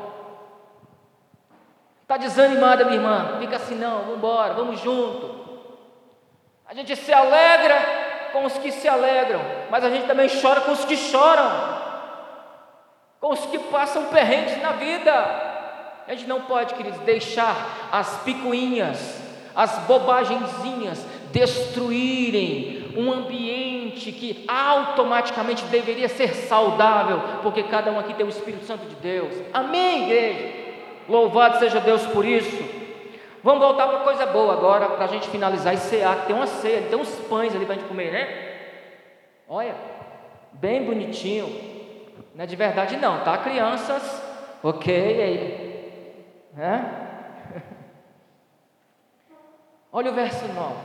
Está 2.02 2.18
desanimada, 2.18 2.84
minha 2.86 2.98
irmã? 2.98 3.38
Fica 3.40 3.56
assim, 3.58 3.76
não, 3.76 4.00
vamos 4.00 4.18
embora, 4.18 4.54
vamos 4.54 4.80
junto. 4.80 5.46
A 6.68 6.74
gente 6.74 6.96
se 6.96 7.14
alegra 7.14 8.05
com 8.36 8.44
os 8.44 8.58
que 8.58 8.70
se 8.70 8.86
alegram, 8.86 9.40
mas 9.72 9.82
a 9.82 9.90
gente 9.90 10.08
também 10.08 10.28
chora 10.28 10.60
com 10.60 10.74
os 10.74 10.84
que 10.84 10.98
choram, 10.98 11.50
com 13.22 13.32
os 13.32 13.40
que 13.46 13.58
passam 13.58 14.08
perrengues 14.08 14.62
na 14.62 14.74
vida. 14.74 15.14
A 16.06 16.12
gente 16.12 16.28
não 16.28 16.42
pode, 16.42 16.74
queridos, 16.74 17.00
deixar 17.00 17.88
as 17.94 18.18
picuinhas, 18.24 19.22
as 19.56 19.80
bobagenzinhas 19.88 21.06
destruírem 21.32 22.94
um 22.98 23.10
ambiente 23.10 24.12
que 24.12 24.44
automaticamente 24.50 25.64
deveria 25.66 26.10
ser 26.10 26.34
saudável, 26.34 27.22
porque 27.42 27.64
cada 27.64 27.90
um 27.90 27.98
aqui 27.98 28.14
tem 28.16 28.26
o 28.26 28.30
Espírito 28.30 28.66
Santo 28.66 28.86
de 28.86 28.96
Deus. 28.96 29.34
Amém, 29.54 30.04
igreja? 30.04 30.66
Louvado 31.08 31.58
seja 31.60 31.80
Deus 31.80 32.06
por 32.08 32.26
isso. 32.26 32.65
Vamos 33.46 33.62
voltar 33.62 33.88
para 33.88 34.00
coisa 34.00 34.26
boa 34.26 34.54
agora, 34.54 34.90
para 34.90 35.06
a 35.06 35.08
gente 35.08 35.30
finalizar 35.30 35.72
e 35.72 35.78
cear, 35.78 36.26
tem 36.26 36.36
uma 36.36 36.48
ceia, 36.48 36.90
tem 36.90 36.98
uns 36.98 37.14
pães 37.30 37.54
ali 37.54 37.64
para 37.64 37.76
a 37.76 37.78
gente 37.78 37.88
comer, 37.88 38.12
né? 38.12 38.58
Olha, 39.48 39.76
bem 40.54 40.84
bonitinho. 40.84 41.46
Não 42.34 42.44
é 42.44 42.48
de 42.48 42.56
verdade 42.56 42.98
não, 42.98 43.24
tá? 43.24 43.38
Crianças, 43.38 44.20
ok, 44.64 45.22
aí. 45.22 46.26
Né? 46.56 47.08
Olha 49.94 50.10
o 50.10 50.16
verso 50.16 50.48
9. 50.48 50.76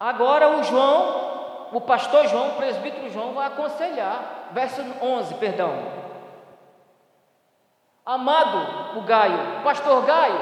Agora 0.00 0.58
o 0.58 0.64
João, 0.64 1.68
o 1.72 1.80
pastor 1.82 2.26
João, 2.26 2.48
o 2.48 2.56
presbítero 2.56 3.08
João 3.10 3.32
vai 3.32 3.46
aconselhar. 3.46 4.50
Verso 4.52 4.82
11, 5.00 5.34
perdão. 5.34 6.01
Amado 8.04 8.98
o 8.98 9.02
Gaio, 9.02 9.62
pastor 9.62 10.04
Gaio, 10.04 10.40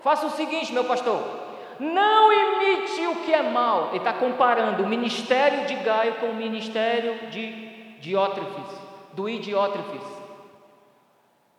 faça 0.00 0.26
o 0.26 0.30
seguinte, 0.30 0.72
meu 0.72 0.84
pastor, 0.84 1.20
não 1.80 2.32
imite 2.32 3.04
o 3.08 3.16
que 3.16 3.34
é 3.34 3.42
mal. 3.42 3.88
Ele 3.88 3.98
está 3.98 4.12
comparando 4.12 4.84
o 4.84 4.88
ministério 4.88 5.66
de 5.66 5.74
Gaio 5.74 6.14
com 6.14 6.26
o 6.26 6.34
ministério 6.34 7.28
de 7.30 7.50
Diótrefes, 7.98 8.78
do 9.12 9.28
Idiótrefes. 9.28 10.02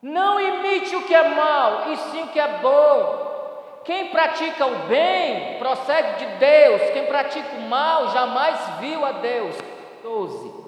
Não 0.02 0.40
imite 0.40 0.96
o 0.96 1.04
que 1.04 1.14
é 1.14 1.36
mal, 1.36 1.92
e 1.92 1.98
sim 1.98 2.24
o 2.24 2.28
que 2.28 2.40
é 2.40 2.60
bom. 2.60 3.82
Quem 3.84 4.08
pratica 4.10 4.66
o 4.66 4.88
bem 4.88 5.60
procede 5.60 6.26
de 6.26 6.26
Deus, 6.38 6.82
quem 6.92 7.06
pratica 7.08 7.58
o 7.58 7.62
mal 7.64 8.10
jamais 8.12 8.58
viu 8.80 9.04
a 9.04 9.12
Deus. 9.12 9.56
12. 10.02 10.59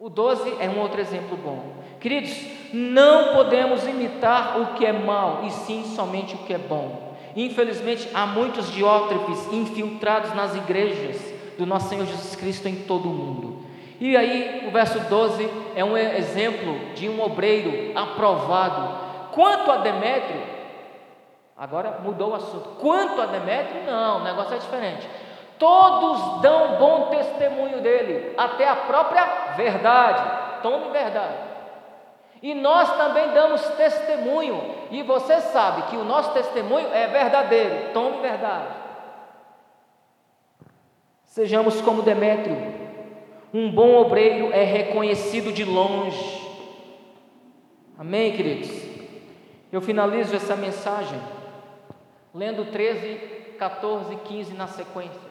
O 0.00 0.08
12 0.08 0.58
é 0.60 0.68
um 0.68 0.78
outro 0.78 1.00
exemplo 1.00 1.36
bom. 1.36 1.72
Queridos, 1.98 2.32
não 2.72 3.34
podemos 3.34 3.84
imitar 3.84 4.60
o 4.60 4.74
que 4.74 4.86
é 4.86 4.92
mal, 4.92 5.40
e 5.44 5.50
sim 5.50 5.82
somente 5.96 6.36
o 6.36 6.38
que 6.38 6.54
é 6.54 6.58
bom. 6.58 7.16
Infelizmente, 7.34 8.08
há 8.14 8.24
muitos 8.24 8.70
diótrefes 8.70 9.52
infiltrados 9.52 10.32
nas 10.36 10.54
igrejas 10.54 11.20
do 11.58 11.66
nosso 11.66 11.88
Senhor 11.88 12.06
Jesus 12.06 12.36
Cristo 12.36 12.68
em 12.68 12.76
todo 12.76 13.08
o 13.08 13.12
mundo. 13.12 13.64
E 14.00 14.16
aí, 14.16 14.68
o 14.68 14.70
verso 14.70 15.00
12 15.00 15.50
é 15.74 15.84
um 15.84 15.96
exemplo 15.96 16.94
de 16.94 17.08
um 17.08 17.20
obreiro 17.20 17.98
aprovado. 17.98 19.32
Quanto 19.32 19.68
a 19.68 19.78
Demétrio, 19.78 20.42
agora 21.56 21.98
mudou 22.04 22.30
o 22.30 22.34
assunto. 22.36 22.68
Quanto 22.80 23.20
a 23.20 23.26
Demétrio, 23.26 23.82
não, 23.84 24.20
o 24.20 24.24
negócio 24.24 24.54
é 24.54 24.58
diferente. 24.58 25.08
Todos 25.58 26.40
dão 26.40 26.76
bom 26.76 27.08
testemunho 27.10 27.80
dele, 27.80 28.34
até 28.36 28.68
a 28.68 28.76
própria 28.76 29.24
verdade. 29.56 30.62
Tome 30.62 30.90
verdade. 30.90 31.34
E 32.40 32.54
nós 32.54 32.96
também 32.96 33.30
damos 33.32 33.62
testemunho, 33.70 34.62
e 34.90 35.02
você 35.02 35.40
sabe 35.40 35.82
que 35.90 35.96
o 35.96 36.04
nosso 36.04 36.32
testemunho 36.32 36.88
é 36.92 37.08
verdadeiro. 37.08 37.92
Tome 37.92 38.20
verdade. 38.20 38.68
Sejamos 41.24 41.80
como 41.80 42.02
Demétrio. 42.02 42.56
Um 43.52 43.70
bom 43.70 43.96
obreiro 43.96 44.52
é 44.52 44.62
reconhecido 44.62 45.52
de 45.52 45.64
longe. 45.64 46.46
Amém, 47.98 48.32
queridos? 48.32 48.70
Eu 49.72 49.80
finalizo 49.80 50.36
essa 50.36 50.54
mensagem 50.54 51.18
lendo 52.34 52.70
13, 52.70 53.16
14 53.58 54.12
e 54.12 54.16
15 54.16 54.54
na 54.54 54.66
sequência. 54.66 55.27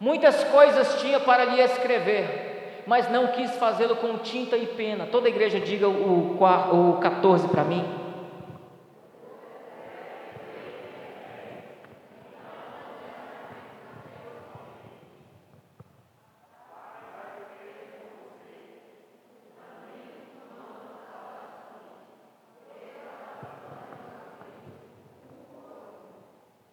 Muitas 0.00 0.42
coisas 0.44 0.98
tinha 1.02 1.20
para 1.20 1.44
lhe 1.44 1.60
escrever, 1.60 2.82
mas 2.86 3.10
não 3.10 3.26
quis 3.26 3.54
fazê-lo 3.56 3.96
com 3.96 4.16
tinta 4.16 4.56
e 4.56 4.66
pena. 4.66 5.04
Toda 5.04 5.26
a 5.26 5.30
igreja 5.30 5.60
diga 5.60 5.86
o, 5.90 6.38
o 6.40 6.98
14 7.00 7.46
para 7.48 7.64
mim. 7.64 7.84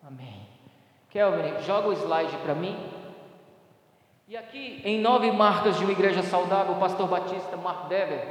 Amém. 0.01 0.47
Kelvin, 1.09 1.61
joga 1.65 1.89
o 1.89 1.93
slide 1.93 2.37
para 2.37 2.55
mim. 2.55 2.96
E 4.29 4.35
aqui, 4.35 4.81
em 4.83 4.99
Nove 4.99 5.31
Marcas 5.31 5.77
de 5.77 5.85
uma 5.85 5.93
Igreja 5.93 6.21
Saudável, 6.21 6.73
o 6.73 6.79
pastor 6.79 7.07
batista 7.07 7.55
Mark 7.55 7.87
Dever, 7.87 8.27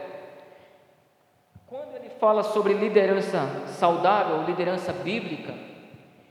quando 1.67 1.97
ele 1.97 2.11
fala 2.21 2.43
sobre 2.43 2.75
liderança 2.75 3.41
saudável, 3.79 4.43
liderança 4.43 4.93
bíblica, 4.93 5.55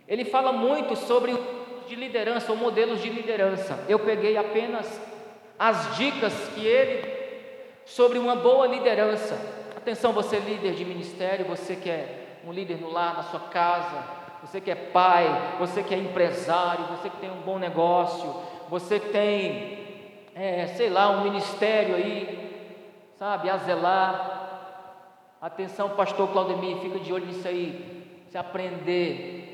ele 0.08 0.24
fala 0.24 0.52
muito 0.52 0.96
sobre 0.96 1.36
de 1.88 1.96
liderança 1.96 2.52
ou 2.52 2.58
modelos 2.60 3.02
de 3.02 3.10
liderança. 3.10 3.84
Eu 3.90 3.98
peguei 3.98 4.38
apenas 4.38 5.02
as 5.58 5.98
dicas 5.98 6.32
que 6.50 6.64
ele 6.64 7.04
sobre 7.86 8.20
uma 8.20 8.36
boa 8.36 8.68
liderança. 8.68 9.36
Atenção, 9.76 10.14
você 10.14 10.36
é 10.36 10.40
líder 10.42 10.76
de 10.76 10.86
ministério, 10.86 11.44
você 11.44 11.76
que 11.76 11.90
é 11.90 12.38
um 12.46 12.52
líder 12.52 12.80
no 12.80 12.92
lar, 12.92 13.16
na 13.16 13.24
sua 13.24 13.40
casa, 13.40 14.04
você 14.44 14.62
que 14.62 14.70
é 14.70 14.76
pai, 14.76 15.26
você 15.58 15.82
que 15.82 15.96
é 15.96 15.98
empresário, 15.98 16.86
você 16.86 17.10
que 17.10 17.18
tem 17.18 17.32
um 17.32 17.42
bom 17.42 17.58
negócio, 17.58 18.55
você 18.70 19.00
tem, 19.00 19.86
é, 20.36 20.68
sei 20.68 20.90
lá, 20.90 21.10
um 21.10 21.24
ministério 21.24 21.96
aí, 21.96 22.74
sabe, 23.18 23.50
a 23.50 23.58
zelar. 23.58 24.32
Atenção, 25.42 25.90
pastor 25.92 26.32
Claudemir, 26.32 26.78
fica 26.78 27.00
de 27.00 27.14
olho 27.14 27.26
nisso 27.28 27.48
aí, 27.48 28.26
se 28.30 28.38
aprender. 28.38 29.46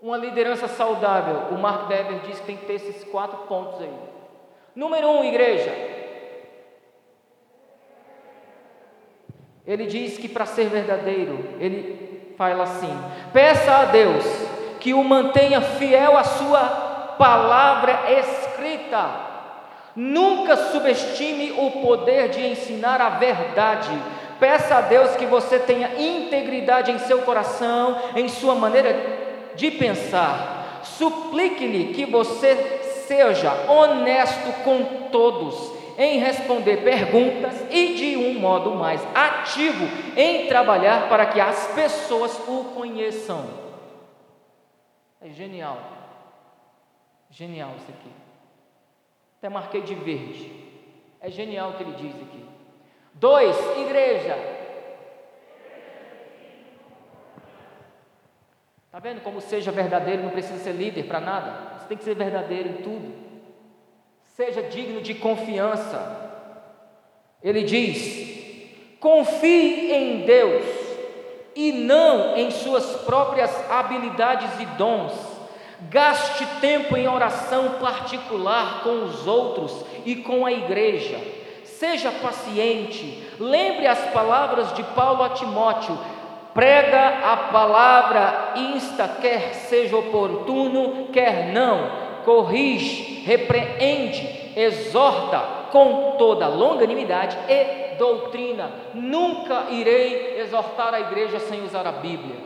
Uma 0.00 0.16
liderança 0.16 0.68
saudável, 0.68 1.54
o 1.54 1.58
Mark 1.58 1.88
Dever 1.88 2.20
diz 2.20 2.40
que 2.40 2.46
tem 2.46 2.56
que 2.56 2.66
ter 2.66 2.74
esses 2.74 3.04
quatro 3.04 3.38
pontos 3.46 3.80
aí. 3.80 3.94
Número 4.74 5.08
um, 5.08 5.24
igreja. 5.24 5.70
Ele 9.66 9.86
diz 9.86 10.18
que 10.18 10.28
para 10.28 10.46
ser 10.46 10.68
verdadeiro, 10.68 11.56
ele 11.58 12.34
fala 12.36 12.64
assim: 12.64 12.92
peça 13.32 13.76
a 13.76 13.84
Deus 13.86 14.24
que 14.80 14.94
o 14.94 15.04
mantenha 15.04 15.60
fiel 15.60 16.16
à 16.16 16.24
sua 16.24 16.89
palavra 17.20 18.10
escrita. 18.10 19.28
Nunca 19.94 20.56
subestime 20.56 21.52
o 21.52 21.82
poder 21.82 22.30
de 22.30 22.40
ensinar 22.46 22.98
a 22.98 23.10
verdade. 23.10 23.90
Peça 24.38 24.76
a 24.76 24.80
Deus 24.80 25.14
que 25.16 25.26
você 25.26 25.58
tenha 25.58 26.00
integridade 26.00 26.90
em 26.90 26.98
seu 27.00 27.20
coração, 27.20 28.00
em 28.16 28.26
sua 28.26 28.54
maneira 28.54 28.96
de 29.54 29.70
pensar. 29.70 30.80
Suplique-lhe 30.82 31.92
que 31.92 32.06
você 32.06 32.80
seja 33.06 33.52
honesto 33.68 34.64
com 34.64 35.08
todos 35.12 35.72
em 35.98 36.18
responder 36.20 36.78
perguntas 36.78 37.52
e 37.70 37.94
de 37.96 38.16
um 38.16 38.40
modo 38.40 38.70
mais 38.70 39.06
ativo 39.14 39.86
em 40.16 40.46
trabalhar 40.46 41.10
para 41.10 41.26
que 41.26 41.38
as 41.38 41.66
pessoas 41.74 42.40
o 42.48 42.72
conheçam. 42.74 43.44
É 45.20 45.28
genial. 45.28 45.99
Genial 47.30 47.74
isso 47.76 47.90
aqui. 47.90 48.10
Até 49.38 49.48
marquei 49.48 49.82
de 49.82 49.94
verde. 49.94 50.52
É 51.20 51.30
genial 51.30 51.70
o 51.70 51.74
que 51.74 51.82
ele 51.82 51.92
diz 51.92 52.14
aqui. 52.14 52.44
Dois, 53.14 53.56
igreja. 53.78 54.36
Está 58.86 58.98
vendo 58.98 59.22
como 59.22 59.40
seja 59.40 59.70
verdadeiro 59.70 60.24
não 60.24 60.30
precisa 60.30 60.58
ser 60.58 60.72
líder 60.72 61.04
para 61.04 61.20
nada? 61.20 61.78
Você 61.78 61.86
tem 61.86 61.96
que 61.96 62.04
ser 62.04 62.16
verdadeiro 62.16 62.70
em 62.70 62.82
tudo. 62.82 63.14
Seja 64.24 64.62
digno 64.64 65.00
de 65.00 65.14
confiança. 65.14 66.28
Ele 67.40 67.62
diz: 67.62 68.98
confie 68.98 69.92
em 69.92 70.26
Deus 70.26 70.64
e 71.54 71.72
não 71.72 72.36
em 72.36 72.50
suas 72.50 72.96
próprias 73.02 73.70
habilidades 73.70 74.60
e 74.60 74.66
dons 74.66 75.29
Gaste 75.88 76.46
tempo 76.60 76.96
em 76.96 77.08
oração 77.08 77.76
particular 77.80 78.82
com 78.82 79.04
os 79.04 79.26
outros 79.26 79.84
e 80.04 80.16
com 80.16 80.44
a 80.44 80.52
igreja. 80.52 81.18
Seja 81.64 82.10
paciente. 82.10 83.26
Lembre 83.38 83.86
as 83.86 83.98
palavras 84.10 84.74
de 84.74 84.82
Paulo 84.82 85.22
a 85.22 85.30
Timóteo: 85.30 85.98
prega 86.52 87.32
a 87.32 87.36
palavra, 87.50 88.52
insta, 88.56 89.08
quer 89.08 89.54
seja 89.54 89.96
oportuno, 89.96 91.08
quer 91.12 91.52
não, 91.52 91.90
corrige, 92.24 93.22
repreende, 93.24 94.52
exorta 94.56 95.38
com 95.72 96.16
toda 96.18 96.46
longanimidade 96.48 97.38
e 97.48 97.96
doutrina. 97.96 98.70
Nunca 98.92 99.70
irei 99.70 100.40
exortar 100.40 100.92
a 100.92 101.00
igreja 101.00 101.38
sem 101.38 101.62
usar 101.64 101.86
a 101.86 101.92
Bíblia. 101.92 102.36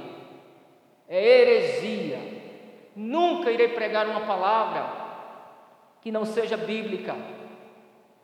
É 1.09 1.41
heresia. 1.41 2.34
Nunca 2.95 3.51
irei 3.51 3.69
pregar 3.69 4.07
uma 4.07 4.21
palavra 4.21 5.05
que 6.01 6.13
não 6.13 6.25
seja 6.25 6.57
bíblica. 6.57 7.17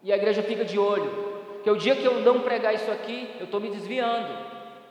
E 0.03 0.13
a 0.13 0.17
igreja 0.17 0.43
fica 0.43 0.65
de 0.65 0.79
olho. 0.79 1.41
Que 1.63 1.71
o 1.71 1.77
dia 1.77 1.97
que 1.97 2.05
eu 2.05 2.21
não 2.21 2.41
pregar 2.41 2.75
isso 2.75 2.91
aqui, 2.91 3.35
eu 3.39 3.45
estou 3.45 3.61
me 3.61 3.71
desviando. 3.71 4.29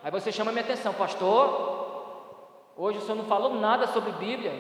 Aí 0.04 0.12
você 0.12 0.32
chama 0.32 0.52
minha 0.52 0.64
atenção, 0.64 0.94
pastor. 0.94 1.78
Hoje 2.76 2.98
o 2.98 3.02
senhor 3.02 3.16
não 3.16 3.26
falou 3.26 3.56
nada 3.56 3.88
sobre 3.88 4.12
Bíblia. 4.14 4.54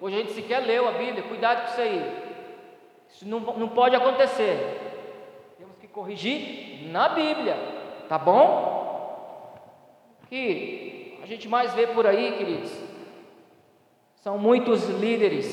Hoje 0.00 0.16
a 0.16 0.18
gente 0.20 0.32
sequer 0.32 0.60
leu 0.60 0.88
a 0.88 0.92
Bíblia. 0.92 1.22
Cuidado 1.22 1.62
com 1.62 1.72
isso 1.72 1.80
aí. 1.80 2.26
Isso 3.08 3.28
não, 3.28 3.40
não 3.40 3.68
pode 3.68 3.96
acontecer. 3.96 5.54
Temos 5.58 5.76
que 5.78 5.88
corrigir 5.88 6.88
na 6.88 7.08
Bíblia. 7.08 7.56
Tá 8.08 8.18
bom? 8.18 8.76
Que 10.28 11.18
a 11.22 11.26
gente 11.26 11.48
mais 11.48 11.72
vê 11.74 11.86
por 11.86 12.06
aí, 12.06 12.32
queridos, 12.36 12.72
são 14.26 14.36
muitos 14.36 14.88
líderes, 14.88 15.46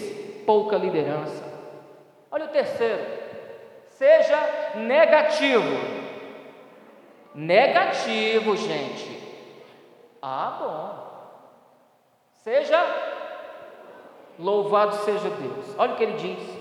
pouca 0.47 0.75
liderança. 0.77 1.43
Olha 2.31 2.45
o 2.45 2.47
terceiro. 2.47 3.05
Seja 3.87 4.71
negativo. 4.73 5.77
Negativo, 7.35 8.57
gente. 8.57 9.19
Ah, 10.19 10.57
bom. 10.59 11.07
Seja 12.43 12.83
louvado 14.39 14.95
seja 15.05 15.29
Deus. 15.29 15.75
Olha 15.77 15.93
o 15.93 15.95
que 15.95 16.03
ele 16.03 16.13
diz. 16.13 16.59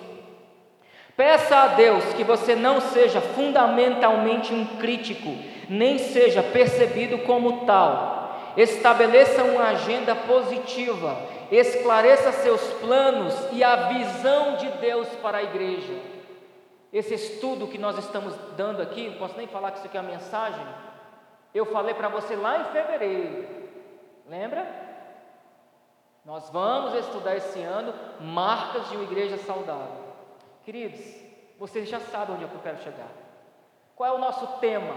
Peça 1.16 1.60
a 1.60 1.66
Deus 1.68 2.04
que 2.12 2.24
você 2.24 2.54
não 2.54 2.78
seja 2.78 3.22
fundamentalmente 3.22 4.52
um 4.52 4.66
crítico, 4.76 5.34
nem 5.66 5.96
seja 5.96 6.42
percebido 6.42 7.20
como 7.20 7.64
tal. 7.64 8.21
Estabeleça 8.56 9.44
uma 9.44 9.68
agenda 9.68 10.14
positiva, 10.14 11.16
esclareça 11.50 12.32
seus 12.32 12.62
planos 12.74 13.34
e 13.52 13.64
a 13.64 13.88
visão 13.88 14.56
de 14.56 14.68
Deus 14.72 15.08
para 15.22 15.38
a 15.38 15.42
igreja. 15.42 15.94
Esse 16.92 17.14
estudo 17.14 17.66
que 17.66 17.78
nós 17.78 17.96
estamos 17.96 18.34
dando 18.56 18.82
aqui, 18.82 19.08
não 19.08 19.18
posso 19.18 19.36
nem 19.36 19.46
falar 19.46 19.70
que 19.70 19.78
isso 19.78 19.86
aqui 19.86 19.96
é 19.96 20.00
a 20.00 20.02
mensagem, 20.02 20.66
eu 21.54 21.64
falei 21.66 21.94
para 21.94 22.08
você 22.08 22.36
lá 22.36 22.58
em 22.60 22.64
fevereiro, 22.72 23.48
lembra? 24.28 24.66
Nós 26.24 26.50
vamos 26.50 26.94
estudar 26.94 27.36
esse 27.36 27.60
ano 27.60 27.94
marcas 28.20 28.88
de 28.88 28.96
uma 28.96 29.04
igreja 29.04 29.38
saudável. 29.38 30.12
Queridos, 30.64 31.00
vocês 31.58 31.88
já 31.88 31.98
sabem 31.98 32.36
onde 32.36 32.44
é 32.44 32.46
eu 32.46 32.60
quero 32.62 32.78
chegar. 32.82 33.08
Qual 33.96 34.08
é 34.08 34.16
o 34.16 34.20
nosso 34.20 34.46
tema? 34.58 34.94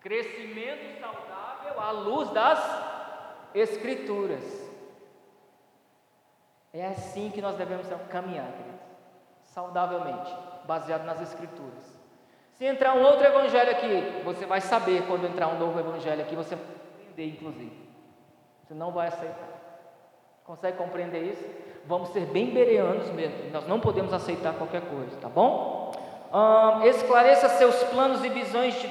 Crescimento 0.00 1.00
saudável 1.00 1.49
à 1.78 1.90
luz 1.90 2.30
das 2.30 2.58
Escrituras. 3.54 4.42
É 6.72 6.86
assim 6.86 7.30
que 7.30 7.42
nós 7.42 7.56
devemos 7.56 7.86
caminhar, 8.08 8.46
queridos. 8.52 8.80
Saudavelmente, 9.44 10.32
baseado 10.66 11.04
nas 11.04 11.20
Escrituras. 11.20 12.00
Se 12.52 12.64
entrar 12.64 12.94
um 12.94 13.02
outro 13.02 13.24
evangelho 13.24 13.70
aqui, 13.70 14.22
você 14.24 14.46
vai 14.46 14.60
saber 14.60 15.06
quando 15.06 15.26
entrar 15.26 15.48
um 15.48 15.58
novo 15.58 15.78
evangelho 15.80 16.22
aqui, 16.22 16.36
você 16.36 16.54
vai 16.54 16.64
entender, 17.00 17.26
inclusive. 17.26 17.88
Você 18.62 18.74
não 18.74 18.92
vai 18.92 19.08
aceitar. 19.08 19.48
Consegue 20.44 20.76
compreender 20.76 21.22
isso? 21.22 21.44
Vamos 21.86 22.10
ser 22.10 22.26
bem 22.26 22.50
bereanos 22.50 23.10
mesmo. 23.10 23.50
Nós 23.50 23.66
não 23.66 23.80
podemos 23.80 24.12
aceitar 24.12 24.54
qualquer 24.54 24.82
coisa, 24.82 25.16
tá 25.16 25.28
bom? 25.28 25.92
esclareça 26.84 27.48
seus 27.48 27.82
planos 27.84 28.24
e 28.24 28.28
visões 28.28 28.74
de, 28.74 28.86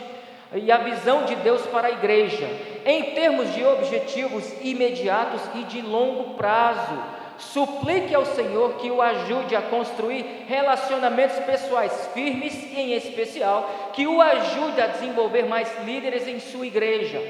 e 0.53 0.71
a 0.71 0.77
visão 0.77 1.25
de 1.25 1.35
Deus 1.35 1.65
para 1.67 1.87
a 1.87 1.91
igreja, 1.91 2.47
em 2.85 3.11
termos 3.11 3.53
de 3.53 3.63
objetivos 3.63 4.51
imediatos 4.61 5.41
e 5.55 5.63
de 5.63 5.81
longo 5.81 6.35
prazo. 6.35 7.19
Suplique 7.37 8.13
ao 8.13 8.25
Senhor 8.25 8.73
que 8.73 8.91
o 8.91 9.01
ajude 9.01 9.55
a 9.55 9.61
construir 9.61 10.45
relacionamentos 10.47 11.39
pessoais 11.39 12.09
firmes, 12.13 12.53
em 12.75 12.93
especial, 12.93 13.91
que 13.93 14.05
o 14.05 14.21
ajude 14.21 14.81
a 14.81 14.87
desenvolver 14.87 15.43
mais 15.43 15.71
líderes 15.85 16.27
em 16.27 16.39
sua 16.39 16.67
igreja 16.67 17.21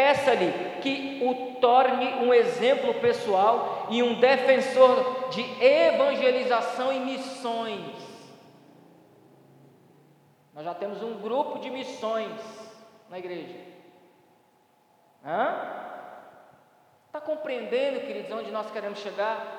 Peça-lhe 0.00 0.80
que 0.80 1.20
o 1.22 1.60
torne 1.60 2.06
um 2.24 2.32
exemplo 2.32 2.94
pessoal 2.94 3.86
e 3.90 4.02
um 4.02 4.18
defensor 4.18 5.28
de 5.28 5.42
evangelização 5.62 6.90
e 6.90 7.00
missões. 7.00 7.84
Nós 10.54 10.64
já 10.64 10.74
temos 10.74 11.02
um 11.02 11.20
grupo 11.20 11.58
de 11.58 11.68
missões 11.68 12.30
na 13.10 13.18
igreja. 13.18 13.58
Está 17.06 17.20
compreendendo, 17.20 18.00
queridos, 18.00 18.30
onde 18.30 18.52
nós 18.52 18.70
queremos 18.70 19.00
chegar? 19.00 19.58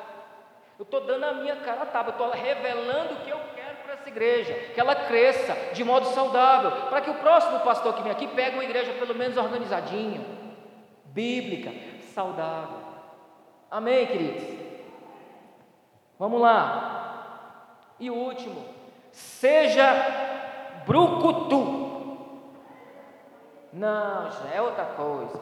Eu 0.79 0.83
estou 0.83 1.01
dando 1.01 1.25
a 1.25 1.33
minha 1.33 1.57
cara 1.57 1.81
a 1.83 2.03
eu 2.03 2.09
estou 2.09 2.31
revelando 2.31 3.13
o 3.13 3.17
que 3.17 3.29
eu 3.29 3.39
quero 3.53 3.75
para 3.83 3.93
essa 3.93 4.07
igreja, 4.07 4.53
que 4.73 4.79
ela 4.79 4.95
cresça 4.95 5.53
de 5.73 5.83
modo 5.83 6.07
saudável, 6.07 6.71
para 6.89 7.01
que 7.01 7.09
o 7.09 7.15
próximo 7.15 7.59
pastor 7.59 7.93
que 7.93 8.01
vem 8.01 8.11
aqui 8.11 8.25
pegue 8.27 8.55
uma 8.55 8.63
igreja 8.63 8.93
pelo 8.93 9.13
menos 9.13 9.37
organizadinha, 9.37 10.21
bíblica, 11.05 11.71
saudável. 12.15 12.79
Amém, 13.69 14.07
queridos? 14.07 14.43
Vamos 16.17 16.41
lá. 16.41 17.77
E 17.99 18.09
o 18.09 18.15
último, 18.15 18.65
seja 19.11 19.93
brucutu. 20.85 21.80
Não, 23.73 24.31
já 24.31 24.49
é 24.53 24.61
outra 24.61 24.85
coisa. 24.85 25.39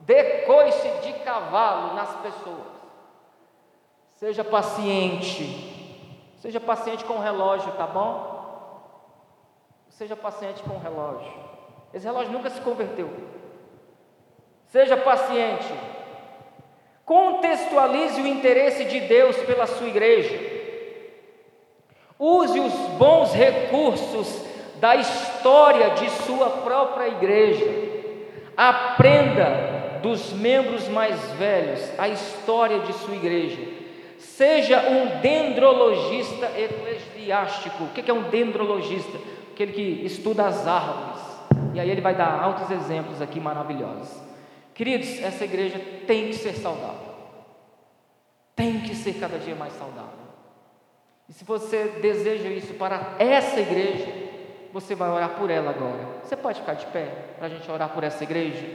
Decoice 0.00 0.88
de 1.02 1.12
cavalo 1.24 1.94
nas 1.94 2.14
pessoas. 2.16 2.78
Seja 4.14 4.44
paciente. 4.44 6.34
Seja 6.36 6.60
paciente 6.60 7.04
com 7.04 7.14
o 7.14 7.20
relógio, 7.20 7.72
tá 7.72 7.86
bom? 7.86 8.38
Seja 9.90 10.14
paciente 10.14 10.62
com 10.62 10.76
o 10.76 10.78
relógio. 10.78 11.32
Esse 11.92 12.06
relógio 12.06 12.32
nunca 12.32 12.50
se 12.50 12.60
converteu. 12.60 13.10
Seja 14.66 14.96
paciente. 14.96 15.72
Contextualize 17.04 18.20
o 18.20 18.26
interesse 18.26 18.84
de 18.84 19.00
Deus 19.00 19.36
pela 19.38 19.66
sua 19.66 19.88
igreja. 19.88 20.58
Use 22.18 22.60
os 22.60 22.74
bons 22.98 23.32
recursos 23.32 24.44
da 24.76 24.94
história 24.94 25.27
de 25.98 26.10
sua 26.24 26.50
própria 26.50 27.08
igreja. 27.08 27.66
Aprenda 28.56 30.00
dos 30.02 30.32
membros 30.32 30.88
mais 30.88 31.20
velhos 31.32 31.80
a 31.98 32.08
história 32.08 32.80
de 32.80 32.92
sua 32.94 33.14
igreja. 33.14 33.58
Seja 34.18 34.80
um 34.88 35.20
dendrologista 35.20 36.46
eclesiástico. 36.56 37.84
O 37.84 37.88
que 37.88 38.10
é 38.10 38.14
um 38.14 38.22
dendrologista? 38.22 39.18
Aquele 39.52 39.72
que 39.72 40.04
estuda 40.04 40.46
as 40.46 40.66
árvores. 40.66 41.20
E 41.74 41.80
aí 41.80 41.90
ele 41.90 42.00
vai 42.00 42.14
dar 42.14 42.40
altos 42.40 42.70
exemplos 42.70 43.20
aqui 43.22 43.38
maravilhosos. 43.38 44.10
Queridos, 44.74 45.20
essa 45.22 45.44
igreja 45.44 45.80
tem 46.06 46.28
que 46.28 46.34
ser 46.34 46.54
saudável. 46.54 47.08
Tem 48.54 48.80
que 48.80 48.94
ser 48.94 49.14
cada 49.14 49.38
dia 49.38 49.54
mais 49.54 49.72
saudável. 49.74 50.18
E 51.28 51.32
se 51.32 51.44
você 51.44 51.84
deseja 52.00 52.48
isso 52.48 52.74
para 52.74 53.14
essa 53.18 53.60
igreja, 53.60 54.06
você 54.72 54.94
vai 54.94 55.10
orar 55.10 55.30
por 55.30 55.50
ela 55.50 55.70
agora. 55.70 56.20
Você 56.22 56.36
pode 56.36 56.60
ficar 56.60 56.74
de 56.74 56.86
pé 56.86 57.06
para 57.36 57.46
a 57.46 57.50
gente 57.50 57.70
orar 57.70 57.90
por 57.90 58.04
essa 58.04 58.22
igreja? 58.24 58.66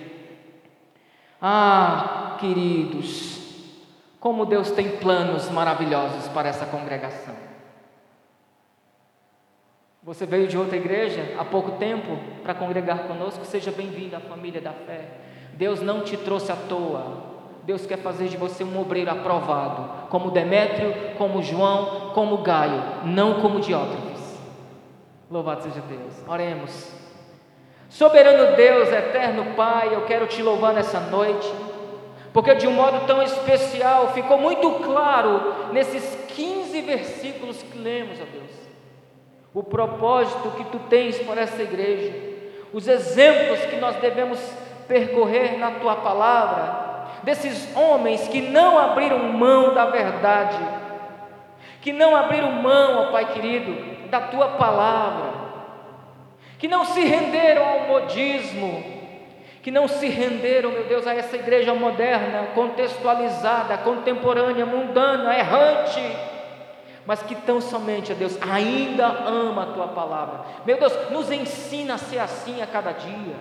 Ah, 1.41 2.37
queridos, 2.39 3.39
como 4.19 4.45
Deus 4.45 4.71
tem 4.71 4.97
planos 4.97 5.49
maravilhosos 5.49 6.27
para 6.29 6.49
essa 6.49 6.65
congregação. 6.65 7.35
Você 10.01 10.25
veio 10.25 10.47
de 10.47 10.57
outra 10.57 10.75
igreja 10.75 11.35
há 11.39 11.45
pouco 11.45 11.71
tempo 11.77 12.17
para 12.41 12.53
congregar 12.53 13.07
conosco, 13.07 13.45
seja 13.45 13.71
bem-vindo 13.71 14.15
à 14.15 14.19
família 14.19 14.59
da 14.59 14.73
fé. 14.73 15.07
Deus 15.53 15.81
não 15.81 16.01
te 16.01 16.17
trouxe 16.17 16.51
à 16.51 16.55
toa. 16.55 17.33
Deus 17.63 17.85
quer 17.85 17.97
fazer 17.97 18.27
de 18.27 18.35
você 18.35 18.63
um 18.63 18.79
obreiro 18.79 19.09
aprovado, 19.11 20.09
como 20.09 20.31
Demétrio, 20.31 20.93
como 21.17 21.41
João, 21.41 22.11
como 22.13 22.39
Gaio, 22.39 23.05
não 23.05 23.39
como 23.41 23.61
Diótrefes. 23.61 24.12
Louvado 25.34 25.63
seja 25.63 25.81
Deus. 25.81 26.13
Oremos. 26.27 26.91
Soberano 27.89 28.55
Deus, 28.55 28.88
eterno 28.89 29.55
Pai, 29.55 29.89
eu 29.91 30.05
quero 30.05 30.27
te 30.27 30.43
louvar 30.43 30.73
nessa 30.73 30.99
noite 30.99 31.51
Porque 32.31 32.53
de 32.53 32.67
um 32.67 32.71
modo 32.71 33.07
tão 33.07 33.21
especial 33.21 34.13
ficou 34.13 34.38
muito 34.38 34.69
claro 34.84 35.71
nesses 35.71 36.03
15 36.36 36.81
versículos 36.81 37.63
que 37.63 37.77
lemos, 37.77 38.19
ó 38.19 38.25
Deus, 38.31 38.51
o 39.53 39.63
propósito 39.63 40.51
que 40.51 40.65
tu 40.65 40.77
tens 40.89 41.17
para 41.19 41.41
essa 41.41 41.61
igreja, 41.61 42.13
os 42.71 42.88
exemplos 42.88 43.59
que 43.65 43.75
nós 43.77 43.95
devemos 43.97 44.39
percorrer 44.88 45.57
na 45.57 45.71
tua 45.71 45.95
palavra, 45.95 47.07
desses 47.23 47.75
homens 47.75 48.27
que 48.27 48.41
não 48.41 48.79
abriram 48.79 49.19
mão 49.19 49.73
da 49.73 49.86
verdade, 49.86 50.57
que 51.81 51.91
não 51.91 52.15
abriram 52.15 52.51
mão, 52.51 53.07
ó 53.07 53.11
Pai 53.11 53.31
querido, 53.31 53.92
da 54.14 54.22
tua 54.22 54.49
palavra, 54.49 55.34
que 56.59 56.68
não 56.68 56.86
se 56.86 57.03
renderam 57.03 57.68
ao 57.68 57.88
modismo, 57.88 58.84
que 59.64 59.72
não 59.72 59.88
se 59.88 60.07
renderam, 60.07 60.70
meu 60.70 60.84
Deus, 60.84 61.07
a 61.07 61.16
essa 61.16 61.36
igreja 61.36 61.74
moderna, 61.74 62.49
contextualizada, 62.53 63.76
contemporânea, 63.80 64.68
mundana, 64.68 65.36
errante, 65.36 65.99
mas 67.07 67.24
que 67.24 67.34
tão 67.34 67.59
somente, 67.59 68.14
Deus, 68.14 68.38
ainda 68.39 69.07
ama 69.07 69.64
a 69.64 69.74
tua 69.74 69.88
palavra. 69.88 70.41
Meu 70.64 70.78
Deus, 70.78 70.93
nos 71.09 71.32
ensina 71.32 71.95
a 71.95 71.97
ser 71.97 72.20
assim 72.20 72.61
a 72.61 72.68
cada 72.68 72.91
dia, 72.91 73.36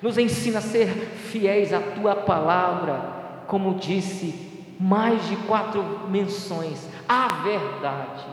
nos 0.00 0.16
ensina 0.18 0.58
a 0.58 0.62
ser 0.62 0.86
fiéis 1.32 1.72
à 1.72 1.80
tua 1.80 2.14
palavra, 2.14 3.00
como 3.48 3.74
disse 3.74 4.76
mais 4.78 5.26
de 5.28 5.34
quatro 5.48 5.82
menções, 6.08 6.88
a 7.08 7.26
verdade. 7.42 8.24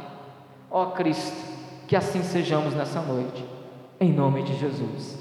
Ó 0.69 0.85
Cristo, 0.91 1.48
que 1.89 1.95
assim 1.95 2.21
sejamos 2.21 2.75
nessa 2.75 3.01
noite, 3.01 3.43
em 3.99 4.13
nome 4.13 4.43
de 4.43 4.55
Jesus. 4.59 5.17